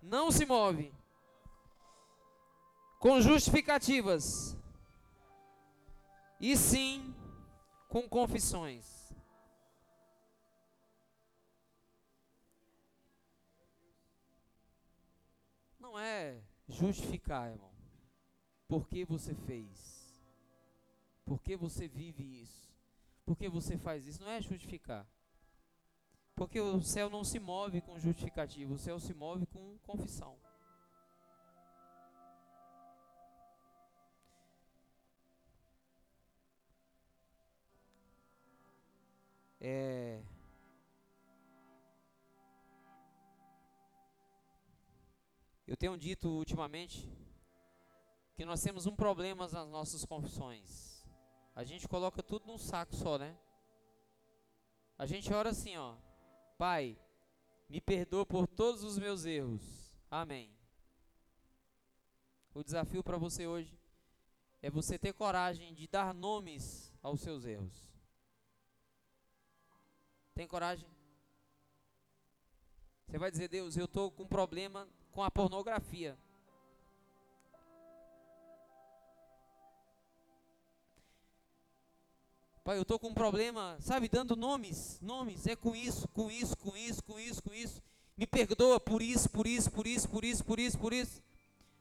não 0.03 0.31
se 0.31 0.45
move 0.45 0.93
com 2.99 3.21
justificativas, 3.21 4.57
e 6.41 6.57
sim 6.57 7.15
com 7.89 8.09
confissões. 8.09 9.15
Não 15.79 15.99
é 15.99 16.43
justificar, 16.69 17.51
irmão. 17.51 17.73
Por 18.67 18.89
que 18.89 19.05
você 19.05 19.35
fez? 19.35 19.94
Por 21.25 21.41
que 21.41 21.57
você 21.57 21.89
vive 21.89 22.23
isso? 22.43 22.69
Por 23.25 23.37
que 23.37 23.49
você 23.49 23.79
faz 23.79 24.07
isso? 24.07 24.23
Não 24.23 24.31
é 24.31 24.41
justificar. 24.43 25.07
Porque 26.35 26.61
o 26.61 26.83
céu 26.83 27.09
não 27.09 27.25
se 27.25 27.39
move 27.39 27.81
com 27.81 27.99
justificativo, 27.99 28.75
o 28.75 28.79
céu 28.79 28.99
se 28.99 29.15
move 29.15 29.47
com 29.47 29.79
confissão. 29.79 30.37
É... 39.61 40.21
Eu 45.67 45.77
tenho 45.77 45.97
dito 45.97 46.29
ultimamente 46.29 47.11
que 48.35 48.45
nós 48.45 48.61
temos 48.61 48.87
um 48.87 48.95
problema 48.95 49.49
nas 49.49 49.69
nossas 49.69 50.05
confissões. 50.05 50.94
A 51.55 51.63
gente 51.63 51.87
coloca 51.87 52.23
tudo 52.23 52.47
num 52.47 52.59
saco 52.59 52.95
só, 52.97 53.17
né? 53.17 53.37
A 54.99 55.07
gente 55.07 55.33
ora 55.33 55.51
assim, 55.51 55.77
ó. 55.77 55.97
Pai, 56.59 56.99
me 57.69 57.81
perdoa 57.81 58.27
por 58.27 58.47
todos 58.47 58.83
os 58.83 58.99
meus 58.99 59.25
erros. 59.25 59.63
Amém. 60.11 60.51
O 62.53 62.63
desafio 62.63 63.03
para 63.03 63.19
você 63.19 63.47
hoje 63.47 63.79
é 64.63 64.71
você 64.71 64.99
ter 64.99 65.13
coragem 65.13 65.75
de 65.75 65.87
dar 65.87 66.15
nomes 66.15 66.93
aos 67.03 67.21
seus 67.21 67.45
erros. 67.45 67.93
Tem 70.35 70.47
coragem? 70.47 70.89
Você 73.07 73.19
vai 73.19 73.31
dizer, 73.31 73.49
Deus, 73.49 73.77
eu 73.77 73.85
estou 73.85 74.11
com 74.11 74.27
problema 74.27 74.89
com 75.13 75.23
a 75.23 75.31
pornografia. 75.31 76.19
Pai, 82.65 82.79
eu 82.79 82.83
estou 82.83 82.99
com 82.99 83.09
um 83.09 83.15
problema, 83.15 83.77
sabe, 83.79 84.09
dando 84.09 84.35
nomes, 84.35 84.99
nomes, 85.03 85.47
é 85.47 85.55
com 85.55 85.77
isso, 85.77 86.09
com 86.09 86.31
isso, 86.31 86.57
com 86.57 86.75
isso, 86.75 87.05
com 87.05 87.21
isso, 87.21 87.43
com 87.43 87.53
isso. 87.53 87.83
Me 88.17 88.27
perdoa 88.27 88.81
por 88.81 89.03
isso, 89.03 89.29
por 89.29 89.47
isso, 89.47 89.71
por 89.71 89.87
isso, 89.87 90.09
por 90.09 90.25
isso, 90.25 90.43
por 90.43 90.59
isso, 90.59 90.79
por 90.79 90.93
isso. 90.95 91.23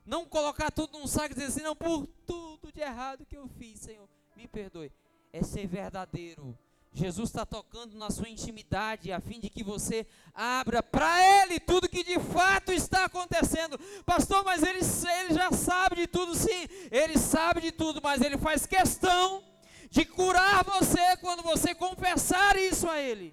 Não 0.06 0.26
colocar 0.26 0.70
tudo 0.70 1.00
num 1.00 1.08
saco 1.08 1.32
e 1.32 1.36
dizer 1.36 1.46
assim, 1.46 1.62
não, 1.62 1.74
por 1.74 2.06
tudo 2.28 2.70
de 2.70 2.82
errado 2.82 3.26
que 3.26 3.38
eu 3.38 3.48
fiz, 3.48 3.80
Senhor, 3.80 4.10
me 4.36 4.46
perdoe. 4.46 4.92
É 5.32 5.42
ser 5.42 5.66
verdadeiro. 5.68 6.58
Jesus 6.92 7.30
está 7.30 7.46
tocando 7.46 7.98
na 7.98 8.12
sua 8.12 8.28
intimidade, 8.28 9.10
a 9.14 9.22
fim 9.22 9.40
de 9.40 9.50
que 9.50 9.64
você 9.64 10.06
abra 10.34 10.84
para 10.84 11.44
Ele 11.44 11.62
tudo 11.62 11.88
que 11.88 12.04
de 12.04 12.20
fato 12.20 12.74
está 12.74 13.06
acontecendo. 13.06 13.80
Pastor, 14.06 14.44
mas 14.44 14.62
ele, 14.62 14.80
ele 14.80 15.34
já 15.34 15.50
sabe 15.54 15.96
de 15.96 16.08
tudo, 16.08 16.36
sim, 16.36 16.68
Ele 16.92 17.18
sabe 17.18 17.62
de 17.62 17.72
tudo, 17.72 18.02
mas 18.04 18.22
Ele 18.22 18.38
faz 18.38 18.66
questão 18.66 19.53
de 19.94 20.06
curar 20.06 20.64
você 20.64 21.16
quando 21.18 21.44
você 21.44 21.76
confessar 21.76 22.58
isso 22.58 22.90
a 22.90 23.00
Ele. 23.00 23.32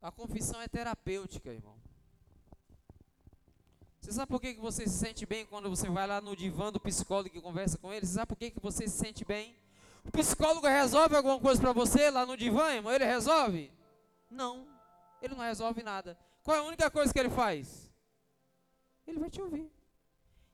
A 0.00 0.12
confissão 0.12 0.60
é 0.62 0.68
terapêutica, 0.68 1.50
irmão. 1.50 1.76
Você 3.98 4.12
sabe 4.12 4.28
por 4.28 4.40
que, 4.40 4.54
que 4.54 4.60
você 4.60 4.86
se 4.86 4.96
sente 4.96 5.26
bem 5.26 5.44
quando 5.44 5.68
você 5.68 5.88
vai 5.90 6.06
lá 6.06 6.20
no 6.20 6.36
divã 6.36 6.70
do 6.70 6.78
psicólogo 6.78 7.36
e 7.36 7.40
conversa 7.40 7.76
com 7.76 7.92
ele? 7.92 8.06
Você 8.06 8.14
sabe 8.14 8.28
por 8.28 8.36
que, 8.36 8.52
que 8.52 8.60
você 8.60 8.86
se 8.86 8.98
sente 8.98 9.24
bem? 9.24 9.56
O 10.04 10.12
psicólogo 10.12 10.68
resolve 10.68 11.16
alguma 11.16 11.40
coisa 11.40 11.60
para 11.60 11.72
você 11.72 12.08
lá 12.08 12.24
no 12.24 12.36
divã, 12.36 12.72
irmão? 12.72 12.92
Ele 12.92 13.04
resolve? 13.04 13.72
Não, 14.30 14.68
ele 15.20 15.34
não 15.34 15.44
resolve 15.44 15.82
nada. 15.82 16.16
Qual 16.44 16.56
é 16.56 16.60
a 16.60 16.64
única 16.64 16.88
coisa 16.88 17.12
que 17.12 17.18
ele 17.18 17.30
faz? 17.30 17.92
Ele 19.08 19.18
vai 19.18 19.28
te 19.28 19.42
ouvir. 19.42 19.81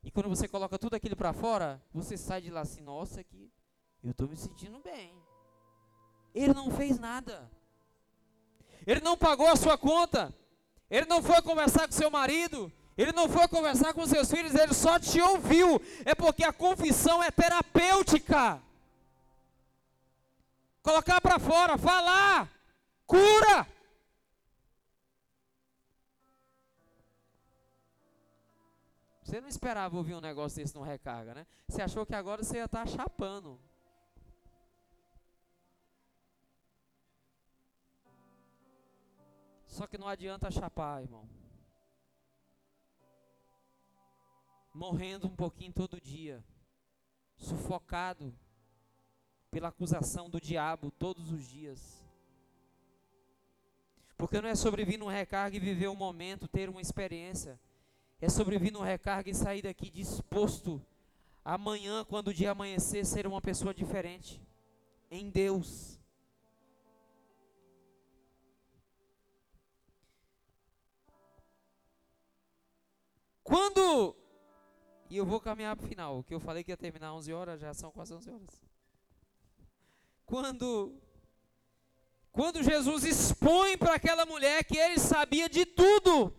E 0.08 0.10
quando 0.10 0.30
você 0.30 0.48
coloca 0.48 0.78
tudo 0.78 0.96
aquilo 0.96 1.14
para 1.14 1.34
fora, 1.34 1.82
você 1.92 2.16
sai 2.16 2.40
de 2.40 2.50
lá 2.50 2.62
assim, 2.62 2.80
nossa, 2.80 3.20
aqui, 3.20 3.52
eu 4.02 4.12
estou 4.12 4.26
me 4.26 4.36
sentindo 4.36 4.78
bem. 4.78 5.12
Ele 6.34 6.54
não 6.54 6.70
fez 6.70 6.98
nada. 6.98 7.46
Ele 8.86 9.00
não 9.00 9.18
pagou 9.18 9.48
a 9.48 9.54
sua 9.54 9.76
conta. 9.76 10.34
Ele 10.88 11.04
não 11.04 11.22
foi 11.22 11.42
conversar 11.42 11.86
com 11.86 11.92
seu 11.92 12.10
marido. 12.10 12.72
Ele 12.96 13.12
não 13.12 13.28
foi 13.28 13.46
conversar 13.48 13.92
com 13.92 14.06
seus 14.06 14.30
filhos, 14.30 14.54
ele 14.54 14.72
só 14.72 14.98
te 14.98 15.20
ouviu. 15.20 15.78
É 16.06 16.14
porque 16.14 16.42
a 16.42 16.54
confissão 16.54 17.22
é 17.22 17.30
terapêutica. 17.30 18.62
Colocar 20.82 21.20
para 21.20 21.38
fora, 21.38 21.76
falar, 21.76 22.50
cura. 23.06 23.66
Você 29.28 29.42
não 29.42 29.48
esperava 29.48 29.94
ouvir 29.94 30.14
um 30.14 30.22
negócio 30.22 30.56
desse 30.56 30.74
no 30.74 30.80
recarga, 30.80 31.34
né? 31.34 31.46
Você 31.68 31.82
achou 31.82 32.06
que 32.06 32.14
agora 32.14 32.42
você 32.42 32.56
ia 32.56 32.64
estar 32.64 32.86
tá 32.86 32.90
chapando. 32.90 33.60
Só 39.66 39.86
que 39.86 39.98
não 39.98 40.08
adianta 40.08 40.50
chapar, 40.50 41.02
irmão. 41.02 41.28
morrendo 44.72 45.26
um 45.26 45.36
pouquinho 45.36 45.72
todo 45.72 46.00
dia, 46.00 46.42
sufocado 47.36 48.32
pela 49.50 49.68
acusação 49.68 50.30
do 50.30 50.40
diabo 50.40 50.90
todos 50.90 51.30
os 51.32 51.44
dias. 51.46 52.02
Porque 54.16 54.40
não 54.40 54.48
é 54.48 54.54
sobreviver 54.54 54.98
num 54.98 55.06
recarga 55.06 55.54
e 55.54 55.60
viver 55.60 55.88
um 55.88 55.94
momento, 55.94 56.48
ter 56.48 56.70
uma 56.70 56.80
experiência. 56.80 57.60
É 58.20 58.28
sobreviver 58.28 58.72
num 58.72 58.82
recarga 58.82 59.30
e 59.30 59.34
sair 59.34 59.62
daqui 59.62 59.90
disposto 59.90 60.84
amanhã, 61.44 62.04
quando 62.04 62.28
o 62.28 62.34
dia 62.34 62.50
amanhecer, 62.50 63.06
ser 63.06 63.26
uma 63.26 63.40
pessoa 63.40 63.72
diferente. 63.72 64.42
Em 65.10 65.30
Deus. 65.30 65.98
Quando 73.42 74.14
e 75.10 75.16
eu 75.16 75.24
vou 75.24 75.40
caminhar 75.40 75.74
para 75.74 75.84
o 75.84 75.88
final. 75.88 76.22
Que 76.22 76.34
eu 76.34 76.40
falei 76.40 76.62
que 76.62 76.70
ia 76.70 76.76
terminar 76.76 77.14
11 77.14 77.32
horas, 77.32 77.60
já 77.60 77.72
são 77.72 77.90
quase 77.90 78.12
11 78.12 78.30
horas. 78.30 78.62
Quando, 80.26 80.94
quando 82.30 82.62
Jesus 82.62 83.04
expõe 83.04 83.78
para 83.78 83.94
aquela 83.94 84.26
mulher 84.26 84.64
que 84.64 84.76
ele 84.76 84.98
sabia 84.98 85.48
de 85.48 85.64
tudo, 85.64 86.34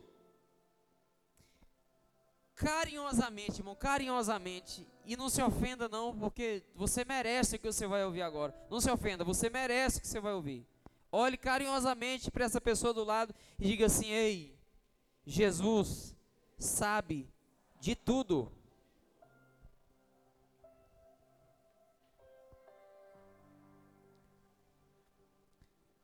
carinhosamente, 2.60 3.62
irmão, 3.62 3.74
carinhosamente, 3.74 4.86
e 5.06 5.16
não 5.16 5.30
se 5.30 5.42
ofenda 5.42 5.88
não, 5.88 6.14
porque 6.14 6.62
você 6.76 7.06
merece 7.06 7.56
o 7.56 7.60
que 7.60 7.72
você 7.72 7.88
vai 7.88 8.04
ouvir 8.04 8.22
agora. 8.22 8.54
Não 8.70 8.82
se 8.82 8.92
ofenda, 8.92 9.24
você 9.24 9.50
merece 9.50 9.98
o 9.98 10.02
que 10.02 10.08
você 10.08 10.20
vai 10.20 10.34
ouvir. 10.34 10.68
Olhe 11.10 11.38
carinhosamente 11.38 12.30
para 12.30 12.44
essa 12.44 12.60
pessoa 12.60 12.94
do 12.94 13.06
lado 13.06 13.34
e 13.58 13.66
diga 13.66 13.86
assim: 13.86 14.08
Ei, 14.08 14.60
Jesus 15.26 16.14
sabe 16.58 17.30
de 17.80 17.96
tudo. 17.96 18.52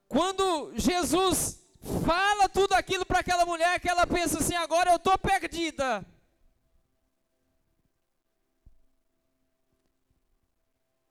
Quando 0.07 0.71
Jesus 0.77 1.61
fala 2.05 2.47
tudo 2.47 2.73
aquilo 2.73 3.05
para 3.05 3.19
aquela 3.19 3.45
mulher, 3.45 3.77
que 3.81 3.89
ela 3.89 4.07
pensa 4.07 4.39
assim: 4.39 4.55
agora 4.55 4.91
eu 4.91 4.95
estou 4.95 5.17
perdida. 5.17 6.14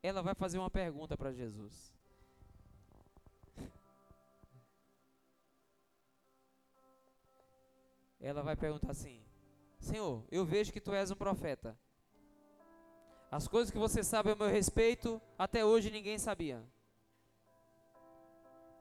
Ela 0.08 0.22
vai 0.22 0.34
fazer 0.34 0.58
uma 0.58 0.70
pergunta 0.70 1.16
para 1.16 1.32
Jesus. 1.32 1.92
Ela 8.20 8.42
vai 8.42 8.56
perguntar 8.56 8.90
assim: 8.90 9.20
Senhor, 9.80 10.24
eu 10.30 10.44
vejo 10.44 10.72
que 10.72 10.80
tu 10.80 10.92
és 10.92 11.10
um 11.10 11.16
profeta. 11.16 11.76
As 13.30 13.48
coisas 13.48 13.70
que 13.70 13.78
você 13.78 14.04
sabe 14.04 14.30
a 14.30 14.36
meu 14.36 14.48
respeito, 14.48 15.20
até 15.38 15.64
hoje 15.64 15.90
ninguém 15.90 16.18
sabia 16.18 16.62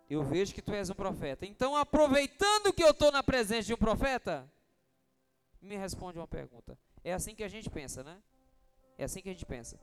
eu 0.10 0.24
vejo 0.24 0.54
que 0.54 0.62
tu 0.62 0.74
és 0.74 0.90
um 0.90 0.94
profeta. 0.94 1.46
Então, 1.46 1.76
aproveitando 1.76 2.74
que 2.74 2.84
eu 2.84 2.92
estou 2.92 3.12
na 3.12 3.24
presença 3.24 3.68
de 3.68 3.74
um 3.74 3.78
profeta, 3.78 4.50
me 5.62 5.76
responde 5.76 6.18
uma 6.18 6.28
pergunta. 6.28 6.78
É 7.04 7.14
assim 7.14 7.36
que 7.36 7.44
a 7.44 7.48
gente 7.48 7.70
pensa, 7.70 8.04
né? 8.04 8.22
É 8.98 9.04
assim 9.06 9.22
que 9.22 9.30
a 9.30 9.34
gente 9.34 9.46
pensa. 9.46 9.80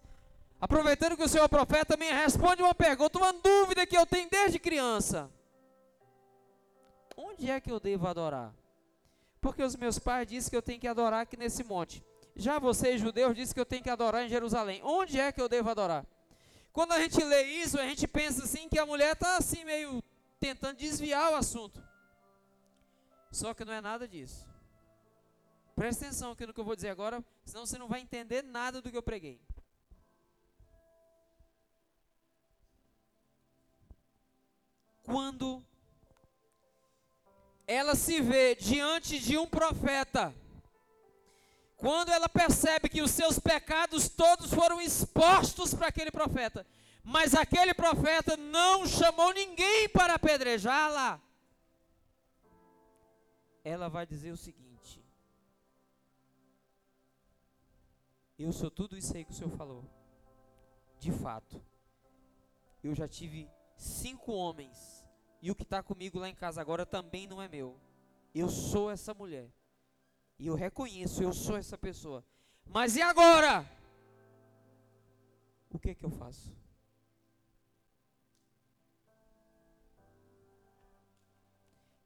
Aproveitando 0.61 1.17
que 1.17 1.23
o 1.23 1.29
Senhor 1.29 1.45
é 1.45 1.49
profeta, 1.49 1.97
me 1.97 2.11
responde 2.11 2.63
uma 2.63 2.75
pergunta, 2.75 3.19
uma 3.19 3.33
dúvida 3.33 3.87
que 3.87 3.97
eu 3.97 4.05
tenho 4.05 4.29
desde 4.29 4.59
criança. 4.59 5.31
Onde 7.17 7.51
é 7.51 7.61
que 7.61 7.73
eu 7.73 7.81
devo 7.81 8.07
adorar? 8.07 8.53
Porque 9.41 9.63
os 9.63 9.75
meus 9.75 9.99
pais 9.99 10.29
dizem 10.29 10.51
que 10.51 10.57
eu 10.57 10.63
tenho 10.63 10.79
que 10.79 10.87
adorar 10.87 11.23
aqui 11.23 11.37
nesse 11.37 11.65
monte. 11.65 12.05
Já 12.37 12.59
vocês, 12.59 13.01
judeus, 13.01 13.35
dizem 13.35 13.55
que 13.55 13.61
eu 13.61 13.65
tenho 13.65 13.83
que 13.83 13.89
adorar 13.89 14.25
em 14.25 14.29
Jerusalém. 14.29 14.83
Onde 14.85 15.19
é 15.19 15.33
que 15.33 15.41
eu 15.41 15.49
devo 15.49 15.71
adorar? 15.71 16.07
Quando 16.73 16.93
a 16.93 17.01
gente 17.01 17.23
lê 17.25 17.43
isso, 17.43 17.79
a 17.79 17.87
gente 17.87 18.07
pensa 18.07 18.45
assim 18.45 18.69
que 18.69 18.79
a 18.79 18.87
mulher 18.87 19.15
está 19.15 19.39
assim 19.39 19.65
meio 19.65 20.03
tentando 20.39 20.77
desviar 20.77 21.33
o 21.33 21.37
assunto. 21.37 21.83
Só 23.31 23.55
que 23.55 23.65
não 23.65 23.73
é 23.73 23.81
nada 23.81 24.07
disso. 24.07 24.47
Presta 25.75 26.05
atenção 26.05 26.33
aqui 26.33 26.47
no 26.47 26.53
que 26.53 26.61
eu 26.61 26.65
vou 26.65 26.77
dizer 26.77 26.91
agora, 26.91 27.25
senão 27.45 27.65
você 27.65 27.79
não 27.79 27.89
vai 27.89 28.01
entender 28.01 28.43
nada 28.43 28.83
do 28.83 28.91
que 28.91 28.97
eu 28.97 29.03
preguei. 29.03 29.41
Quando 35.11 35.65
ela 37.67 37.97
se 37.97 38.21
vê 38.21 38.55
diante 38.55 39.19
de 39.19 39.37
um 39.37 39.47
profeta, 39.47 40.33
quando 41.77 42.11
ela 42.11 42.29
percebe 42.29 42.89
que 42.89 43.03
os 43.03 43.11
seus 43.11 43.39
pecados 43.39 44.09
todos 44.09 44.53
foram 44.53 44.81
expostos 44.81 45.75
para 45.75 45.89
aquele 45.89 46.11
profeta, 46.11 46.65
mas 47.03 47.35
aquele 47.35 47.75
profeta 47.75 48.37
não 48.37 48.87
chamou 48.87 49.33
ninguém 49.33 49.89
para 49.89 50.15
apedrejá-la. 50.15 51.21
Ela 53.65 53.89
vai 53.89 54.07
dizer 54.07 54.31
o 54.31 54.37
seguinte: 54.37 55.03
Eu 58.39 58.53
sou 58.53 58.71
tudo 58.71 58.97
isso 58.97 59.17
aí 59.17 59.25
que 59.25 59.33
o 59.33 59.35
Senhor 59.35 59.51
falou. 59.51 59.85
De 60.99 61.11
fato, 61.11 61.61
eu 62.85 62.95
já 62.95 63.09
tive 63.09 63.51
cinco 63.77 64.33
homens, 64.33 65.00
e 65.43 65.51
o 65.51 65.55
que 65.55 65.63
está 65.63 65.83
comigo 65.83 66.19
lá 66.19 66.29
em 66.29 66.35
casa 66.35 66.61
agora 66.61 66.85
também 66.85 67.27
não 67.27 67.41
é 67.41 67.49
meu. 67.49 67.79
Eu 68.35 68.49
sou 68.49 68.91
essa 68.91 69.15
mulher. 69.15 69.49
E 70.39 70.47
eu 70.47 70.55
reconheço, 70.55 71.23
eu 71.23 71.33
sou 71.33 71.57
essa 71.57 71.77
pessoa. 71.77 72.25
Mas 72.67 72.97
e 72.97 73.03
agora? 73.03 73.69
O 75.71 75.79
que 75.79 75.95
que 75.95 76.05
eu 76.05 76.11
faço? 76.11 76.53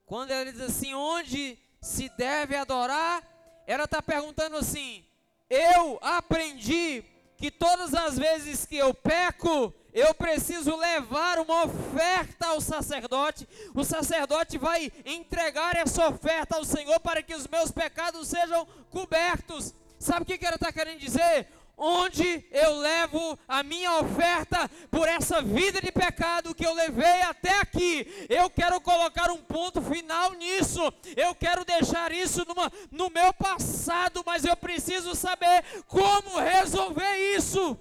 Quando 0.06 0.30
ela 0.30 0.50
diz 0.50 0.60
assim, 0.60 0.94
onde 0.94 1.58
se 1.80 2.08
deve 2.10 2.56
adorar, 2.56 3.22
ela 3.66 3.84
está 3.84 4.02
perguntando 4.02 4.56
assim: 4.56 5.04
eu 5.48 5.98
aprendi 6.02 7.02
que 7.36 7.50
todas 7.50 7.94
as 7.94 8.18
vezes 8.18 8.64
que 8.66 8.76
eu 8.76 8.94
peco, 8.94 9.72
eu 9.94 10.12
preciso 10.12 10.74
levar 10.74 11.38
uma 11.38 11.64
oferta 11.64 12.48
ao 12.48 12.60
sacerdote. 12.60 13.48
O 13.72 13.84
sacerdote 13.84 14.58
vai 14.58 14.90
entregar 15.06 15.76
essa 15.76 16.08
oferta 16.08 16.56
ao 16.56 16.64
Senhor 16.64 16.98
para 16.98 17.22
que 17.22 17.34
os 17.34 17.46
meus 17.46 17.70
pecados 17.70 18.26
sejam 18.26 18.66
cobertos. 18.90 19.72
Sabe 19.96 20.22
o 20.22 20.24
que, 20.26 20.44
ela 20.44 20.56
está 20.56 20.72
querendo 20.72 20.98
dizer? 20.98 21.46
onde 21.76 22.46
eu 22.52 22.78
levo 22.78 23.36
a 23.48 23.64
minha 23.64 23.98
oferta 23.98 24.70
por 24.92 25.08
essa 25.08 25.42
vida 25.42 25.80
de 25.80 25.90
pecado 25.90 26.54
que 26.54 26.64
eu 26.64 26.72
levei 26.72 27.22
até 27.22 27.58
aqui. 27.58 28.26
Eu 28.28 28.48
quero 28.48 28.80
colocar 28.80 29.28
um 29.32 29.38
ponto 29.38 29.82
final 29.82 30.34
nisso. 30.34 30.80
Eu 31.16 31.34
quero 31.34 31.64
deixar 31.64 32.12
isso 32.12 32.44
numa, 32.46 32.70
no 32.92 33.10
meu 33.10 33.32
passado, 33.32 34.22
mas 34.24 34.44
eu 34.44 34.56
preciso 34.56 35.16
saber 35.16 35.64
como 35.88 36.38
resolver 36.38 37.36
isso. 37.36 37.76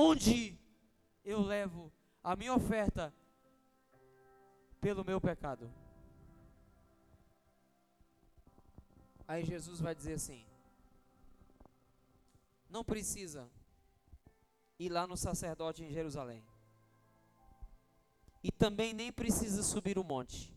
Onde 0.00 0.56
eu 1.24 1.40
levo 1.40 1.92
a 2.22 2.36
minha 2.36 2.54
oferta 2.54 3.12
pelo 4.80 5.04
meu 5.04 5.20
pecado. 5.20 5.68
Aí 9.26 9.44
Jesus 9.44 9.80
vai 9.80 9.96
dizer 9.96 10.12
assim: 10.12 10.46
Não 12.70 12.84
precisa 12.84 13.50
ir 14.78 14.88
lá 14.88 15.04
no 15.04 15.16
sacerdote 15.16 15.82
em 15.82 15.90
Jerusalém. 15.90 16.44
E 18.40 18.52
também 18.52 18.94
nem 18.94 19.10
precisa 19.10 19.64
subir 19.64 19.98
o 19.98 20.04
monte. 20.04 20.56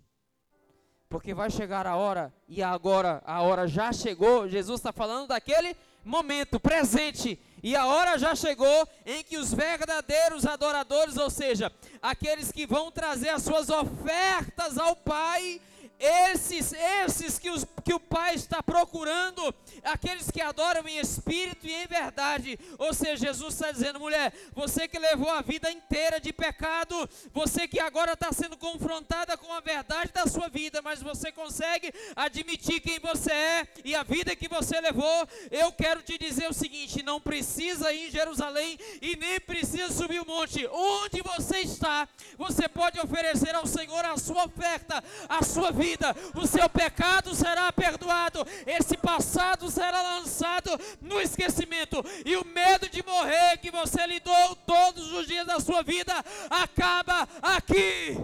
Porque 1.09 1.33
vai 1.33 1.49
chegar 1.49 1.87
a 1.87 1.95
hora, 1.95 2.31
e 2.47 2.61
agora 2.61 3.23
a 3.25 3.41
hora 3.41 3.67
já 3.67 3.91
chegou. 3.91 4.47
Jesus 4.47 4.79
está 4.79 4.93
falando 4.93 5.29
daquele 5.29 5.75
momento 6.05 6.59
presente. 6.59 7.39
E 7.63 7.75
a 7.75 7.85
hora 7.85 8.17
já 8.17 8.35
chegou 8.35 8.87
em 9.05 9.23
que 9.23 9.37
os 9.37 9.53
verdadeiros 9.53 10.45
adoradores, 10.45 11.17
ou 11.17 11.29
seja, 11.29 11.71
aqueles 12.01 12.51
que 12.51 12.65
vão 12.65 12.91
trazer 12.91 13.29
as 13.29 13.43
suas 13.43 13.69
ofertas 13.69 14.77
ao 14.77 14.95
Pai, 14.95 15.61
esses, 16.01 16.73
esses 16.73 17.37
que, 17.37 17.51
os, 17.51 17.63
que 17.85 17.93
o 17.93 17.99
Pai 17.99 18.33
está 18.33 18.63
procurando, 18.63 19.53
aqueles 19.83 20.31
que 20.31 20.41
adoram 20.41 20.87
em 20.87 20.97
espírito 20.97 21.67
e 21.67 21.73
em 21.73 21.85
verdade. 21.85 22.59
Ou 22.79 22.91
seja, 22.91 23.27
Jesus 23.27 23.53
está 23.53 23.71
dizendo, 23.71 23.99
mulher, 23.99 24.33
você 24.51 24.87
que 24.87 24.97
levou 24.97 25.29
a 25.29 25.41
vida 25.41 25.71
inteira 25.71 26.19
de 26.19 26.33
pecado, 26.33 27.07
você 27.31 27.67
que 27.67 27.79
agora 27.79 28.13
está 28.13 28.31
sendo 28.31 28.57
confrontada 28.57 29.37
com 29.37 29.53
a 29.53 29.59
verdade 29.59 30.11
da 30.11 30.25
sua 30.25 30.49
vida, 30.49 30.81
mas 30.81 31.03
você 31.03 31.31
consegue 31.31 31.93
admitir 32.15 32.81
quem 32.81 32.97
você 32.99 33.31
é 33.31 33.67
e 33.85 33.93
a 33.93 34.01
vida 34.01 34.35
que 34.35 34.47
você 34.47 34.81
levou. 34.81 35.27
Eu 35.51 35.71
quero 35.71 36.01
te 36.01 36.17
dizer 36.17 36.49
o 36.49 36.53
seguinte: 36.53 37.03
não 37.03 37.21
precisa 37.21 37.93
ir 37.93 38.07
em 38.07 38.11
Jerusalém 38.11 38.79
e 39.01 39.15
nem 39.15 39.39
precisa 39.39 39.93
subir 39.93 40.19
o 40.19 40.25
monte. 40.25 40.65
Onde 40.67 41.21
você 41.21 41.59
está, 41.59 42.09
você 42.37 42.67
pode 42.67 42.99
oferecer 42.99 43.53
ao 43.53 43.67
Senhor 43.67 44.03
a 44.03 44.17
sua 44.17 44.45
oferta, 44.45 45.03
a 45.29 45.43
sua 45.43 45.71
vida 45.71 45.90
vida, 45.91 46.15
o 46.35 46.47
seu 46.47 46.69
pecado 46.69 47.35
será 47.35 47.71
perdoado, 47.71 48.45
esse 48.65 48.97
passado 48.97 49.69
será 49.69 50.01
lançado 50.01 50.71
no 51.01 51.19
esquecimento, 51.19 52.03
e 52.25 52.35
o 52.37 52.45
medo 52.45 52.89
de 52.89 53.03
morrer 53.03 53.57
que 53.57 53.71
você 53.71 54.05
lidou 54.07 54.55
todos 54.55 55.11
os 55.11 55.27
dias 55.27 55.45
da 55.45 55.59
sua 55.59 55.83
vida 55.83 56.13
acaba 56.49 57.27
aqui. 57.41 58.17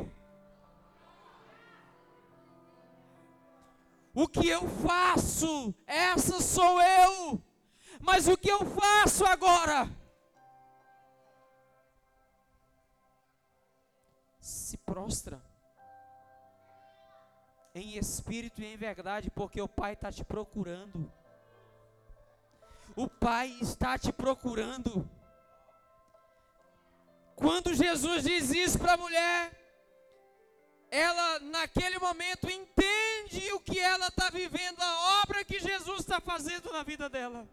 O 4.13 4.27
que 4.27 4.47
eu 4.47 4.67
faço, 4.67 5.75
essa 5.85 6.41
sou 6.41 6.81
eu. 6.81 7.41
Mas 7.99 8.27
o 8.27 8.35
que 8.35 8.49
eu 8.49 8.65
faço 8.65 9.23
agora? 9.25 9.87
Se 14.39 14.75
prostra 14.77 15.46
em 17.77 17.97
espírito 17.97 18.61
e 18.61 18.65
em 18.65 18.77
verdade, 18.77 19.29
porque 19.29 19.61
o 19.61 19.67
Pai 19.67 19.93
está 19.93 20.11
te 20.11 20.23
procurando. 20.23 21.11
O 22.95 23.07
Pai 23.07 23.57
está 23.61 23.97
te 23.97 24.11
procurando. 24.11 25.09
Quando 27.35 27.73
Jesus 27.73 28.23
diz 28.23 28.49
isso 28.49 28.79
para 28.79 28.93
a 28.93 28.97
mulher, 28.97 29.51
ela 30.89 31.39
naquele 31.39 31.99
momento 31.99 32.49
entende 32.49 33.51
o 33.53 33.59
que 33.59 33.79
ela 33.79 34.07
está 34.07 34.29
vivendo, 34.29 34.81
a 34.81 35.21
obra 35.21 35.45
que 35.45 35.59
Jesus 35.59 35.99
está 35.99 36.19
fazendo 36.19 36.71
na 36.71 36.83
vida 36.83 37.07
dela. 37.09 37.47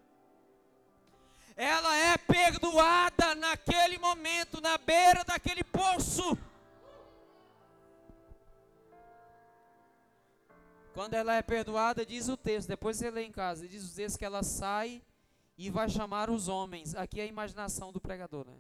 Ela 1.57 1.95
é 1.97 2.17
perdoada 2.17 3.35
naquele 3.35 3.99
momento, 3.99 4.61
na 4.61 4.77
beira 4.79 5.23
daquele 5.25 5.63
poço. 5.63 6.04
Quando 10.95 11.15
ela 11.15 11.35
é 11.35 11.43
perdoada, 11.43 12.07
diz 12.07 12.29
o 12.29 12.37
texto, 12.37 12.69
depois 12.69 12.97
você 12.97 13.11
lê 13.11 13.25
em 13.25 13.33
casa, 13.33 13.67
diz 13.67 13.91
o 13.91 13.95
texto 13.95 14.17
que 14.17 14.25
ela 14.25 14.45
sai 14.45 15.03
e 15.59 15.69
vai 15.69 15.89
chamar 15.89 16.31
os 16.31 16.47
homens. 16.47 16.95
Aqui 16.95 17.21
é 17.21 17.25
a 17.25 17.27
imaginação 17.27 17.93
do 17.93 18.01
pregador, 18.01 18.47
né? 18.47 18.57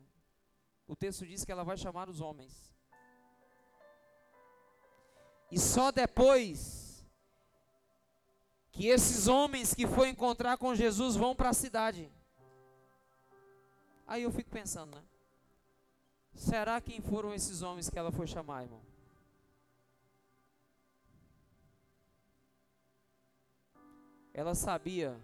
O 0.88 0.96
texto 0.96 1.24
diz 1.24 1.44
que 1.44 1.52
ela 1.52 1.62
vai 1.62 1.76
chamar 1.76 2.08
os 2.08 2.20
homens. 2.20 2.74
E 5.48 5.60
só 5.60 5.92
depois 5.92 7.06
que 8.72 8.88
esses 8.88 9.28
homens 9.28 9.72
que 9.72 9.86
foi 9.86 10.08
encontrar 10.08 10.58
com 10.58 10.74
Jesus 10.74 11.14
vão 11.14 11.36
para 11.36 11.50
a 11.50 11.54
cidade. 11.54 12.10
Aí 14.08 14.24
eu 14.24 14.32
fico 14.32 14.50
pensando, 14.50 14.96
né? 14.96 15.02
Será 16.34 16.80
quem 16.80 17.00
foram 17.00 17.32
esses 17.32 17.62
homens 17.62 17.88
que 17.88 17.96
ela 17.96 18.10
foi 18.10 18.26
chamar, 18.26 18.64
irmão? 18.64 18.83
Ela 24.34 24.54
sabia 24.54 25.18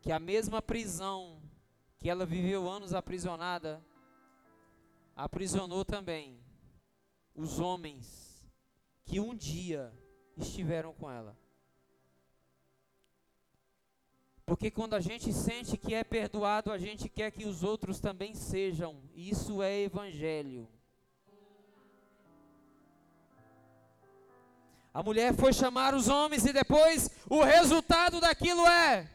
que 0.00 0.10
a 0.10 0.18
mesma 0.18 0.62
prisão 0.62 1.40
que 1.98 2.10
ela 2.10 2.26
viveu 2.26 2.68
anos 2.68 2.92
aprisionada, 2.92 3.80
aprisionou 5.14 5.84
também 5.84 6.36
os 7.32 7.60
homens 7.60 8.44
que 9.04 9.20
um 9.20 9.32
dia 9.32 9.92
estiveram 10.36 10.92
com 10.94 11.08
ela. 11.08 11.38
Porque 14.44 14.68
quando 14.68 14.94
a 14.94 15.00
gente 15.00 15.32
sente 15.32 15.76
que 15.76 15.94
é 15.94 16.02
perdoado, 16.02 16.72
a 16.72 16.78
gente 16.78 17.08
quer 17.08 17.30
que 17.30 17.44
os 17.44 17.62
outros 17.62 18.00
também 18.00 18.34
sejam. 18.34 19.00
Isso 19.14 19.62
é 19.62 19.82
evangelho. 19.82 20.68
A 24.94 25.02
mulher 25.02 25.34
foi 25.34 25.52
chamar 25.52 25.94
os 25.94 26.08
homens 26.08 26.44
e 26.44 26.52
depois 26.52 27.10
o 27.28 27.42
resultado 27.42 28.20
daquilo 28.20 28.66
é 28.66 29.08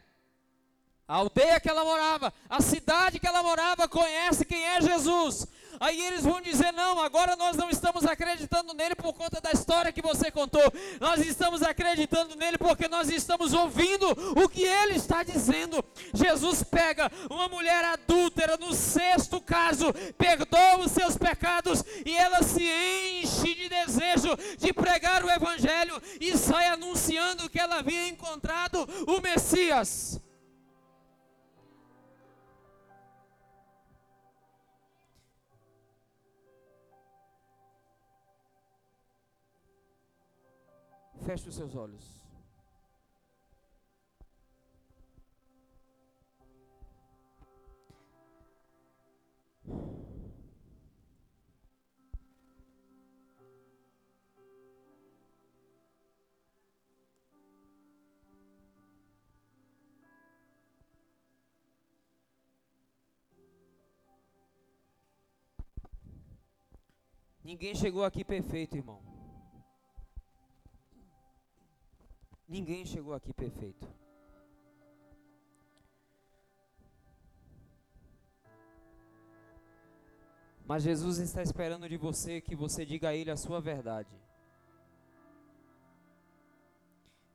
a 1.07 1.15
aldeia 1.15 1.59
que 1.59 1.69
ela 1.69 1.85
morava, 1.85 2.33
a 2.49 2.59
cidade 2.61 3.19
que 3.19 3.27
ela 3.27 3.41
morava 3.41 3.87
conhece 3.87 4.43
quem 4.43 4.65
é 4.65 4.81
Jesus. 4.81 5.47
Aí 5.79 6.01
eles 6.01 6.23
vão 6.23 6.41
dizer: 6.41 6.71
não, 6.73 6.99
agora 6.99 7.35
nós 7.35 7.55
não 7.55 7.69
estamos 7.69 8.05
acreditando 8.05 8.73
nele 8.73 8.95
por 8.95 9.13
conta 9.13 9.39
da 9.41 9.51
história 9.51 9.91
que 9.91 10.01
você 10.01 10.31
contou. 10.31 10.61
Nós 10.99 11.25
estamos 11.25 11.61
acreditando 11.61 12.35
nele 12.35 12.57
porque 12.57 12.87
nós 12.87 13.09
estamos 13.09 13.53
ouvindo 13.53 14.07
o 14.35 14.49
que 14.49 14.63
ele 14.63 14.95
está 14.95 15.23
dizendo. 15.23 15.83
Jesus 16.13 16.63
pega 16.63 17.11
uma 17.29 17.47
mulher 17.47 17.83
adúltera 17.85 18.57
no 18.57 18.73
sexto 18.73 19.39
caso, 19.41 19.93
perdoa 20.17 20.79
os 20.79 20.91
seus 20.91 21.17
pecados 21.17 21.83
e 22.05 22.15
ela 22.15 22.41
se 22.43 22.63
enche 22.63 23.53
de 23.55 23.69
desejo 23.69 24.35
de 24.57 24.73
pregar 24.73 25.23
o 25.23 25.29
evangelho 25.29 26.01
e 26.19 26.37
sai 26.37 26.67
anunciando 26.67 27.49
que 27.49 27.59
ela 27.59 27.79
havia 27.79 28.07
encontrado 28.07 28.87
o 29.07 29.21
Messias. 29.21 30.19
Feche 41.27 41.49
os 41.49 41.55
seus 41.55 41.75
olhos. 41.75 42.21
Ninguém 67.43 67.75
chegou 67.75 68.05
aqui 68.05 68.23
perfeito, 68.23 68.77
irmão. 68.77 69.16
Ninguém 72.47 72.85
chegou 72.85 73.13
aqui 73.13 73.33
perfeito. 73.33 73.85
Mas 80.65 80.83
Jesus 80.83 81.17
está 81.17 81.41
esperando 81.41 81.87
de 81.87 81.97
você 81.97 82.39
que 82.39 82.55
você 82.55 82.85
diga 82.85 83.09
a 83.09 83.15
Ele 83.15 83.31
a 83.31 83.37
sua 83.37 83.59
verdade. 83.59 84.09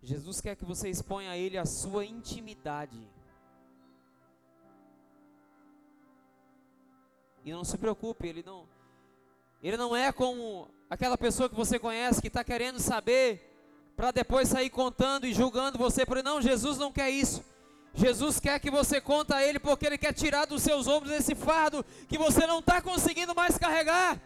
Jesus 0.02 0.40
quer 0.40 0.56
que 0.56 0.64
você 0.64 0.88
exponha 0.88 1.30
a 1.30 1.36
Ele 1.36 1.58
a 1.58 1.66
sua 1.66 2.04
intimidade. 2.04 3.08
E 7.44 7.52
não 7.52 7.64
se 7.64 7.76
preocupe, 7.76 8.26
Ele 8.26 8.42
não, 8.42 8.66
Ele 9.62 9.76
não 9.76 9.94
é 9.94 10.10
como 10.10 10.68
aquela 10.88 11.18
pessoa 11.18 11.48
que 11.48 11.54
você 11.54 11.78
conhece 11.78 12.20
que 12.20 12.28
está 12.28 12.42
querendo 12.42 12.80
saber 12.80 13.51
para 14.02 14.10
depois 14.10 14.48
sair 14.48 14.68
contando 14.68 15.28
e 15.28 15.32
julgando 15.32 15.78
você 15.78 16.04
por 16.04 16.20
não, 16.24 16.42
Jesus 16.42 16.76
não 16.76 16.90
quer 16.90 17.08
isso. 17.08 17.40
Jesus 17.94 18.40
quer 18.40 18.58
que 18.58 18.68
você 18.68 19.00
conta 19.00 19.36
a 19.36 19.44
Ele 19.44 19.60
porque 19.60 19.86
Ele 19.86 19.96
quer 19.96 20.12
tirar 20.12 20.44
dos 20.44 20.60
seus 20.60 20.88
ombros 20.88 21.12
esse 21.12 21.36
fardo 21.36 21.84
que 22.08 22.18
você 22.18 22.44
não 22.44 22.58
está 22.58 22.82
conseguindo 22.82 23.32
mais 23.32 23.56
carregar. 23.56 24.20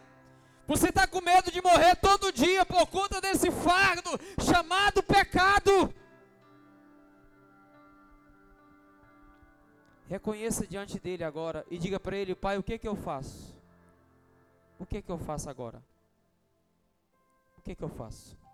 Você 0.65 0.89
está 0.89 1.05
com 1.05 1.21
medo 1.21 1.51
de 1.51 1.61
morrer 1.61 1.95
todo 1.97 2.31
dia 2.31 2.65
por 2.65 2.87
conta 2.87 3.21
desse 3.21 3.51
fardo 3.51 4.09
chamado 4.43 5.03
pecado. 5.03 5.93
Reconheça 10.07 10.65
diante 10.65 10.99
dele 10.99 11.23
agora 11.23 11.63
e 11.69 11.77
diga 11.77 11.99
para 11.99 12.17
ele, 12.17 12.33
Pai, 12.33 12.57
o 12.57 12.63
que 12.63 12.79
que 12.79 12.87
eu 12.87 12.95
faço? 12.95 13.55
O 14.79 14.87
que 14.87 15.03
que 15.03 15.11
eu 15.11 15.19
faço 15.19 15.47
agora? 15.51 15.83
O 17.59 17.61
que 17.61 17.75
que 17.75 17.83
eu 17.83 17.89
faço? 17.89 18.46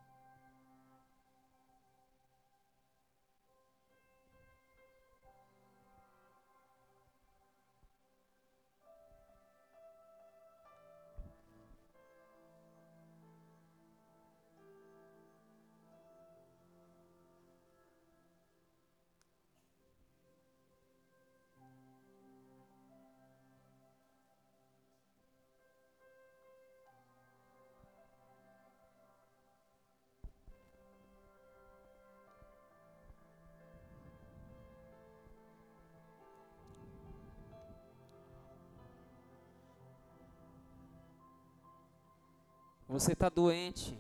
Você 42.94 43.14
está 43.14 43.28
doente. 43.28 44.00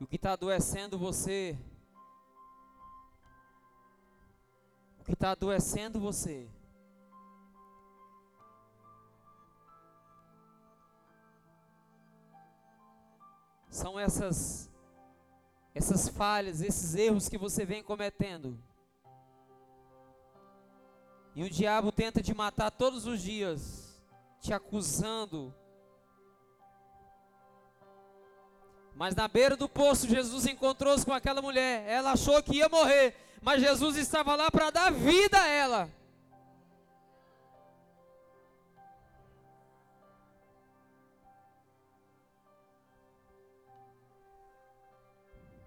O 0.00 0.06
que 0.06 0.14
está 0.14 0.34
adoecendo 0.34 0.96
você. 0.96 1.58
O 5.00 5.04
que 5.04 5.14
está 5.14 5.32
adoecendo 5.32 5.98
você. 5.98 6.48
São 13.68 13.98
essas 13.98 14.70
essas 15.74 16.08
falhas, 16.08 16.60
esses 16.60 16.94
erros 16.94 17.28
que 17.28 17.36
você 17.36 17.64
vem 17.64 17.82
cometendo. 17.82 18.62
E 21.34 21.42
o 21.42 21.50
diabo 21.50 21.90
tenta 21.90 22.22
te 22.22 22.32
matar 22.32 22.70
todos 22.70 23.06
os 23.06 23.20
dias, 23.20 24.00
te 24.38 24.52
acusando, 24.52 25.52
Mas 28.94 29.14
na 29.14 29.26
beira 29.26 29.56
do 29.56 29.68
poço, 29.68 30.06
Jesus 30.06 30.46
encontrou-se 30.46 31.04
com 31.04 31.12
aquela 31.12 31.40
mulher. 31.40 31.84
Ela 31.88 32.12
achou 32.12 32.42
que 32.42 32.56
ia 32.56 32.68
morrer, 32.68 33.14
mas 33.40 33.60
Jesus 33.60 33.96
estava 33.96 34.36
lá 34.36 34.50
para 34.50 34.70
dar 34.70 34.92
vida 34.92 35.40
a 35.40 35.46
ela. 35.46 35.90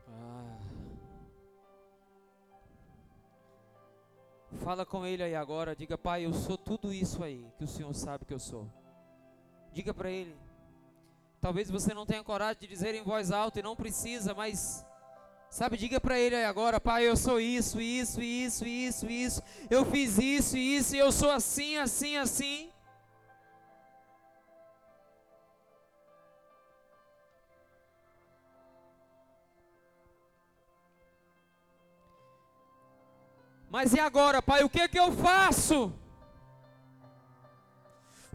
Ah. 0.08 0.58
Fala 4.64 4.86
com 4.86 5.06
ele 5.06 5.24
aí 5.24 5.36
agora, 5.36 5.76
diga, 5.76 5.98
Pai, 5.98 6.26
eu 6.26 6.34
sou 6.34 6.58
tudo 6.58 6.94
isso 6.94 7.24
aí 7.24 7.46
que 7.58 7.64
o 7.64 7.68
Senhor 7.68 7.94
sabe 7.94 8.26
que 8.26 8.34
eu 8.34 8.40
sou. 8.40 8.70
Diga 9.74 9.94
para 9.94 10.10
ele. 10.10 10.45
Talvez 11.46 11.70
você 11.70 11.94
não 11.94 12.08
tenha 12.08 12.24
coragem 12.24 12.62
de 12.62 12.66
dizer 12.66 12.96
em 12.96 13.04
voz 13.04 13.30
alta 13.30 13.60
e 13.60 13.62
não 13.62 13.76
precisa, 13.76 14.34
mas 14.34 14.84
sabe, 15.48 15.78
diga 15.78 16.02
para 16.02 16.20
ele 16.20 16.36
agora, 16.44 16.80
pai, 16.82 17.08
eu 17.08 17.16
sou 17.16 17.40
isso, 17.40 17.80
isso, 17.80 18.20
isso, 18.20 18.66
isso, 18.66 19.06
isso. 19.06 19.44
Eu 19.70 19.86
fiz 19.86 20.18
isso, 20.18 20.58
isso, 20.58 20.96
eu 20.96 21.12
sou 21.12 21.30
assim, 21.30 21.78
assim, 21.78 22.18
assim. 22.18 22.72
Mas 33.70 33.94
e 33.94 34.00
agora, 34.00 34.42
pai, 34.42 34.64
o 34.64 34.70
que 34.70 34.82
é 34.82 34.88
que 34.88 34.98
eu 34.98 35.12
faço? 35.12 35.94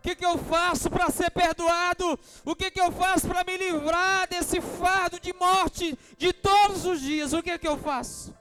O 0.01 0.03
que, 0.03 0.17
que 0.17 0.25
eu 0.25 0.39
faço 0.39 0.89
para 0.89 1.11
ser 1.11 1.31
perdoado? 1.31 2.19
O 2.43 2.57
que, 2.57 2.71
que 2.71 2.81
eu 2.81 2.91
faço 2.91 3.29
para 3.29 3.45
me 3.45 3.55
livrar 3.59 4.27
desse 4.27 4.59
fardo 4.59 5.21
de 5.21 5.31
morte 5.35 5.95
de 6.17 6.33
todos 6.33 6.87
os 6.87 7.03
dias? 7.03 7.35
O 7.35 7.43
que, 7.43 7.59
que 7.59 7.69
eu 7.69 7.77
faço? 7.77 8.35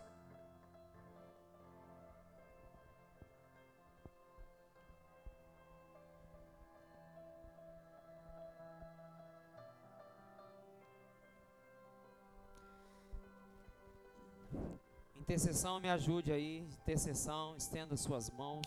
Intercessão, 15.17 15.81
me 15.81 15.89
ajude 15.89 16.31
aí. 16.31 16.59
Intercessão, 16.81 17.57
estenda 17.57 17.97
suas 17.97 18.29
mãos. 18.29 18.65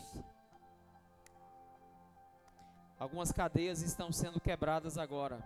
Algumas 3.03 3.33
cadeias 3.33 3.83
estão 3.83 4.13
sendo 4.13 4.39
quebradas 4.39 4.97
agora. 4.97 5.43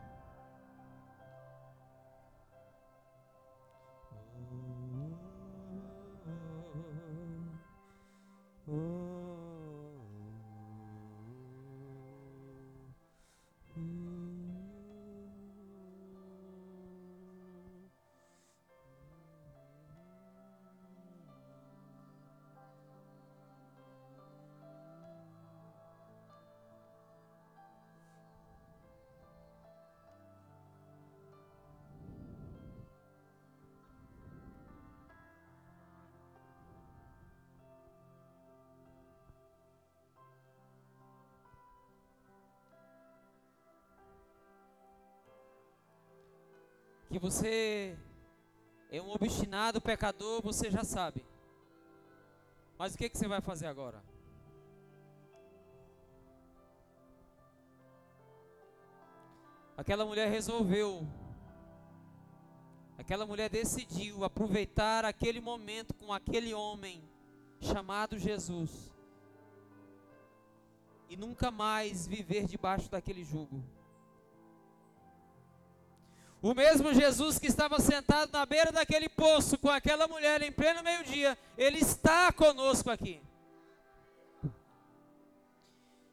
Que 47.17 47.19
você 47.19 47.97
é 48.91 49.01
um 49.01 49.11
obstinado 49.11 49.81
pecador, 49.81 50.43
você 50.43 50.71
já 50.71 50.85
sabe. 50.85 51.25
Mas 52.77 52.95
o 52.95 52.99
que, 52.99 53.09
que 53.09 53.17
você 53.17 53.27
vai 53.27 53.41
fazer 53.41 53.67
agora? 53.67 54.05
Aquela 59.79 60.05
mulher 60.05 60.29
resolveu, 60.29 61.09
aquela 62.99 63.25
mulher 63.25 63.49
decidiu 63.49 64.23
aproveitar 64.23 65.07
aquele 65.07 65.41
momento 65.41 65.95
com 65.95 66.12
aquele 66.12 66.53
homem 66.53 67.03
chamado 67.62 68.19
Jesus 68.19 68.93
e 71.09 71.17
nunca 71.17 71.51
mais 71.51 72.07
viver 72.07 72.45
debaixo 72.45 72.91
daquele 72.91 73.25
jugo. 73.25 73.64
O 76.47 76.55
mesmo 76.55 76.94
Jesus 76.94 77.40
que 77.40 77.49
estava 77.49 77.80
sentado 77.80 78.30
na 78.32 78.47
beira 78.47 78.70
daquele 78.70 79.09
poço 79.09 79.59
com 79.59 79.68
aquela 79.68 80.07
mulher 80.07 80.40
em 80.42 80.53
pleno 80.53 80.80
meio-dia, 80.80 81.36
ele 81.59 81.78
está 81.78 82.32
conosco 82.32 82.88
aqui. 82.88 83.20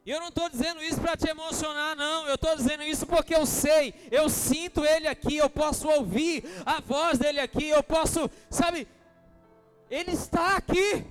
E 0.03 0.09
eu 0.09 0.19
não 0.19 0.29
estou 0.29 0.49
dizendo 0.49 0.81
isso 0.81 0.99
para 0.99 1.15
te 1.15 1.29
emocionar, 1.29 1.95
não. 1.95 2.27
Eu 2.27 2.34
estou 2.34 2.55
dizendo 2.55 2.81
isso 2.81 3.05
porque 3.05 3.36
eu 3.36 3.45
sei, 3.45 3.93
eu 4.09 4.27
sinto 4.27 4.84
Ele 4.84 5.07
aqui, 5.07 5.38
eu 5.38 5.51
posso 5.51 5.88
ouvir 5.88 6.43
a 6.65 6.81
voz 6.81 7.19
dele 7.19 7.39
aqui, 7.39 7.69
eu 7.69 7.84
posso, 7.84 8.27
sabe, 8.49 8.88
Ele 9.88 10.13
está 10.13 10.57
aqui. 10.57 11.05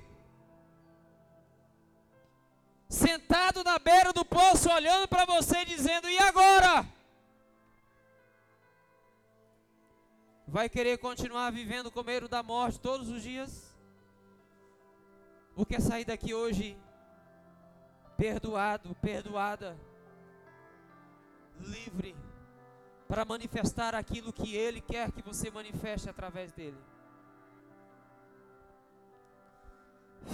Sentado 2.88 3.62
na 3.62 3.78
beira 3.78 4.12
do 4.12 4.24
poço, 4.24 4.68
olhando 4.68 5.06
para 5.06 5.24
você, 5.26 5.64
dizendo: 5.64 6.10
E 6.10 6.18
agora? 6.18 6.84
Vai 10.52 10.68
querer 10.68 10.98
continuar 10.98 11.50
vivendo 11.50 11.90
com 11.90 12.02
medo 12.02 12.28
da 12.28 12.42
morte 12.42 12.78
todos 12.78 13.08
os 13.08 13.22
dias? 13.22 13.74
Ou 15.56 15.64
quer 15.64 15.80
sair 15.80 16.04
daqui 16.04 16.34
hoje 16.34 16.78
perdoado, 18.18 18.94
perdoada, 18.96 19.80
livre 21.58 22.14
para 23.08 23.24
manifestar 23.24 23.94
aquilo 23.94 24.30
que 24.30 24.54
Ele 24.54 24.82
quer 24.82 25.10
que 25.10 25.22
você 25.22 25.50
manifeste 25.50 26.10
através 26.10 26.52
dele? 26.52 26.76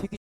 Fique 0.00 0.17